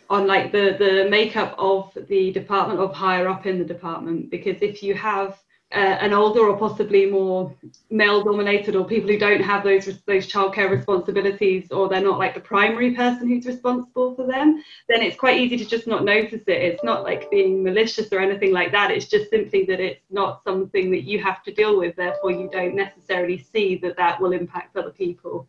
on 0.10 0.28
like 0.28 0.52
the 0.52 0.76
the 0.78 1.08
makeup 1.10 1.56
of 1.58 1.98
the 2.08 2.32
department 2.32 2.80
of 2.80 2.94
higher 2.94 3.28
up 3.28 3.46
in 3.46 3.58
the 3.58 3.66
department 3.66 4.30
because 4.30 4.62
if 4.62 4.84
you 4.84 4.94
have 4.94 5.42
uh, 5.74 5.98
an 6.02 6.14
older 6.14 6.42
or 6.42 6.58
possibly 6.58 7.06
more 7.06 7.54
male 7.90 8.24
dominated 8.24 8.76
or 8.76 8.86
people 8.86 9.10
who 9.10 9.18
don't 9.18 9.42
have 9.42 9.64
those 9.64 9.86
those 10.06 10.32
childcare 10.32 10.70
responsibilities 10.70 11.72
or 11.72 11.90
they're 11.90 12.02
not 12.02 12.20
like 12.20 12.36
the 12.36 12.40
primary 12.40 12.94
person 12.94 13.28
who's 13.28 13.46
responsible 13.46 14.14
for 14.16 14.28
them 14.28 14.64
then 14.88 15.02
it's 15.02 15.18
quite 15.18 15.40
easy 15.40 15.58
to 15.58 15.66
just 15.66 15.88
not 15.88 16.06
notice 16.06 16.42
it 16.48 16.62
it's 16.62 16.84
not 16.84 17.04
like 17.04 17.30
being 17.32 17.64
malicious 17.64 18.12
or 18.14 18.20
anything 18.20 18.52
like 18.52 18.72
that 18.72 18.92
it's 18.92 19.08
just 19.08 19.30
simply 19.30 19.66
that 19.66 19.80
it's 19.80 20.06
not 20.12 20.44
something 20.44 20.92
that 20.92 21.04
you 21.04 21.22
have 21.22 21.42
to 21.44 21.54
deal 21.54 21.78
with 21.78 21.96
therefore 21.96 22.32
you 22.32 22.50
don't 22.52 22.76
necessarily 22.76 23.38
see 23.52 23.76
that 23.76 23.98
that 23.98 24.22
will 24.22 24.34
impact 24.34 24.78
other 24.78 24.92
people 24.92 25.48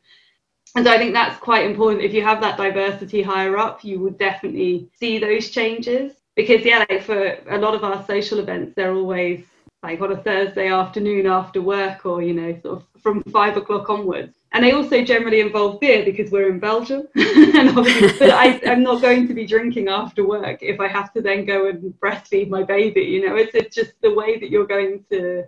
and 0.77 0.85
so 0.85 0.91
I 0.91 0.99
think 0.99 1.12
that's 1.12 1.39
quite 1.39 1.66
important. 1.66 2.03
If 2.03 2.12
you 2.12 2.22
have 2.22 2.41
that 2.41 2.57
diversity 2.57 3.22
higher 3.22 3.57
up, 3.57 3.85
you 3.85 4.01
would 4.01 4.18
definitely 4.18 4.89
see 4.99 5.20
those 5.20 5.51
changes. 5.51 6.12
Because 6.35 6.64
yeah, 6.64 6.85
like 6.91 7.05
for 7.05 7.39
a 7.49 7.59
lot 7.59 7.77
of 7.77 7.85
our 7.85 8.05
social 8.07 8.41
events, 8.41 8.75
they're 8.75 8.93
always 8.93 9.45
like 9.85 10.01
on 10.01 10.12
a 10.12 10.16
Thursday 10.16 10.68
afternoon 10.68 11.26
after 11.26 11.62
work, 11.62 12.05
or 12.05 12.22
you 12.22 12.35
know, 12.35 12.59
sort 12.62 12.78
of 12.78 13.03
from 13.03 13.22
five 13.24 13.57
o'clock 13.57 13.89
onwards. 13.89 14.37
And 14.53 14.64
they 14.64 14.72
also 14.72 15.05
generally 15.05 15.41
involve 15.41 15.80
beer 15.80 16.05
because 16.05 16.30
we're 16.30 16.49
in 16.49 16.59
Belgium. 16.59 17.09
and 17.14 17.74
but 17.74 18.30
I, 18.30 18.61
I'm 18.66 18.82
not 18.82 19.03
going 19.03 19.26
to 19.28 19.35
be 19.35 19.47
drinking 19.47 19.89
after 19.89 20.26
work 20.26 20.62
if 20.62 20.78
I 20.80 20.89
have 20.89 21.12
to 21.14 21.20
then 21.20 21.45
go 21.45 21.68
and 21.68 21.93
breastfeed 22.01 22.49
my 22.49 22.62
baby. 22.62 23.03
You 23.03 23.28
know, 23.28 23.37
it's, 23.37 23.55
it's 23.55 23.74
just 23.74 24.01
the 24.01 24.14
way 24.14 24.39
that 24.39 24.51
you're 24.51 24.66
going 24.66 25.05
to 25.11 25.45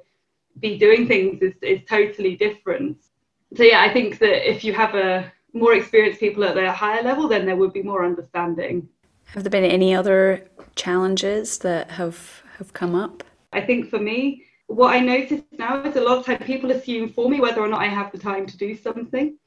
be 0.59 0.77
doing 0.77 1.07
things 1.07 1.41
is, 1.41 1.55
is 1.63 1.81
totally 1.89 2.35
different 2.37 2.99
so 3.55 3.63
yeah, 3.63 3.83
I 3.83 3.93
think 3.93 4.19
that 4.19 4.49
if 4.49 4.65
you 4.65 4.73
have 4.73 4.95
a 4.95 5.33
more 5.53 5.75
experienced 5.75 6.21
people 6.21 6.45
at 6.45 6.55
the 6.55 6.71
higher 6.73 7.03
level, 7.03 7.29
then 7.29 7.47
there 7.47 7.57
would 7.57 7.73
be 7.73 7.83
more 7.83 8.05
understanding. 8.05 8.89
Have 9.27 9.45
there 9.45 9.51
been 9.51 9.65
any 9.65 9.95
other 9.95 10.47
challenges 10.75 11.59
that 11.59 11.93
have 11.93 12.43
have 12.59 12.73
come 12.73 12.95
up? 12.95 13.23
I 13.53 13.61
think 13.61 13.89
for 13.89 13.99
me, 13.99 14.45
what 14.67 14.95
I 14.95 15.01
notice 15.01 15.43
now 15.53 15.83
is 15.83 15.97
a 15.97 16.01
lot 16.01 16.19
of 16.19 16.27
time 16.27 16.39
people 16.39 16.73
assume 16.73 17.09
for 17.09 17.29
me 17.29 17.41
whether 17.41 17.61
or 17.61 17.69
not 17.69 17.81
I 17.81 17.87
have 17.89 18.13
the 18.13 18.19
time 18.19 18.47
to 18.47 18.57
do 18.57 18.77
something. 18.77 19.39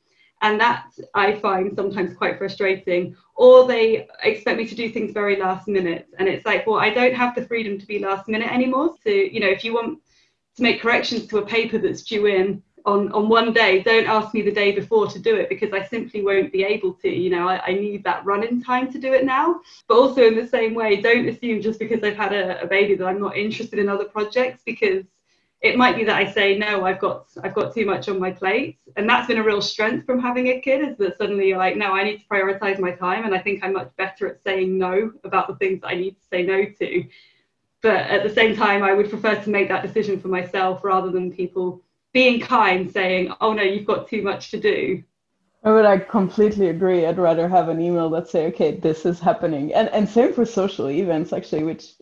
And 0.42 0.58
that 0.62 0.86
I 1.14 1.36
find 1.40 1.76
sometimes 1.76 2.16
quite 2.16 2.38
frustrating. 2.38 3.16
Or 3.36 3.68
they 3.68 4.08
expect 4.24 4.58
me 4.58 4.68
to 4.68 4.76
do 4.76 4.90
things 4.90 5.12
very 5.12 5.36
last 5.36 5.68
minute. 5.68 6.08
And 6.18 6.30
it's 6.30 6.46
like, 6.46 6.66
well, 6.66 6.80
I 6.80 6.92
don't 6.92 7.14
have 7.14 7.36
the 7.36 7.46
freedom 7.46 7.78
to 7.78 7.86
be 7.86 8.00
last 8.00 8.30
minute 8.30 8.52
anymore. 8.52 8.96
So, 9.04 9.10
you 9.10 9.42
know, 9.42 9.50
if 9.50 9.66
you 9.66 9.74
want 9.74 10.00
to 10.56 10.64
make 10.64 10.82
corrections 10.82 11.28
to 11.28 11.40
a 11.40 11.46
paper 11.46 11.78
that's 11.78 12.04
due 12.04 12.28
in 12.28 12.64
on, 12.86 13.12
on 13.12 13.30
one 13.30 13.54
day, 13.54 13.84
don't 13.84 14.08
ask 14.08 14.34
me 14.34 14.42
the 14.42 14.52
day 14.52 14.72
before 14.72 15.08
to 15.08 15.20
do 15.20 15.36
it 15.36 15.50
because 15.50 15.74
I 15.74 15.84
simply 15.86 16.24
won't 16.24 16.52
be 16.52 16.64
able 16.64 16.94
to. 16.96 17.10
You 17.10 17.30
know, 17.30 17.48
I, 17.48 17.62
I 17.68 17.74
need 17.74 18.04
that 18.04 18.26
running 18.26 18.62
time 18.62 18.92
to 18.92 19.00
do 19.00 19.14
it 19.14 19.26
now. 19.26 19.62
But 19.88 19.98
also 19.98 20.26
in 20.26 20.36
the 20.36 20.48
same 20.48 20.74
way, 20.74 21.02
don't 21.02 21.28
assume 21.28 21.62
just 21.62 21.80
because 21.80 22.04
I've 22.04 22.18
had 22.18 22.34
a, 22.34 22.62
a 22.62 22.68
baby 22.68 22.96
that 22.96 23.06
I'm 23.06 23.20
not 23.20 23.38
interested 23.38 23.80
in 23.80 23.90
other 23.90 24.06
projects 24.06 24.62
because 24.66 25.06
it 25.62 25.78
might 25.78 25.98
be 25.98 26.06
that 26.06 26.16
I 26.16 26.32
say 26.32 26.58
no, 26.58 26.86
I've 26.86 27.00
got 27.00 27.28
I've 27.44 27.54
got 27.54 27.74
too 27.74 27.86
much 27.86 28.08
on 28.08 28.20
my 28.20 28.32
plate, 28.32 28.80
and 28.96 29.10
that's 29.10 29.28
been 29.28 29.40
a 29.40 29.44
real 29.44 29.62
strength 29.62 30.06
from 30.06 30.20
having 30.20 30.48
a 30.48 30.62
kid 30.62 30.88
is 30.88 30.98
that 30.98 31.18
suddenly 31.18 31.50
you're 31.50 31.58
like, 31.58 31.76
no, 31.76 31.94
I 31.94 32.04
need 32.04 32.20
to 32.20 32.28
prioritize 32.28 32.80
my 32.80 32.92
time, 32.92 33.26
and 33.26 33.36
I 33.36 33.40
think 33.40 33.62
I'm 33.62 33.74
much 33.74 33.92
better 33.98 34.28
at 34.28 34.42
saying 34.44 34.78
no 34.78 35.12
about 35.26 35.48
the 35.48 35.56
things 35.56 35.82
that 35.82 35.88
I 35.88 35.96
need 35.96 36.12
to 36.12 36.28
say 36.32 36.44
no 36.44 36.64
to. 36.80 37.04
But 37.82 38.08
at 38.08 38.24
the 38.24 38.34
same 38.34 38.56
time, 38.56 38.84
I 38.84 38.94
would 38.94 39.10
prefer 39.10 39.36
to 39.36 39.50
make 39.50 39.68
that 39.70 39.84
decision 39.86 40.20
for 40.20 40.28
myself 40.28 40.84
rather 40.84 41.12
than 41.12 41.32
people 41.32 41.82
being 42.14 42.40
kind, 42.40 42.92
saying, 42.92 43.34
"Oh 43.42 43.54
no, 43.54 43.64
you've 43.64 43.86
got 43.86 44.08
too 44.08 44.22
much 44.22 44.52
to 44.52 44.60
do." 44.60 45.04
I 45.64 45.72
would 45.72 45.86
I 45.86 45.98
completely 45.98 46.70
agree. 46.70 47.06
I'd 47.06 47.18
rather 47.18 47.50
have 47.50 47.70
an 47.70 47.82
email 47.82 48.10
that 48.12 48.30
say, 48.30 48.48
"Okay, 48.48 48.72
this 48.78 49.06
is 49.06 49.20
happening," 49.20 49.74
and 49.74 49.90
and 49.90 50.08
same 50.08 50.34
for 50.34 50.46
social 50.46 50.90
events 50.90 51.34
actually, 51.34 51.64
which 51.64 51.94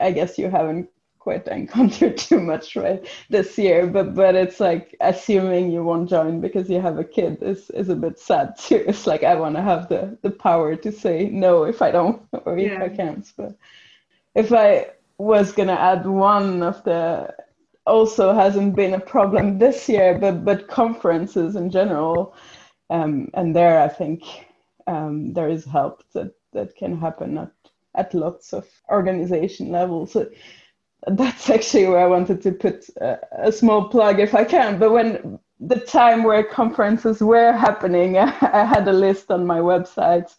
I 0.00 0.10
guess 0.10 0.38
you 0.38 0.50
haven't 0.50 0.88
quite 1.24 1.48
encountered 1.58 2.16
too 2.18 2.40
much 2.40 2.76
right 2.76 3.06
this 3.30 3.56
year. 3.58 3.86
But 3.86 4.14
but 4.14 4.34
it's 4.34 4.60
like 4.60 4.96
assuming 5.00 5.70
you 5.72 5.82
won't 5.84 6.10
join 6.10 6.40
because 6.40 6.68
you 6.68 6.80
have 6.80 6.98
a 6.98 7.04
kid 7.04 7.42
is 7.42 7.70
is 7.70 7.88
a 7.88 7.96
bit 7.96 8.18
sad 8.18 8.56
too. 8.58 8.84
It's 8.86 9.06
like 9.06 9.24
I 9.24 9.34
want 9.36 9.56
to 9.56 9.62
have 9.62 9.88
the 9.88 10.18
the 10.22 10.30
power 10.30 10.76
to 10.76 10.92
say 10.92 11.28
no 11.30 11.64
if 11.64 11.82
I 11.82 11.90
don't 11.90 12.22
or 12.44 12.58
if 12.58 12.72
yeah. 12.72 12.84
I 12.84 12.88
can't. 12.88 13.26
But 13.36 13.56
if 14.34 14.52
I 14.52 14.90
was 15.18 15.52
gonna 15.52 15.80
add 15.92 16.06
one 16.06 16.62
of 16.62 16.82
the 16.84 17.34
also 17.86 18.32
hasn't 18.32 18.74
been 18.74 18.94
a 18.94 19.00
problem 19.00 19.58
this 19.58 19.88
year, 19.88 20.18
but 20.18 20.44
but 20.44 20.68
conferences 20.68 21.56
in 21.56 21.70
general, 21.70 22.34
um, 22.90 23.30
and 23.34 23.54
there 23.54 23.80
I 23.80 23.88
think 23.88 24.22
um, 24.86 25.32
there 25.32 25.48
is 25.48 25.64
help 25.64 26.02
that 26.14 26.32
that 26.52 26.76
can 26.76 26.96
happen 26.98 27.38
at 27.38 27.52
at 27.94 28.14
lots 28.14 28.52
of 28.52 28.66
organization 28.90 29.70
levels. 29.70 30.12
So 30.12 30.28
that's 31.06 31.50
actually 31.50 31.86
where 31.86 32.00
I 32.00 32.06
wanted 32.06 32.42
to 32.42 32.52
put 32.52 32.88
a, 33.00 33.18
a 33.32 33.52
small 33.52 33.88
plug 33.88 34.20
if 34.20 34.34
I 34.34 34.44
can. 34.44 34.78
But 34.78 34.92
when 34.92 35.38
the 35.60 35.80
time 35.80 36.24
where 36.24 36.42
conferences 36.42 37.20
were 37.20 37.52
happening, 37.52 38.18
I 38.18 38.64
had 38.64 38.88
a 38.88 38.92
list 38.92 39.30
on 39.30 39.46
my 39.46 39.58
website 39.58 40.34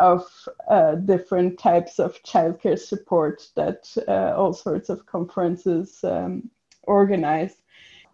of 0.00 0.24
uh, 0.68 0.94
different 0.94 1.58
types 1.58 1.98
of 1.98 2.22
childcare 2.22 2.78
support 2.78 3.48
that 3.56 3.92
uh, 4.06 4.36
all 4.36 4.52
sorts 4.52 4.90
of 4.90 5.06
conferences 5.06 5.98
um, 6.04 6.48
organized. 6.88 7.58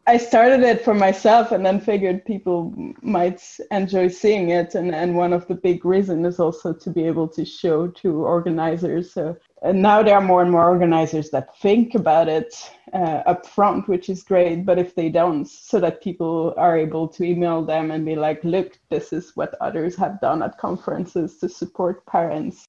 I 0.07 0.18
started 0.18 0.61
it 0.61 0.85
for 0.85 0.93
myself 0.93 1.51
and 1.51 1.64
then 1.64 1.81
figured 1.81 2.27
people 2.27 2.75
might 3.01 3.41
enjoy 3.70 4.09
seeing 4.09 4.51
it. 4.51 4.75
And, 4.75 4.95
and 4.95 5.16
one 5.16 5.33
of 5.33 5.47
the 5.47 5.55
big 5.55 5.87
reasons 5.87 6.27
is 6.27 6.39
also 6.39 6.75
to 6.75 6.91
be 6.91 7.05
able 7.05 7.27
to 7.29 7.45
show 7.45 7.89
to 7.89 8.22
organizers. 8.25 9.14
So 9.14 9.39
and 9.62 9.81
now 9.81 10.03
there 10.03 10.14
are 10.14 10.20
more 10.20 10.43
and 10.43 10.51
more 10.51 10.68
organizers 10.68 11.31
that 11.31 11.57
think 11.59 11.95
about 11.95 12.29
it 12.29 12.55
uh, 12.93 13.22
up 13.25 13.47
front, 13.47 13.89
which 13.89 14.11
is 14.11 14.22
great. 14.22 14.66
But 14.66 14.79
if 14.79 14.95
they 14.95 15.09
don't, 15.09 15.47
so 15.47 15.81
that 15.81 16.03
people 16.03 16.53
are 16.59 16.77
able 16.77 17.09
to 17.09 17.25
email 17.25 17.64
them 17.64 17.91
and 17.91 18.05
be 18.05 18.14
like, 18.14 18.45
look, 18.45 18.79
this 18.91 19.11
is 19.11 19.33
what 19.37 19.55
others 19.62 19.97
have 19.97 20.20
done 20.20 20.43
at 20.43 20.59
conferences 20.59 21.39
to 21.39 21.49
support 21.49 22.05
parents 22.05 22.66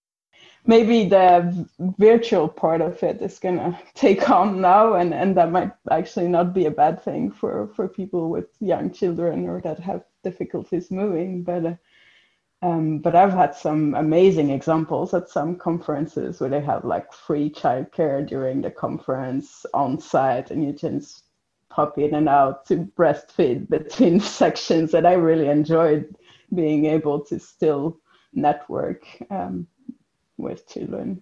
maybe 0.67 1.07
the 1.07 1.67
virtual 1.99 2.47
part 2.47 2.81
of 2.81 3.01
it 3.03 3.21
is 3.21 3.39
gonna 3.39 3.79
take 3.93 4.29
on 4.29 4.61
now 4.61 4.93
and 4.93 5.13
and 5.13 5.35
that 5.37 5.51
might 5.51 5.71
actually 5.91 6.27
not 6.27 6.53
be 6.53 6.65
a 6.65 6.71
bad 6.71 7.01
thing 7.01 7.31
for 7.31 7.67
for 7.75 7.87
people 7.87 8.29
with 8.29 8.47
young 8.59 8.91
children 8.91 9.47
or 9.47 9.61
that 9.61 9.79
have 9.79 10.03
difficulties 10.23 10.91
moving 10.91 11.43
but 11.43 11.65
uh, 11.65 11.75
um, 12.65 12.97
but 12.97 13.15
I've 13.15 13.33
had 13.33 13.53
some 13.53 13.93
amazing 13.93 14.49
examples 14.49 15.13
at 15.13 15.29
some 15.29 15.55
conferences 15.55 16.39
where 16.39 16.49
they 16.49 16.61
have 16.61 16.83
like 16.83 17.13
free 17.13 17.49
childcare 17.51 18.27
during 18.27 18.61
the 18.61 18.71
conference 18.71 19.67
on 19.73 19.99
site, 19.99 20.49
and 20.49 20.63
you 20.63 20.73
just 20.73 21.25
pop 21.69 21.97
in 21.99 22.15
and 22.15 22.27
out 22.27 22.65
to 22.67 22.77
breastfeed 22.97 23.69
between 23.69 24.19
sections. 24.41 24.95
And 24.95 25.05
I 25.05 25.13
really 25.13 25.47
enjoyed 25.47 26.15
being 26.55 26.85
able 26.85 27.23
to 27.25 27.39
still 27.39 27.99
network 28.33 29.05
um, 29.29 29.67
with 30.37 30.67
children. 30.67 31.21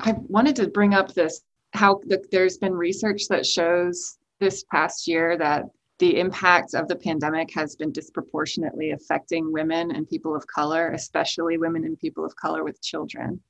I 0.00 0.14
wanted 0.28 0.56
to 0.56 0.68
bring 0.68 0.94
up 0.94 1.14
this 1.14 1.42
how 1.72 2.00
the, 2.06 2.22
there's 2.30 2.58
been 2.58 2.74
research 2.74 3.28
that 3.28 3.46
shows 3.46 4.18
this 4.40 4.64
past 4.64 5.08
year 5.08 5.38
that 5.38 5.64
the 5.98 6.18
impact 6.18 6.74
of 6.74 6.88
the 6.88 6.96
pandemic 6.96 7.50
has 7.54 7.76
been 7.76 7.92
disproportionately 7.92 8.90
affecting 8.90 9.52
women 9.52 9.92
and 9.92 10.08
people 10.08 10.34
of 10.34 10.46
color, 10.46 10.90
especially 10.90 11.58
women 11.58 11.84
and 11.84 11.98
people 11.98 12.24
of 12.24 12.34
color 12.36 12.64
with 12.64 12.82
children. 12.82 13.40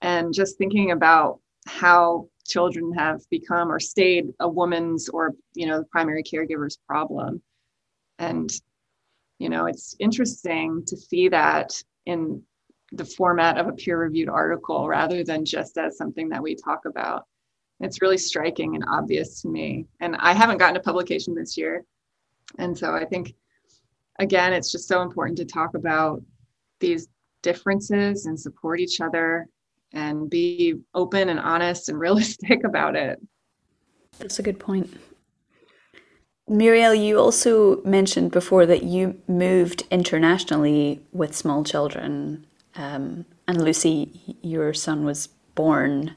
And 0.00 0.32
just 0.32 0.58
thinking 0.58 0.90
about 0.90 1.40
how 1.66 2.28
children 2.46 2.92
have 2.92 3.20
become 3.30 3.70
or 3.70 3.80
stayed 3.80 4.26
a 4.40 4.48
woman's 4.48 5.08
or 5.08 5.34
you 5.54 5.66
know 5.66 5.78
the 5.78 5.86
primary 5.86 6.22
caregiver's 6.22 6.78
problem 6.86 7.40
and 8.18 8.50
you 9.38 9.48
know 9.48 9.64
it's 9.64 9.96
interesting 9.98 10.84
to 10.86 10.96
see 10.96 11.28
that 11.28 11.72
in 12.04 12.42
the 12.96 13.04
format 13.04 13.58
of 13.58 13.68
a 13.68 13.72
peer 13.72 13.98
reviewed 13.98 14.28
article 14.28 14.88
rather 14.88 15.24
than 15.24 15.44
just 15.44 15.76
as 15.78 15.96
something 15.96 16.28
that 16.28 16.42
we 16.42 16.54
talk 16.54 16.84
about. 16.86 17.24
It's 17.80 18.00
really 18.00 18.18
striking 18.18 18.74
and 18.74 18.84
obvious 18.88 19.42
to 19.42 19.48
me. 19.48 19.86
And 20.00 20.16
I 20.16 20.32
haven't 20.32 20.58
gotten 20.58 20.76
a 20.76 20.80
publication 20.80 21.34
this 21.34 21.56
year. 21.56 21.84
And 22.58 22.76
so 22.76 22.94
I 22.94 23.04
think, 23.04 23.34
again, 24.18 24.52
it's 24.52 24.70
just 24.70 24.88
so 24.88 25.02
important 25.02 25.38
to 25.38 25.44
talk 25.44 25.74
about 25.74 26.22
these 26.80 27.08
differences 27.42 28.26
and 28.26 28.38
support 28.38 28.80
each 28.80 29.00
other 29.00 29.48
and 29.92 30.30
be 30.30 30.74
open 30.94 31.28
and 31.28 31.40
honest 31.40 31.88
and 31.88 31.98
realistic 32.06 32.64
about 32.64 32.96
it. 32.96 33.20
That's 34.18 34.38
a 34.38 34.42
good 34.42 34.60
point. 34.60 34.96
Murielle, 36.48 37.02
you 37.02 37.18
also 37.18 37.82
mentioned 37.84 38.30
before 38.30 38.66
that 38.66 38.82
you 38.82 39.18
moved 39.26 39.84
internationally 39.90 41.00
with 41.10 41.34
small 41.34 41.64
children. 41.64 42.46
Um, 42.76 43.24
and 43.46 43.58
Luci, 43.58 44.36
your 44.42 44.74
son 44.74 45.04
was 45.04 45.28
born 45.54 46.14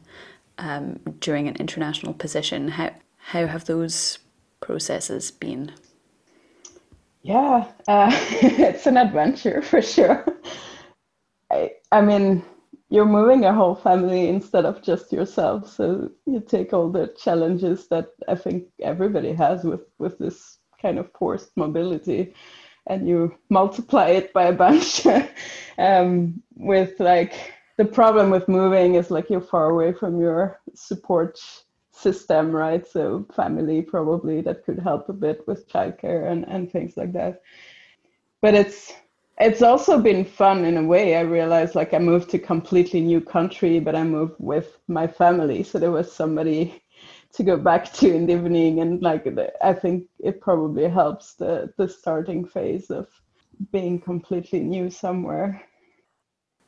um, 0.58 1.00
during 1.20 1.48
an 1.48 1.56
international 1.58 2.14
position. 2.14 2.70
How 2.70 2.92
how 3.18 3.46
have 3.48 3.66
those 3.66 4.20
processes 4.62 5.32
been? 5.32 5.72
Yeah, 7.24 7.66
uh, 7.88 8.10
it's 8.42 8.88
an 8.88 8.98
adventure 8.98 9.62
for 9.62 9.82
sure. 9.82 10.26
I, 11.52 11.72
I 11.92 12.02
mean, 12.02 12.44
you're 12.90 13.06
moving 13.06 13.46
a 13.46 13.54
whole 13.54 13.76
family 13.76 14.30
instead 14.30 14.66
of 14.66 14.82
just 14.82 15.12
yourself, 15.12 15.70
so 15.70 16.10
you 16.26 16.40
take 16.40 16.74
all 16.74 16.90
the 16.90 17.14
challenges 17.20 17.88
that 17.90 18.08
I 18.28 18.36
think 18.36 18.66
everybody 18.82 19.34
has 19.34 19.64
with 19.64 19.82
with 20.00 20.18
this 20.18 20.58
kind 20.82 21.00
of 21.00 21.12
forced 21.18 21.52
mobility 21.58 22.34
and 22.88 23.08
you 23.08 23.36
multiply 23.50 24.08
it 24.08 24.34
by 24.34 24.46
a 24.46 24.54
bunch. 24.54 25.06
Um, 25.80 26.42
with 26.56 27.00
like 27.00 27.54
the 27.78 27.86
problem 27.86 28.32
with 28.32 28.48
moving 28.48 28.96
is 28.96 29.12
like 29.12 29.30
you're 29.30 29.40
far 29.40 29.70
away 29.70 29.94
from 29.94 30.20
your 30.20 30.60
support 30.74 31.38
system 31.98 32.52
right? 32.52 32.86
So 32.88 33.26
family 33.36 33.82
probably 33.82 34.42
that 34.42 34.64
could 34.64 34.80
help 34.80 35.10
a 35.10 35.14
bit 35.14 35.48
with 35.48 35.68
childcare 35.70 36.32
and, 36.32 36.46
and 36.48 36.72
things 36.72 36.96
like 36.98 37.14
that. 37.14 37.42
But 38.42 38.54
it's 38.54 38.94
it's 39.40 39.62
also 39.62 40.00
been 40.00 40.26
fun 40.26 40.66
in 40.66 40.78
a 40.78 40.84
way. 40.84 41.16
I 41.16 41.22
realized 41.22 41.76
like 41.76 41.94
I 41.94 42.00
moved 42.00 42.30
to 42.32 42.40
completely 42.40 43.02
new 43.02 43.22
country, 43.22 43.80
but 43.80 43.96
I 43.96 44.04
moved 44.04 44.36
with 44.40 44.80
my 44.88 45.06
family, 45.06 45.62
so 45.64 45.78
there 45.78 45.92
was 45.92 46.12
somebody 46.12 46.82
to 47.34 47.44
go 47.44 47.58
back 47.58 47.92
to 47.94 48.14
in 48.14 48.26
the 48.26 48.34
evening, 48.34 48.80
and 48.80 49.02
like 49.02 49.28
I 49.62 49.74
think 49.74 50.08
it 50.20 50.42
probably 50.42 50.88
helps 50.88 51.34
the 51.36 51.74
the 51.78 51.88
starting 51.88 52.46
phase 52.46 52.90
of 52.90 53.08
being 53.72 54.00
completely 54.00 54.60
new 54.60 54.90
somewhere. 54.90 55.62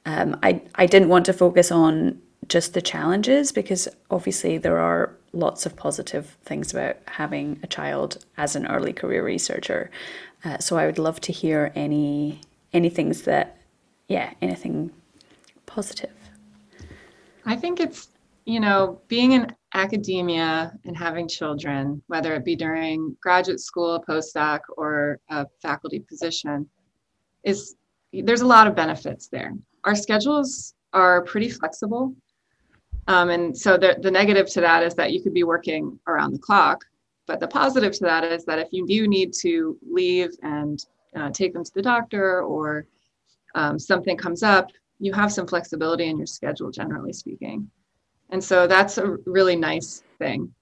Um, 0.06 0.38
I 0.44 0.62
I 0.76 0.86
didn't 0.86 1.10
want 1.10 1.26
to 1.26 1.34
focus 1.34 1.72
on 1.72 2.22
just 2.48 2.74
the 2.74 2.82
challenges 2.82 3.52
because 3.52 3.88
obviously 4.10 4.58
there 4.58 4.80
are 4.80 5.16
lots 5.34 5.66
of 5.66 5.76
positive 5.76 6.38
things 6.44 6.74
about 6.74 6.98
having 7.06 7.60
a 7.64 7.68
child 7.68 8.26
as 8.38 8.56
an 8.56 8.66
early 8.68 8.94
career 8.94 9.24
researcher. 9.24 9.92
Uh, 10.44 10.58
so 10.58 10.78
I 10.78 10.86
would 10.86 10.98
love 10.98 11.22
to 11.22 11.32
hear 11.32 11.72
any 11.76 12.42
any 12.72 12.90
things 12.90 13.24
that, 13.24 13.58
yeah, 14.08 14.32
anything 14.42 14.92
positive. 15.66 16.14
I 17.46 17.56
think 17.56 17.80
it's 17.80 18.08
you 18.50 18.60
know 18.60 19.00
being 19.08 19.34
in 19.34 19.48
academia 19.76 20.74
and 20.86 20.98
having 20.98 21.28
children, 21.28 22.02
whether 22.08 22.34
it 22.34 22.44
be 22.44 22.56
during 22.56 23.16
graduate 23.22 23.60
school, 23.60 24.04
postdoc, 24.10 24.62
or 24.76 25.20
a 25.30 25.46
faculty 25.62 26.00
position, 26.00 26.68
is 27.44 27.76
there's 28.12 28.42
a 28.42 28.48
lot 28.48 28.66
of 28.66 28.76
benefits 28.76 29.28
there. 29.28 29.54
Our 29.84 29.94
schedules 29.94 30.74
are 30.94 31.24
pretty 31.24 31.50
flexible. 31.50 32.16
Um, 33.08 33.30
and 33.30 33.56
so 33.56 33.78
the, 33.78 33.98
the 34.02 34.10
negative 34.10 34.50
to 34.54 34.62
that 34.62 34.82
is 34.82 34.96
that 34.96 35.12
you 35.14 35.22
could 35.22 35.36
be 35.36 35.44
working 35.44 36.00
around 36.08 36.34
the 36.34 36.40
clock. 36.40 36.84
But 37.28 37.40
the 37.40 37.48
positive 37.48 37.94
to 37.94 38.04
that 38.06 38.24
is 38.24 38.46
that 38.46 38.58
if 38.58 38.70
you 38.72 38.88
do 38.88 39.08
need 39.08 39.32
to 39.42 39.78
leave 39.88 40.32
and 40.42 40.84
uh, 41.16 41.30
take 41.30 41.54
them 41.54 41.64
to 41.64 41.72
the 41.76 41.84
doctor 41.84 42.42
or 42.42 42.88
um, 43.54 43.78
something 43.78 44.18
comes 44.18 44.42
up, 44.42 44.72
you 44.98 45.14
have 45.14 45.32
some 45.32 45.46
flexibility 45.46 46.06
in 46.06 46.18
your 46.18 46.26
schedule, 46.26 46.72
generally 46.72 47.14
speaking. 47.14 47.70
And 48.30 48.44
so 48.44 48.68
that's 48.68 48.98
a 48.98 49.18
really 49.26 49.56
nice 49.56 50.04
thing. 50.20 50.54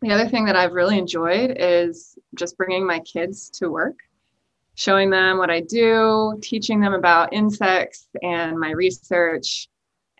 The 0.00 0.10
other 0.10 0.28
thing 0.28 0.44
that 0.46 0.56
I've 0.56 0.72
really 0.72 0.98
enjoyed 0.98 1.56
is 1.56 2.18
just 2.34 2.56
bringing 2.56 2.84
my 2.84 2.98
kids 3.00 3.50
to 3.50 3.70
work, 3.70 3.98
showing 4.74 5.10
them 5.10 5.38
what 5.38 5.50
I 5.50 5.60
do, 5.60 6.38
teaching 6.42 6.80
them 6.80 6.94
about 6.94 7.32
insects 7.32 8.08
and 8.22 8.58
my 8.58 8.70
research, 8.72 9.68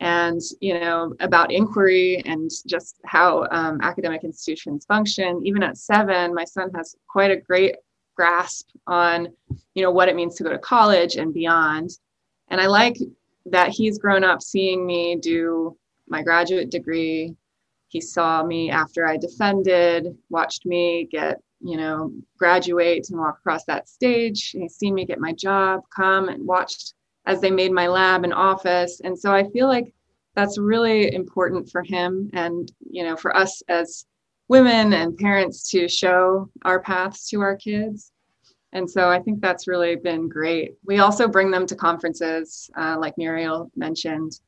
and 0.02 0.40
you 0.60 0.78
know 0.78 1.14
about 1.20 1.52
inquiry 1.52 2.20
and 2.26 2.50
just 2.66 2.96
how 3.04 3.46
um, 3.52 3.78
academic 3.82 4.24
institutions 4.24 4.84
function 4.84 5.40
even 5.44 5.62
at 5.62 5.76
seven 5.76 6.34
my 6.34 6.44
son 6.44 6.70
has 6.74 6.96
quite 7.08 7.30
a 7.30 7.36
great 7.36 7.76
grasp 8.16 8.68
on 8.88 9.28
you 9.74 9.82
know 9.82 9.92
what 9.92 10.08
it 10.08 10.16
means 10.16 10.34
to 10.34 10.42
go 10.42 10.50
to 10.50 10.58
college 10.58 11.14
and 11.16 11.32
beyond 11.32 11.90
and 12.50 12.60
i 12.60 12.66
like 12.66 12.96
that 13.46 13.68
he's 13.68 13.98
grown 13.98 14.24
up 14.24 14.42
seeing 14.42 14.84
me 14.84 15.16
do 15.16 15.76
my 16.12 16.22
graduate 16.22 16.70
degree 16.70 17.34
he 17.88 18.00
saw 18.00 18.44
me 18.44 18.70
after 18.70 19.06
i 19.06 19.16
defended 19.16 20.06
watched 20.30 20.64
me 20.64 21.08
get 21.10 21.40
you 21.60 21.76
know 21.76 22.12
graduate 22.38 23.06
and 23.10 23.18
walk 23.18 23.38
across 23.38 23.64
that 23.64 23.88
stage 23.88 24.50
he's 24.50 24.76
seen 24.76 24.94
me 24.94 25.04
get 25.04 25.18
my 25.18 25.32
job 25.32 25.80
come 25.94 26.28
and 26.28 26.46
watched 26.46 26.94
as 27.26 27.40
they 27.40 27.50
made 27.50 27.72
my 27.72 27.86
lab 27.86 28.24
and 28.24 28.34
office. 28.34 29.00
And 29.04 29.18
so 29.18 29.32
I 29.32 29.48
feel 29.50 29.68
like 29.68 29.92
that's 30.34 30.58
really 30.58 31.14
important 31.14 31.70
for 31.70 31.82
him 31.82 32.30
and, 32.32 32.70
you 32.90 33.04
know, 33.04 33.16
for 33.16 33.36
us 33.36 33.62
as 33.68 34.06
women 34.48 34.92
and 34.94 35.16
parents 35.16 35.70
to 35.70 35.88
show 35.88 36.48
our 36.64 36.80
paths 36.80 37.28
to 37.30 37.40
our 37.40 37.56
kids. 37.56 38.12
And 38.72 38.90
so 38.90 39.08
I 39.10 39.20
think 39.20 39.40
that's 39.40 39.68
really 39.68 39.96
been 39.96 40.28
great. 40.28 40.74
We 40.84 40.98
also 40.98 41.28
bring 41.28 41.50
them 41.50 41.66
to 41.66 41.76
conferences, 41.76 42.70
uh, 42.76 42.96
like 42.98 43.14
Murielle 43.16 43.70
mentioned. 43.76 44.40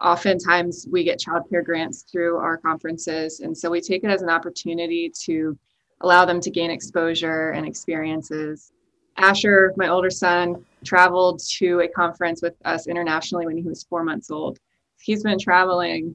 Oftentimes 0.00 0.86
we 0.90 1.04
get 1.04 1.20
childcare 1.20 1.64
grants 1.64 2.02
through 2.10 2.36
our 2.36 2.56
conferences. 2.56 3.40
And 3.40 3.56
so 3.56 3.70
we 3.70 3.80
take 3.80 4.04
it 4.04 4.10
as 4.10 4.22
an 4.22 4.30
opportunity 4.30 5.12
to 5.24 5.58
allow 6.00 6.24
them 6.24 6.40
to 6.40 6.50
gain 6.50 6.70
exposure 6.70 7.50
and 7.50 7.66
experiences 7.66 8.72
Asher, 9.20 9.74
my 9.76 9.88
older 9.88 10.10
son, 10.10 10.64
traveled 10.84 11.40
to 11.58 11.80
a 11.80 11.88
conference 11.88 12.40
with 12.42 12.54
us 12.64 12.86
internationally 12.86 13.46
when 13.46 13.56
he 13.56 13.68
was 13.68 13.84
four 13.84 14.02
months 14.02 14.30
old. 14.30 14.58
He's 14.98 15.22
been 15.22 15.38
traveling 15.38 16.14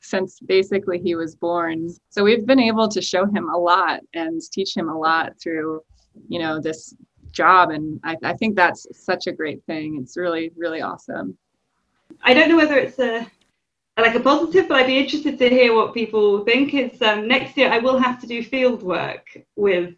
since 0.00 0.40
basically 0.40 0.98
he 0.98 1.14
was 1.14 1.34
born. 1.34 1.90
So 2.08 2.24
we've 2.24 2.46
been 2.46 2.60
able 2.60 2.88
to 2.88 3.02
show 3.02 3.26
him 3.26 3.48
a 3.48 3.58
lot 3.58 4.00
and 4.14 4.40
teach 4.52 4.76
him 4.76 4.88
a 4.88 4.98
lot 4.98 5.32
through, 5.42 5.82
you 6.28 6.38
know, 6.38 6.60
this 6.60 6.94
job. 7.30 7.70
And 7.70 8.00
I, 8.04 8.16
I 8.22 8.32
think 8.34 8.56
that's 8.56 8.86
such 8.92 9.26
a 9.26 9.32
great 9.32 9.62
thing. 9.64 9.98
It's 10.00 10.16
really, 10.16 10.52
really 10.56 10.80
awesome. 10.80 11.36
I 12.22 12.34
don't 12.34 12.48
know 12.48 12.56
whether 12.56 12.78
it's 12.78 12.98
a 12.98 13.30
like 13.98 14.14
a 14.14 14.20
positive, 14.20 14.68
but 14.68 14.78
I'd 14.78 14.86
be 14.86 14.98
interested 14.98 15.38
to 15.38 15.48
hear 15.48 15.74
what 15.74 15.94
people 15.94 16.44
think. 16.44 16.74
Is 16.74 17.00
um, 17.02 17.26
next 17.26 17.56
year 17.56 17.70
I 17.70 17.78
will 17.78 17.98
have 17.98 18.20
to 18.20 18.26
do 18.26 18.42
field 18.42 18.82
work 18.82 19.26
with 19.56 19.94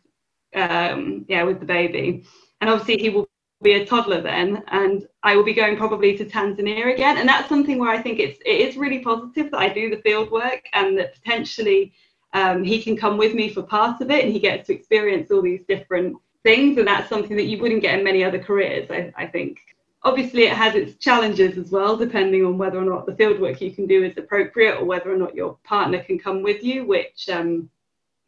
um, 0.55 1.25
yeah 1.29 1.43
with 1.43 1.61
the 1.61 1.67
baby, 1.67 2.25
and 2.61 2.71
obviously 2.71 2.99
he 2.99 3.11
will 3.11 3.29
be 3.63 3.73
a 3.75 3.87
toddler 3.87 4.21
then 4.21 4.63
and 4.69 5.09
I 5.23 5.35
will 5.35 5.43
be 5.43 5.53
going 5.53 5.77
probably 5.77 6.17
to 6.17 6.25
Tanzania 6.25 6.93
again. 6.93 7.19
And 7.19 7.29
that's 7.29 7.49
something 7.49 7.79
where 7.79 7.91
I 7.91 8.01
think 8.01 8.21
it's 8.21 8.39
it 8.47 8.61
is 8.69 8.77
really 8.77 9.01
positive 9.01 9.51
that 9.51 9.59
I 9.59 9.69
do 9.69 9.91
the 9.91 10.03
field 10.03 10.31
work 10.31 10.63
and 10.75 10.97
that 10.99 11.15
potentially 11.15 11.93
um, 12.35 12.63
he 12.63 12.83
can 12.83 12.97
come 12.97 13.17
with 13.17 13.35
me 13.35 13.53
for 13.53 13.63
part 13.63 14.01
of 14.01 14.11
it 14.11 14.25
and 14.25 14.33
he 14.33 14.39
gets 14.39 14.69
to 14.69 14.75
experience 14.75 15.31
all 15.31 15.43
these 15.43 15.65
different 15.67 16.17
things. 16.45 16.79
And 16.79 16.87
that's 16.87 17.09
something 17.09 17.37
that 17.37 17.47
you 17.47 17.59
wouldn't 17.59 17.83
get 17.83 17.99
in 17.99 18.05
many 18.05 18.23
other 18.23 18.39
careers 18.39 18.89
I, 18.91 19.13
I 19.17 19.27
think 19.27 19.59
obviously 20.03 20.45
it 20.45 20.53
has 20.53 20.75
its 20.75 20.95
challenges 20.97 21.59
as 21.59 21.71
well 21.71 21.97
depending 21.97 22.45
on 22.45 22.59
whether 22.59 22.79
or 22.79 22.85
not 22.85 23.07
the 23.07 23.17
field 23.17 23.41
work 23.41 23.61
you 23.61 23.73
can 23.73 23.87
do 23.87 24.05
is 24.05 24.17
appropriate 24.17 24.77
or 24.77 24.85
whether 24.85 25.13
or 25.13 25.19
not 25.19 25.35
your 25.35 25.59
partner 25.65 26.03
can 26.03 26.19
come 26.19 26.43
with 26.43 26.63
you 26.63 26.87
which 26.87 27.29
um, 27.29 27.69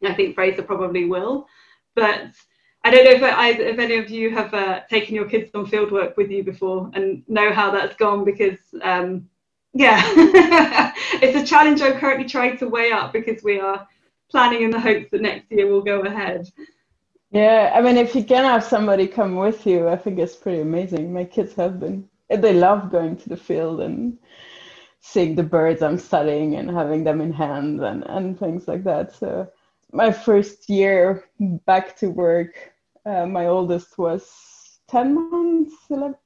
I 0.03 0.13
think 0.13 0.35
Fraser 0.35 0.63
probably 0.63 1.05
will 1.05 1.47
but 1.95 2.31
I 2.83 2.89
don't 2.89 3.05
know 3.05 3.11
if, 3.11 3.21
I, 3.21 3.49
if 3.49 3.77
any 3.77 3.97
of 3.97 4.09
you 4.09 4.31
have 4.31 4.53
uh, 4.53 4.81
taken 4.89 5.13
your 5.13 5.25
kids 5.25 5.51
on 5.53 5.67
fieldwork 5.67 6.17
with 6.17 6.31
you 6.31 6.43
before 6.43 6.89
and 6.95 7.23
know 7.27 7.51
how 7.53 7.69
that's 7.69 7.95
gone 7.95 8.25
because, 8.25 8.57
um, 8.81 9.29
yeah, 9.73 10.01
it's 11.21 11.37
a 11.37 11.45
challenge 11.45 11.81
I'm 11.81 11.99
currently 11.99 12.27
trying 12.27 12.57
to 12.57 12.67
weigh 12.67 12.91
up 12.91 13.13
because 13.13 13.43
we 13.43 13.59
are 13.59 13.87
planning 14.31 14.63
in 14.63 14.71
the 14.71 14.79
hopes 14.79 15.11
that 15.11 15.21
next 15.21 15.51
year 15.51 15.67
we'll 15.67 15.81
go 15.81 16.01
ahead. 16.01 16.49
Yeah, 17.31 17.71
I 17.73 17.81
mean, 17.81 17.97
if 17.97 18.13
you 18.15 18.23
can 18.23 18.43
have 18.43 18.63
somebody 18.63 19.07
come 19.07 19.35
with 19.37 19.65
you, 19.65 19.87
I 19.87 19.95
think 19.95 20.19
it's 20.19 20.35
pretty 20.35 20.61
amazing. 20.61 21.13
My 21.13 21.23
kids 21.23 21.53
have 21.55 21.79
been, 21.79 22.09
they 22.29 22.53
love 22.53 22.91
going 22.91 23.15
to 23.17 23.29
the 23.29 23.37
field 23.37 23.79
and 23.81 24.17
seeing 25.01 25.35
the 25.35 25.43
birds 25.43 25.81
I'm 25.81 25.97
studying 25.99 26.55
and 26.55 26.69
having 26.71 27.03
them 27.05 27.21
in 27.21 27.33
hand 27.33 27.81
and, 27.83 28.03
and 28.05 28.39
things 28.39 28.67
like 28.67 28.83
that. 28.85 29.15
So 29.15 29.49
my 29.93 30.11
first 30.11 30.69
year 30.69 31.25
back 31.65 31.97
to 31.97 32.09
work, 32.09 32.73
uh, 33.05 33.25
my 33.27 33.47
oldest 33.47 33.97
was 33.97 34.79
10 34.89 35.15
months, 35.31 35.75
11, 35.89 36.17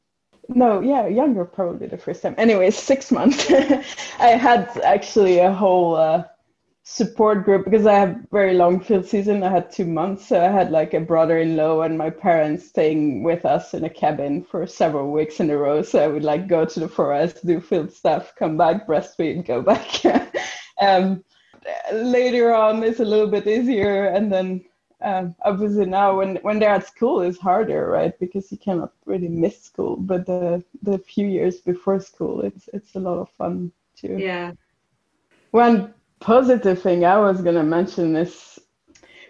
no, 0.49 0.81
yeah, 0.81 1.07
younger 1.07 1.45
probably 1.45 1.87
the 1.87 1.97
first 1.97 2.21
time. 2.23 2.35
Anyway, 2.37 2.71
six 2.71 3.11
months. 3.11 3.51
I 4.19 4.29
had 4.29 4.69
actually 4.83 5.39
a 5.39 5.51
whole 5.53 5.95
uh, 5.95 6.25
support 6.87 7.43
group 7.43 7.65
because 7.65 7.87
I 7.87 7.95
have 7.95 8.15
very 8.31 8.53
long 8.53 8.79
field 8.79 9.07
season. 9.07 9.41
I 9.41 9.49
had 9.49 9.71
two 9.71 9.85
months, 9.85 10.27
so 10.27 10.39
I 10.39 10.49
had 10.49 10.69
like 10.69 10.93
a 10.93 10.99
brother-in-law 10.99 11.81
and 11.81 11.97
my 11.97 12.11
parents 12.11 12.67
staying 12.67 13.23
with 13.23 13.43
us 13.43 13.73
in 13.73 13.83
a 13.83 13.89
cabin 13.89 14.43
for 14.43 14.67
several 14.67 15.11
weeks 15.11 15.39
in 15.39 15.49
a 15.49 15.57
row. 15.57 15.81
So 15.81 15.99
I 15.99 16.07
would 16.07 16.23
like 16.23 16.47
go 16.47 16.63
to 16.63 16.79
the 16.79 16.87
forest, 16.87 17.45
do 17.45 17.59
field 17.59 17.91
stuff, 17.91 18.33
come 18.35 18.55
back, 18.55 18.85
breastfeed, 18.85 19.47
go 19.47 19.61
back. 19.73 20.05
um, 20.79 21.23
later 21.91 22.53
on, 22.53 22.83
it's 22.83 22.99
a 22.99 23.05
little 23.05 23.27
bit 23.27 23.47
easier, 23.47 24.05
and 24.05 24.31
then 24.31 24.63
um, 25.01 25.35
obviously 25.41 25.87
now 25.87 26.17
when 26.17 26.35
when 26.43 26.59
they're 26.59 26.69
at 26.69 26.87
school 26.87 27.21
is 27.21 27.39
harder, 27.39 27.87
right? 27.87 28.17
Because 28.19 28.51
you 28.51 28.59
cannot 28.59 28.93
really 29.05 29.27
miss 29.27 29.59
school. 29.59 29.95
But 29.95 30.27
the 30.27 30.63
the 30.83 30.99
few 30.99 31.25
years 31.25 31.61
before 31.61 31.99
school, 31.99 32.41
it's 32.41 32.69
it's 32.73 32.93
a 32.93 32.99
lot 32.99 33.17
of 33.17 33.29
fun 33.31 33.71
too. 33.95 34.17
Yeah. 34.19 34.51
One 35.49 35.94
positive 36.19 36.81
thing 36.81 37.05
I 37.05 37.17
was 37.17 37.41
gonna 37.41 37.63
mention 37.63 38.15
is, 38.15 38.59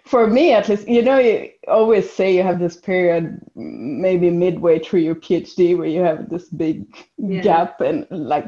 for 0.04 0.26
me 0.26 0.52
at 0.52 0.68
least, 0.68 0.88
you 0.88 1.02
know, 1.02 1.18
you 1.18 1.50
always 1.66 2.10
say 2.10 2.34
you 2.34 2.42
have 2.42 2.58
this 2.58 2.76
period, 2.76 3.40
maybe 3.54 4.30
midway 4.30 4.78
through 4.78 5.00
your 5.00 5.16
PhD, 5.16 5.76
where 5.76 5.88
you 5.88 6.00
have 6.00 6.30
this 6.30 6.48
big 6.48 6.86
yeah. 7.18 7.40
gap 7.40 7.80
and 7.80 8.06
like 8.10 8.46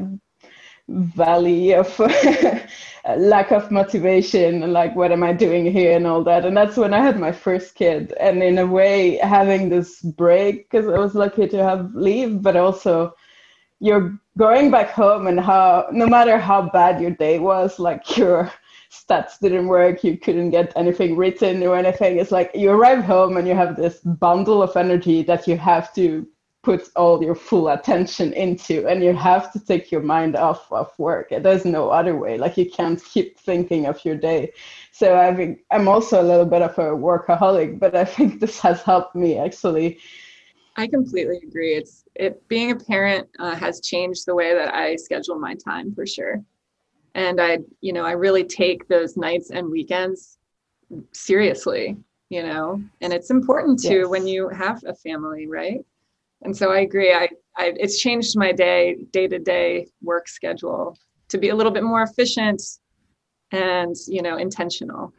valley 0.88 1.74
of 1.74 1.98
lack 3.18 3.52
of 3.52 3.70
motivation 3.70 4.62
and 4.62 4.72
like 4.72 4.96
what 4.96 5.12
am 5.12 5.22
i 5.22 5.32
doing 5.32 5.70
here 5.70 5.94
and 5.94 6.06
all 6.06 6.24
that 6.24 6.46
and 6.46 6.56
that's 6.56 6.78
when 6.78 6.94
i 6.94 6.98
had 6.98 7.20
my 7.20 7.30
first 7.30 7.74
kid 7.74 8.12
and 8.18 8.42
in 8.42 8.58
a 8.58 8.66
way 8.66 9.16
having 9.18 9.68
this 9.68 10.00
break 10.00 10.68
because 10.68 10.88
i 10.88 10.98
was 10.98 11.14
lucky 11.14 11.46
to 11.46 11.62
have 11.62 11.94
leave 11.94 12.40
but 12.40 12.56
also 12.56 13.14
you're 13.80 14.18
going 14.36 14.70
back 14.70 14.90
home 14.90 15.26
and 15.26 15.38
how 15.38 15.86
no 15.92 16.06
matter 16.06 16.38
how 16.38 16.62
bad 16.62 17.00
your 17.00 17.10
day 17.10 17.38
was 17.38 17.78
like 17.78 18.16
your 18.16 18.52
stats 18.90 19.38
didn't 19.40 19.66
work 19.66 20.02
you 20.02 20.16
couldn't 20.16 20.50
get 20.50 20.72
anything 20.76 21.16
written 21.16 21.62
or 21.62 21.76
anything 21.76 22.18
it's 22.18 22.32
like 22.32 22.50
you 22.54 22.70
arrive 22.70 23.04
home 23.04 23.36
and 23.36 23.46
you 23.46 23.54
have 23.54 23.76
this 23.76 23.98
bundle 23.98 24.62
of 24.62 24.76
energy 24.76 25.22
that 25.22 25.46
you 25.46 25.56
have 25.56 25.92
to 25.94 26.26
put 26.62 26.88
all 26.96 27.22
your 27.22 27.34
full 27.34 27.68
attention 27.68 28.32
into 28.32 28.86
and 28.86 29.02
you 29.02 29.14
have 29.14 29.52
to 29.52 29.60
take 29.60 29.92
your 29.92 30.02
mind 30.02 30.36
off 30.36 30.70
of 30.72 30.92
work. 30.98 31.28
There's 31.30 31.64
no 31.64 31.88
other 31.88 32.16
way. 32.16 32.36
Like 32.36 32.58
you 32.58 32.68
can't 32.68 33.02
keep 33.02 33.38
thinking 33.38 33.86
of 33.86 34.04
your 34.04 34.16
day. 34.16 34.52
So 34.90 35.16
i 35.16 35.32
think 35.34 35.60
i'm 35.70 35.86
also 35.86 36.20
a 36.20 36.28
little 36.30 36.44
bit 36.44 36.62
of 36.62 36.76
a 36.78 36.90
workaholic 37.08 37.78
but 37.78 37.94
i 37.94 38.04
think 38.16 38.40
this 38.40 38.58
has 38.60 38.82
helped 38.82 39.14
me 39.14 39.38
actually. 39.38 39.98
I 40.76 40.86
completely 40.86 41.38
agree. 41.46 41.74
It's 41.74 42.04
it 42.18 42.46
being 42.48 42.72
a 42.72 42.76
parent 42.76 43.28
uh, 43.38 43.54
has 43.54 43.80
changed 43.80 44.26
the 44.26 44.34
way 44.34 44.52
that 44.52 44.74
i 44.74 44.96
schedule 44.96 45.38
my 45.38 45.54
time 45.54 45.94
for 45.94 46.06
sure. 46.06 46.42
And 47.14 47.40
i 47.40 47.58
you 47.80 47.92
know 47.92 48.04
i 48.04 48.12
really 48.12 48.44
take 48.44 48.88
those 48.88 49.16
nights 49.16 49.50
and 49.50 49.70
weekends 49.70 50.38
seriously 51.12 51.96
you 52.30 52.42
know? 52.42 52.82
And 53.00 53.10
it's 53.10 53.30
important 53.30 53.78
to 53.80 54.00
yes. 54.00 54.06
when 54.06 54.26
you 54.26 54.50
have 54.50 54.82
a 54.86 54.94
family 54.94 55.46
right? 55.46 55.80
And 56.42 56.56
so 56.56 56.70
i 56.70 56.80
agree 56.80 57.12
I, 57.12 57.28
I 57.56 57.72
it's 57.76 57.98
changed 57.98 58.36
my 58.36 58.52
day 58.52 58.96
day 59.10 59.26
to 59.28 59.38
day 59.38 59.88
work 60.02 60.28
schedule 60.28 60.96
to 61.28 61.38
be 61.38 61.48
a 61.48 61.54
little 61.54 61.72
bit 61.72 61.82
more 61.82 62.02
efficient 62.02 62.62
and 63.50 63.94
you 64.06 64.22
know 64.22 64.36
intentional. 64.36 65.12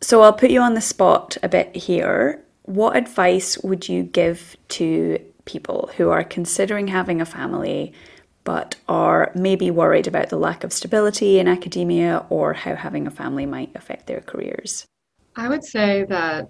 So 0.00 0.22
i'll 0.22 0.32
put 0.32 0.50
you 0.50 0.60
on 0.60 0.74
the 0.74 0.80
spot 0.80 1.36
a 1.42 1.48
bit 1.48 1.74
here. 1.74 2.44
What 2.64 2.96
advice 2.96 3.58
would 3.58 3.88
you 3.88 4.04
give 4.04 4.56
to 4.68 5.18
people 5.44 5.90
who 5.96 6.10
are 6.10 6.24
considering 6.24 6.88
having 6.88 7.20
a 7.20 7.26
family 7.26 7.92
but 8.44 8.74
are 8.88 9.30
maybe 9.36 9.70
worried 9.70 10.08
about 10.08 10.28
the 10.28 10.36
lack 10.36 10.64
of 10.64 10.72
stability 10.72 11.38
in 11.38 11.46
academia 11.46 12.26
or 12.28 12.52
how 12.52 12.74
having 12.74 13.06
a 13.06 13.10
family 13.10 13.46
might 13.46 13.70
affect 13.76 14.06
their 14.06 14.20
careers 14.20 14.86
I 15.36 15.48
would 15.48 15.64
say 15.64 16.04
that 16.04 16.48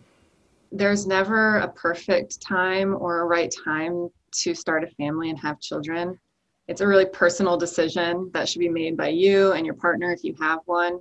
there's 0.72 1.06
never 1.06 1.58
a 1.58 1.68
perfect 1.68 2.40
time 2.40 2.96
or 2.98 3.20
a 3.20 3.26
right 3.26 3.54
time 3.64 4.08
to 4.32 4.54
start 4.54 4.82
a 4.82 4.88
family 4.88 5.30
and 5.30 5.38
have 5.38 5.60
children. 5.60 6.18
It's 6.66 6.80
a 6.80 6.86
really 6.86 7.06
personal 7.06 7.56
decision 7.56 8.30
that 8.32 8.48
should 8.48 8.60
be 8.60 8.68
made 8.68 8.96
by 8.96 9.08
you 9.08 9.52
and 9.52 9.66
your 9.66 9.74
partner 9.74 10.12
if 10.12 10.24
you 10.24 10.34
have 10.40 10.60
one. 10.64 10.98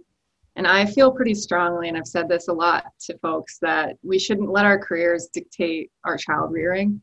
And 0.58 0.68
I 0.68 0.86
feel 0.86 1.12
pretty 1.12 1.34
strongly, 1.34 1.88
and 1.88 1.98
I've 1.98 2.08
said 2.08 2.28
this 2.28 2.50
a 2.50 2.54
lot 2.54 2.86
to 3.06 3.18
folks, 3.20 3.58
that 3.60 3.96
we 4.04 4.20
shouldn't 4.20 4.52
let 4.52 4.66
our 4.66 4.78
careers 4.78 5.30
dictate 5.32 5.90
our 6.04 6.18
child 6.18 6.52
rearing. 6.52 7.02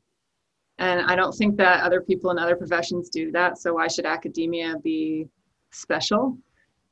And 0.78 1.00
I 1.02 1.16
don't 1.16 1.32
think 1.32 1.56
that 1.56 1.82
other 1.82 2.00
people 2.00 2.30
in 2.30 2.38
other 2.38 2.56
professions 2.56 3.08
do 3.08 3.32
that. 3.32 3.58
So 3.58 3.74
why 3.74 3.88
should 3.88 4.06
academia 4.06 4.76
be 4.82 5.26
special? 5.72 6.38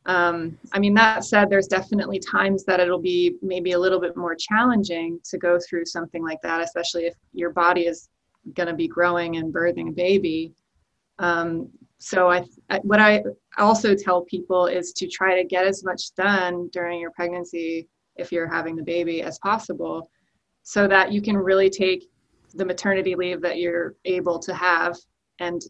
Um, 0.07 0.57
I 0.73 0.79
mean, 0.79 0.95
that 0.95 1.25
said, 1.25 1.51
there's 1.51 1.67
definitely 1.67 2.21
times 2.21 2.65
that 2.65 2.79
it'll 2.81 3.01
be 3.01 3.37
maybe 3.43 3.73
a 3.73 3.79
little 3.79 4.01
bit 4.01 4.17
more 4.17 4.37
challenging 4.37 5.19
to 5.31 5.39
go 5.39 5.59
through 5.59 5.85
something 5.85 6.23
like 6.23 6.41
that, 6.43 6.61
especially 6.63 7.07
if 7.07 7.15
your 7.33 7.51
body 7.51 7.87
is 7.87 8.09
going 8.55 8.69
to 8.69 8.75
be 8.75 8.87
growing 8.87 9.37
and 9.37 9.53
birthing 9.53 9.89
a 9.89 9.93
baby. 9.93 10.53
Um, 11.19 11.71
so 11.99 12.31
I, 12.31 12.45
I, 12.71 12.79
what 12.83 13.01
I 13.01 13.25
also 13.59 13.95
tell 13.95 14.23
people 14.23 14.67
is 14.67 14.93
to 14.93 15.09
try 15.09 15.41
to 15.41 15.47
get 15.47 15.67
as 15.67 15.83
much 15.83 16.15
done 16.15 16.69
during 16.73 17.01
your 17.01 17.11
pregnancy 17.11 17.89
if 18.17 18.31
you're 18.31 18.53
having 18.53 18.77
the 18.77 18.83
baby 18.83 19.23
as 19.23 19.39
possible 19.39 20.09
so 20.63 20.87
that 20.87 21.13
you 21.13 21.21
can 21.23 21.37
really 21.37 21.71
take 21.71 22.09
the 22.57 22.65
maternity 22.65 23.15
leave 23.15 23.41
that 23.43 23.59
you're 23.59 23.95
able 24.05 24.39
to 24.39 24.55
have 24.55 24.97
and 25.41 25.63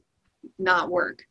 not 0.59 0.91
work 0.91 1.22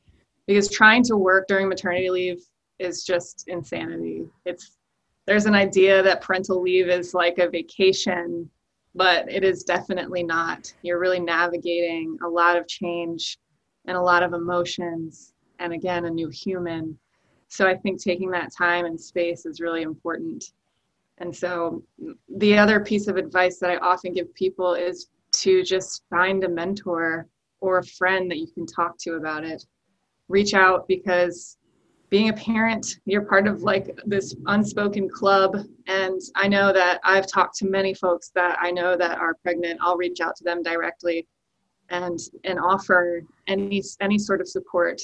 because 0.47 0.69
trying 0.69 1.03
to 1.03 1.17
work 1.17 1.47
during 1.47 1.67
maternity 1.67 2.09
leave 2.09 2.41
is 2.79 3.03
just 3.03 3.45
insanity. 3.47 4.27
It's 4.45 4.77
there's 5.25 5.45
an 5.45 5.55
idea 5.55 6.03
that 6.03 6.21
parental 6.21 6.61
leave 6.61 6.87
is 6.87 7.15
like 7.15 7.39
a 7.39 7.49
vacation, 7.49 8.47
but 8.93 9.29
it 9.31 9.43
is 9.43 9.63
definitely 9.63 10.21
not. 10.21 10.71
You're 10.83 10.99
really 10.99 11.19
navigating 11.19 12.17
a 12.23 12.27
lot 12.27 12.57
of 12.57 12.67
change 12.67 13.39
and 13.85 13.97
a 13.97 14.01
lot 14.01 14.21
of 14.21 14.33
emotions 14.33 15.33
and 15.59 15.73
again 15.73 16.05
a 16.05 16.09
new 16.09 16.29
human. 16.29 16.97
So 17.47 17.67
I 17.67 17.75
think 17.75 18.01
taking 18.01 18.29
that 18.31 18.53
time 18.53 18.85
and 18.85 18.99
space 18.99 19.45
is 19.45 19.61
really 19.61 19.81
important. 19.81 20.43
And 21.17 21.35
so 21.35 21.81
the 22.37 22.57
other 22.57 22.81
piece 22.81 23.07
of 23.07 23.15
advice 23.15 23.57
that 23.59 23.71
I 23.71 23.77
often 23.77 24.13
give 24.13 24.33
people 24.35 24.73
is 24.73 25.07
to 25.45 25.63
just 25.63 26.03
find 26.09 26.43
a 26.43 26.49
mentor 26.49 27.27
or 27.61 27.77
a 27.77 27.85
friend 27.85 28.29
that 28.31 28.39
you 28.39 28.47
can 28.47 28.65
talk 28.65 28.97
to 28.97 29.13
about 29.13 29.43
it. 29.43 29.63
Reach 30.27 30.55
out 30.55 30.87
because 30.87 31.57
being 32.09 32.29
a 32.29 32.33
parent, 32.33 32.87
you're 33.05 33.25
part 33.25 33.47
of 33.47 33.61
like 33.61 33.99
this 34.05 34.35
unspoken 34.47 35.07
club. 35.07 35.55
And 35.85 36.19
I 36.35 36.47
know 36.47 36.73
that 36.73 36.99
I've 37.03 37.27
talked 37.27 37.57
to 37.57 37.67
many 37.67 37.93
folks 37.93 38.31
that 38.33 38.57
I 38.59 38.71
know 38.71 38.97
that 38.97 39.19
are 39.19 39.35
pregnant. 39.43 39.79
I'll 39.81 39.97
reach 39.97 40.19
out 40.19 40.35
to 40.37 40.43
them 40.43 40.63
directly 40.63 41.27
and 41.89 42.17
and 42.43 42.59
offer 42.59 43.21
any 43.47 43.83
any 44.01 44.17
sort 44.17 44.41
of 44.41 44.47
support 44.47 44.99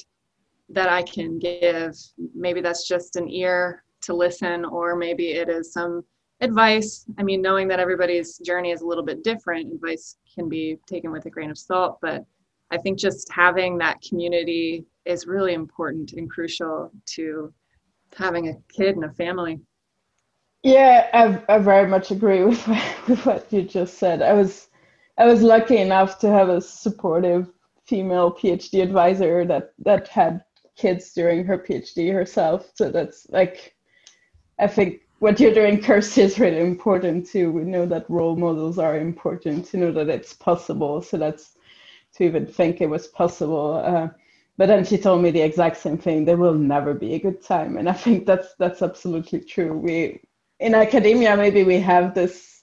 that 0.70 0.88
I 0.88 1.02
can 1.02 1.38
give. 1.38 1.94
Maybe 2.34 2.60
that's 2.60 2.88
just 2.88 3.14
an 3.14 3.28
ear 3.30 3.84
to 4.02 4.14
listen, 4.14 4.64
or 4.64 4.96
maybe 4.96 5.32
it 5.32 5.48
is 5.48 5.72
some 5.72 6.02
advice. 6.42 7.06
I 7.18 7.22
mean, 7.22 7.40
knowing 7.40 7.68
that 7.68 7.80
everybody's 7.80 8.38
journey 8.38 8.72
is 8.72 8.82
a 8.82 8.86
little 8.86 9.04
bit 9.04 9.24
different, 9.24 9.72
advice 9.72 10.16
can 10.34 10.48
be 10.48 10.78
taken 10.86 11.10
with 11.10 11.24
a 11.26 11.30
grain 11.30 11.50
of 11.50 11.56
salt, 11.56 11.98
but 12.02 12.24
I 12.70 12.78
think 12.78 12.98
just 12.98 13.30
having 13.32 13.78
that 13.78 14.00
community 14.02 14.84
is 15.04 15.26
really 15.26 15.54
important 15.54 16.12
and 16.12 16.30
crucial 16.30 16.90
to 17.14 17.52
having 18.16 18.48
a 18.48 18.54
kid 18.74 18.96
and 18.96 19.04
a 19.04 19.12
family. 19.12 19.60
Yeah, 20.62 21.08
I, 21.12 21.54
I 21.54 21.58
very 21.58 21.88
much 21.88 22.10
agree 22.10 22.44
with, 22.44 22.66
with 23.08 23.24
what 23.24 23.52
you 23.52 23.62
just 23.62 23.98
said. 23.98 24.22
I 24.22 24.32
was 24.32 24.68
I 25.18 25.26
was 25.26 25.42
lucky 25.42 25.76
enough 25.76 26.18
to 26.20 26.28
have 26.28 26.48
a 26.48 26.60
supportive 26.60 27.50
female 27.86 28.32
PhD 28.32 28.82
advisor 28.82 29.44
that 29.44 29.74
that 29.80 30.08
had 30.08 30.42
kids 30.76 31.12
during 31.12 31.44
her 31.44 31.58
PhD 31.58 32.12
herself. 32.12 32.70
So 32.74 32.90
that's 32.90 33.26
like, 33.28 33.74
I 34.58 34.66
think 34.66 35.01
what 35.22 35.38
you're 35.38 35.54
doing, 35.54 35.80
Kirsty, 35.80 36.22
is 36.22 36.40
really 36.40 36.60
important 36.60 37.26
too. 37.28 37.52
We 37.52 37.62
know 37.62 37.86
that 37.86 38.10
role 38.10 38.34
models 38.34 38.78
are 38.78 38.98
important 38.98 39.64
to 39.66 39.76
know 39.76 39.92
that 39.92 40.08
it's 40.08 40.32
possible. 40.32 41.00
So 41.00 41.16
that's 41.16 41.56
to 42.14 42.24
even 42.24 42.44
think 42.44 42.80
it 42.80 42.90
was 42.90 43.06
possible. 43.06 43.80
Uh, 43.84 44.08
but 44.58 44.66
then 44.66 44.84
she 44.84 44.98
told 44.98 45.22
me 45.22 45.30
the 45.30 45.40
exact 45.40 45.76
same 45.76 45.96
thing 45.96 46.24
there 46.24 46.36
will 46.36 46.54
never 46.54 46.92
be 46.92 47.14
a 47.14 47.18
good 47.18 47.42
time 47.42 47.76
and 47.78 47.88
i 47.88 47.92
think 47.92 48.26
that's 48.26 48.54
that's 48.58 48.82
absolutely 48.82 49.40
true 49.40 49.72
we 49.76 50.20
in 50.60 50.74
academia 50.74 51.36
maybe 51.36 51.64
we 51.64 51.80
have 51.80 52.14
this 52.14 52.62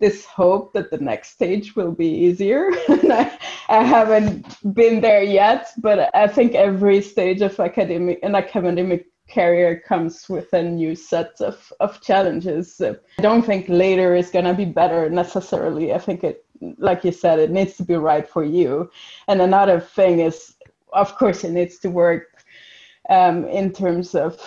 this 0.00 0.24
hope 0.24 0.72
that 0.72 0.90
the 0.90 0.98
next 0.98 1.30
stage 1.30 1.74
will 1.74 1.92
be 1.92 2.08
easier 2.08 2.70
I, 2.88 3.38
I 3.68 3.82
haven't 3.82 4.46
been 4.74 5.00
there 5.00 5.22
yet 5.22 5.68
but 5.78 6.10
i 6.14 6.26
think 6.26 6.54
every 6.54 7.00
stage 7.00 7.40
of 7.40 7.58
academic 7.60 8.18
an 8.22 8.34
academic 8.34 9.06
career 9.28 9.82
comes 9.86 10.28
with 10.28 10.52
a 10.52 10.62
new 10.62 10.94
set 10.94 11.40
of, 11.40 11.72
of 11.80 12.00
challenges. 12.00 12.80
I 12.80 12.96
don't 13.20 13.44
think 13.44 13.68
later 13.68 14.14
is 14.14 14.30
going 14.30 14.44
to 14.46 14.54
be 14.54 14.64
better 14.64 15.08
necessarily. 15.10 15.92
I 15.92 15.98
think 15.98 16.24
it 16.24 16.44
like 16.78 17.04
you 17.04 17.12
said 17.12 17.38
it 17.38 17.50
needs 17.50 17.76
to 17.76 17.84
be 17.84 17.94
right 17.94 18.28
for 18.28 18.44
you. 18.44 18.90
And 19.28 19.40
another 19.40 19.80
thing 19.80 20.20
is 20.20 20.54
of 20.92 21.16
course 21.16 21.44
it 21.44 21.52
needs 21.52 21.78
to 21.78 21.90
work 21.90 22.44
um, 23.10 23.44
in 23.46 23.72
terms 23.72 24.14
of 24.14 24.40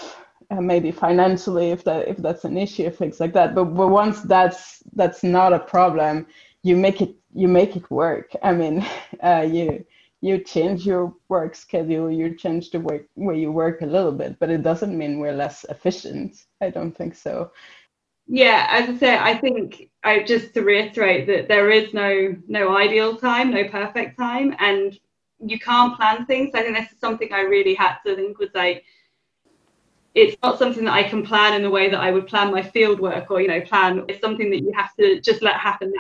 uh, 0.50 0.60
maybe 0.60 0.92
financially 0.92 1.72
if 1.72 1.84
that 1.86 2.08
if 2.08 2.18
that's 2.18 2.44
an 2.44 2.58
issue 2.58 2.90
things 2.90 3.20
like 3.20 3.34
that. 3.34 3.56
But, 3.56 3.66
but 3.66 3.88
once 3.88 4.22
that's 4.22 4.84
that's 4.94 5.24
not 5.24 5.54
a 5.54 5.60
problem 5.60 6.28
you 6.64 6.76
make 6.76 7.02
it 7.02 7.16
you 7.34 7.48
make 7.48 7.76
it 7.76 7.90
work. 7.90 8.32
I 8.44 8.52
mean 8.54 8.86
uh, 9.24 9.48
you 9.50 9.86
you 10.22 10.38
change 10.40 10.86
your 10.86 11.14
work 11.30 11.56
schedule 11.56 12.12
you 12.12 12.36
change 12.36 12.70
the 12.72 12.80
way, 12.80 13.02
way 13.16 13.40
you 13.40 13.52
work 13.52 13.82
a 13.82 13.86
little 13.86 14.12
bit 14.12 14.38
but 14.40 14.50
it 14.50 14.64
doesn't 14.64 14.98
mean 14.98 15.20
we're 15.20 15.34
less 15.34 15.66
efficient 15.70 16.46
i 16.62 16.70
don't 16.70 16.96
think 16.96 17.16
so 17.16 17.52
yeah 18.28 18.68
as 18.70 18.90
i 18.90 18.98
say 18.98 19.18
i 19.18 19.36
think 19.36 19.90
i 20.04 20.22
just 20.24 20.54
to 20.54 20.62
reiterate 20.62 21.28
that 21.28 21.48
there 21.48 21.70
is 21.70 21.94
no 21.94 22.36
no 22.48 22.76
ideal 22.78 23.18
time 23.18 23.52
no 23.52 23.68
perfect 23.68 24.18
time 24.18 24.56
and 24.60 25.00
you 25.46 25.60
can't 25.60 25.96
plan 25.96 26.26
things. 26.26 26.52
I 26.54 26.62
think 26.62 26.78
this 26.78 26.92
is 26.92 27.00
something 27.00 27.32
I 27.34 27.42
really 27.42 27.74
had 27.74 27.98
to 28.06 28.16
think 28.16 28.40
was 28.40 28.50
like 28.54 28.84
it's 30.14 30.36
not 30.44 30.60
something 30.60 30.84
that 30.86 30.94
I 30.94 31.04
can 31.04 31.26
plan 31.26 31.54
in 31.54 31.62
the 31.62 31.70
way 31.70 31.90
that 31.90 32.00
I 32.00 32.12
would 32.12 32.28
plan 32.28 32.52
my 32.52 32.62
field 32.62 33.00
work 33.00 33.32
or 33.32 33.42
you 33.42 33.48
know 33.48 33.62
plan. 33.62 34.06
It's 34.08 34.22
something 34.22 34.50
that 34.52 34.60
you 34.60 34.72
have 34.76 34.94
to 34.96 35.22
just 35.22 35.42
let 35.42 35.56
happen. 35.56 35.94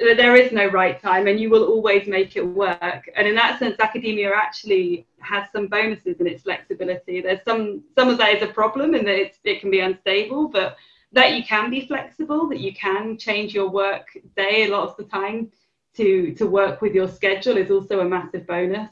There 0.00 0.34
is 0.34 0.50
no 0.50 0.66
right 0.66 1.00
time, 1.00 1.26
and 1.26 1.38
you 1.38 1.50
will 1.50 1.64
always 1.64 2.08
make 2.08 2.34
it 2.34 2.42
work. 2.42 3.08
And 3.14 3.28
in 3.28 3.34
that 3.34 3.58
sense, 3.58 3.76
academia 3.78 4.32
actually 4.34 5.06
has 5.20 5.44
some 5.52 5.66
bonuses 5.66 6.16
in 6.20 6.26
its 6.26 6.42
flexibility. 6.42 7.20
There's 7.20 7.44
some 7.44 7.84
some 7.96 8.08
of 8.08 8.16
that 8.18 8.34
is 8.36 8.42
a 8.42 8.52
problem 8.52 8.94
in 8.94 9.04
that 9.04 9.32
it 9.44 9.60
can 9.60 9.70
be 9.70 9.80
unstable, 9.80 10.48
but 10.48 10.76
that 11.12 11.34
you 11.36 11.44
can 11.44 11.70
be 11.70 11.86
flexible, 11.86 12.48
that 12.48 12.60
you 12.60 12.72
can 12.72 13.18
change 13.18 13.54
your 13.54 13.68
work 13.68 14.06
day 14.36 14.64
a 14.64 14.68
lot 14.68 14.88
of 14.88 14.96
the 14.96 15.04
time 15.04 15.50
to 15.94 16.32
to 16.34 16.46
work 16.46 16.80
with 16.80 16.94
your 16.94 17.08
schedule 17.08 17.56
is 17.56 17.70
also 17.70 18.00
a 18.00 18.04
massive 18.04 18.46
bonus 18.46 18.88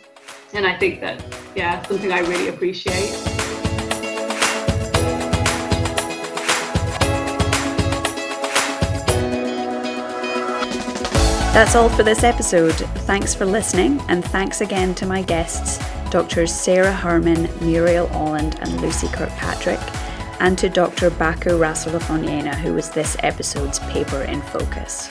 and 0.55 0.67
i 0.67 0.77
think 0.77 1.01
that 1.01 1.23
yeah 1.55 1.83
something 1.87 2.13
i 2.13 2.21
really 2.21 2.49
appreciate 2.49 3.28
That's 11.59 11.75
all 11.75 11.89
for 11.89 12.05
this 12.05 12.23
episode. 12.23 12.77
Thanks 13.09 13.35
for 13.35 13.45
listening, 13.45 14.01
and 14.07 14.25
thanks 14.25 14.61
again 14.61 14.95
to 14.95 15.07
my 15.07 15.23
guests, 15.23 15.85
Drs. 16.09 16.55
Sara 16.55 16.93
Hermann, 16.93 17.49
Murielle 17.59 18.07
Ålund, 18.11 18.61
and 18.61 18.79
Luci 18.79 19.13
Kirkpatrick, 19.13 19.81
and 20.39 20.57
to 20.57 20.69
Dr. 20.69 21.11
Bako 21.11 21.59
Rasolofoniaina, 21.59 22.55
who 22.55 22.75
was 22.75 22.91
this 22.91 23.17
episode's 23.25 23.81
paper 23.81 24.23
in 24.23 24.41
focus. 24.41 25.11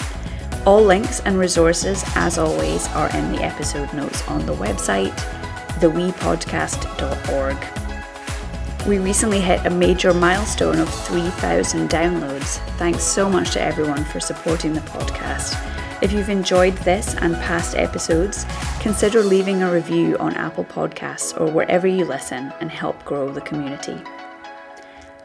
All 0.65 0.81
links 0.81 1.19
and 1.19 1.37
resources, 1.37 2.01
as 2.15 2.37
always, 2.37 2.87
are 2.93 3.09
in 3.09 3.33
the 3.33 3.43
episode 3.43 3.93
notes 3.93 4.25
on 4.29 4.45
the 4.45 4.55
website, 4.55 5.11
theweepodcast.org. 5.81 7.57
We 8.87 8.99
recently 8.99 9.41
hit 9.41 9.65
a 9.65 9.69
major 9.69 10.13
milestone 10.13 10.79
of 10.79 10.87
3,000 11.07 11.89
downloads. 11.89 12.59
Thanks 12.77 13.03
so 13.03 13.29
much 13.29 13.51
to 13.51 13.61
everyone 13.61 14.05
for 14.05 14.21
supporting 14.21 14.71
the 14.71 14.79
podcast. 14.79 15.76
If 15.99 16.11
you've 16.11 16.29
enjoyed 16.29 16.75
this 16.77 17.15
and 17.15 17.33
past 17.37 17.75
episodes, 17.75 18.45
consider 18.79 19.23
leaving 19.23 19.63
a 19.63 19.71
review 19.71 20.15
on 20.19 20.35
Apple 20.35 20.63
Podcasts 20.63 21.39
or 21.41 21.51
wherever 21.51 21.87
you 21.87 22.05
listen 22.05 22.53
and 22.59 22.69
help 22.69 23.03
grow 23.03 23.31
the 23.31 23.41
community. 23.41 23.99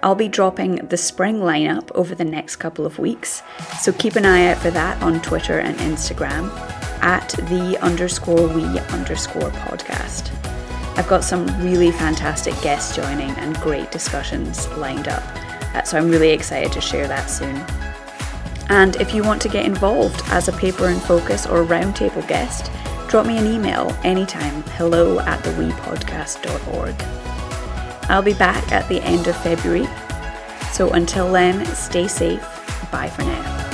I'll 0.03 0.15
be 0.15 0.29
dropping 0.29 0.77
the 0.77 0.97
spring 0.97 1.41
lineup 1.41 1.93
over 1.95 2.15
the 2.15 2.25
next 2.25 2.57
couple 2.57 2.87
of 2.87 2.99
weeks, 2.99 3.43
so 3.81 3.93
keep 3.93 4.17
an 4.17 4.25
eye 4.25 4.51
out 4.51 4.59
for 4.59 4.71
that 4.71 5.01
on 5.03 5.21
Twitter 5.21 5.59
and 5.59 5.77
Instagram 5.77 6.51
at 7.03 7.29
the 7.51 7.79
underscore 7.83 8.49
we 8.49 8.65
underscore 8.65 9.51
podcast. 9.51 10.33
I've 10.97 11.09
got 11.09 11.23
some 11.23 11.47
really 11.63 11.91
fantastic 11.91 12.59
guests 12.63 12.97
joining 12.97 13.31
and 13.33 13.55
great 13.59 13.91
discussions 13.91 14.67
lined 14.71 15.07
up, 15.07 15.23
uh, 15.75 15.83
so 15.83 15.99
I'm 15.99 16.09
really 16.09 16.31
excited 16.31 16.73
to 16.73 16.81
share 16.81 17.07
that 17.09 17.27
soon. 17.27 17.63
And 18.69 18.97
if 18.97 19.15
you 19.15 19.23
want 19.23 19.43
to 19.43 19.49
get 19.49 19.65
involved 19.67 20.23
as 20.27 20.49
a 20.49 20.53
paper 20.53 20.89
in 20.89 21.01
focus 21.01 21.47
or 21.47 21.65
roundtable 21.65 22.27
guest, 22.27 22.71
drop 23.09 23.27
me 23.27 23.39
an 23.39 23.47
email 23.47 23.97
anytime 24.05 24.63
hello 24.77 25.21
at 25.21 25.43
theweepodcast.org. 25.45 26.95
I'll 28.11 28.23
be 28.23 28.35
back 28.35 28.73
at 28.73 28.89
the 28.89 29.01
end 29.03 29.27
of 29.27 29.37
February. 29.43 29.87
So 30.73 30.91
until 30.91 31.31
then, 31.33 31.65
stay 31.75 32.09
safe. 32.09 32.43
Bye 32.91 33.09
for 33.09 33.23
now. 33.23 33.72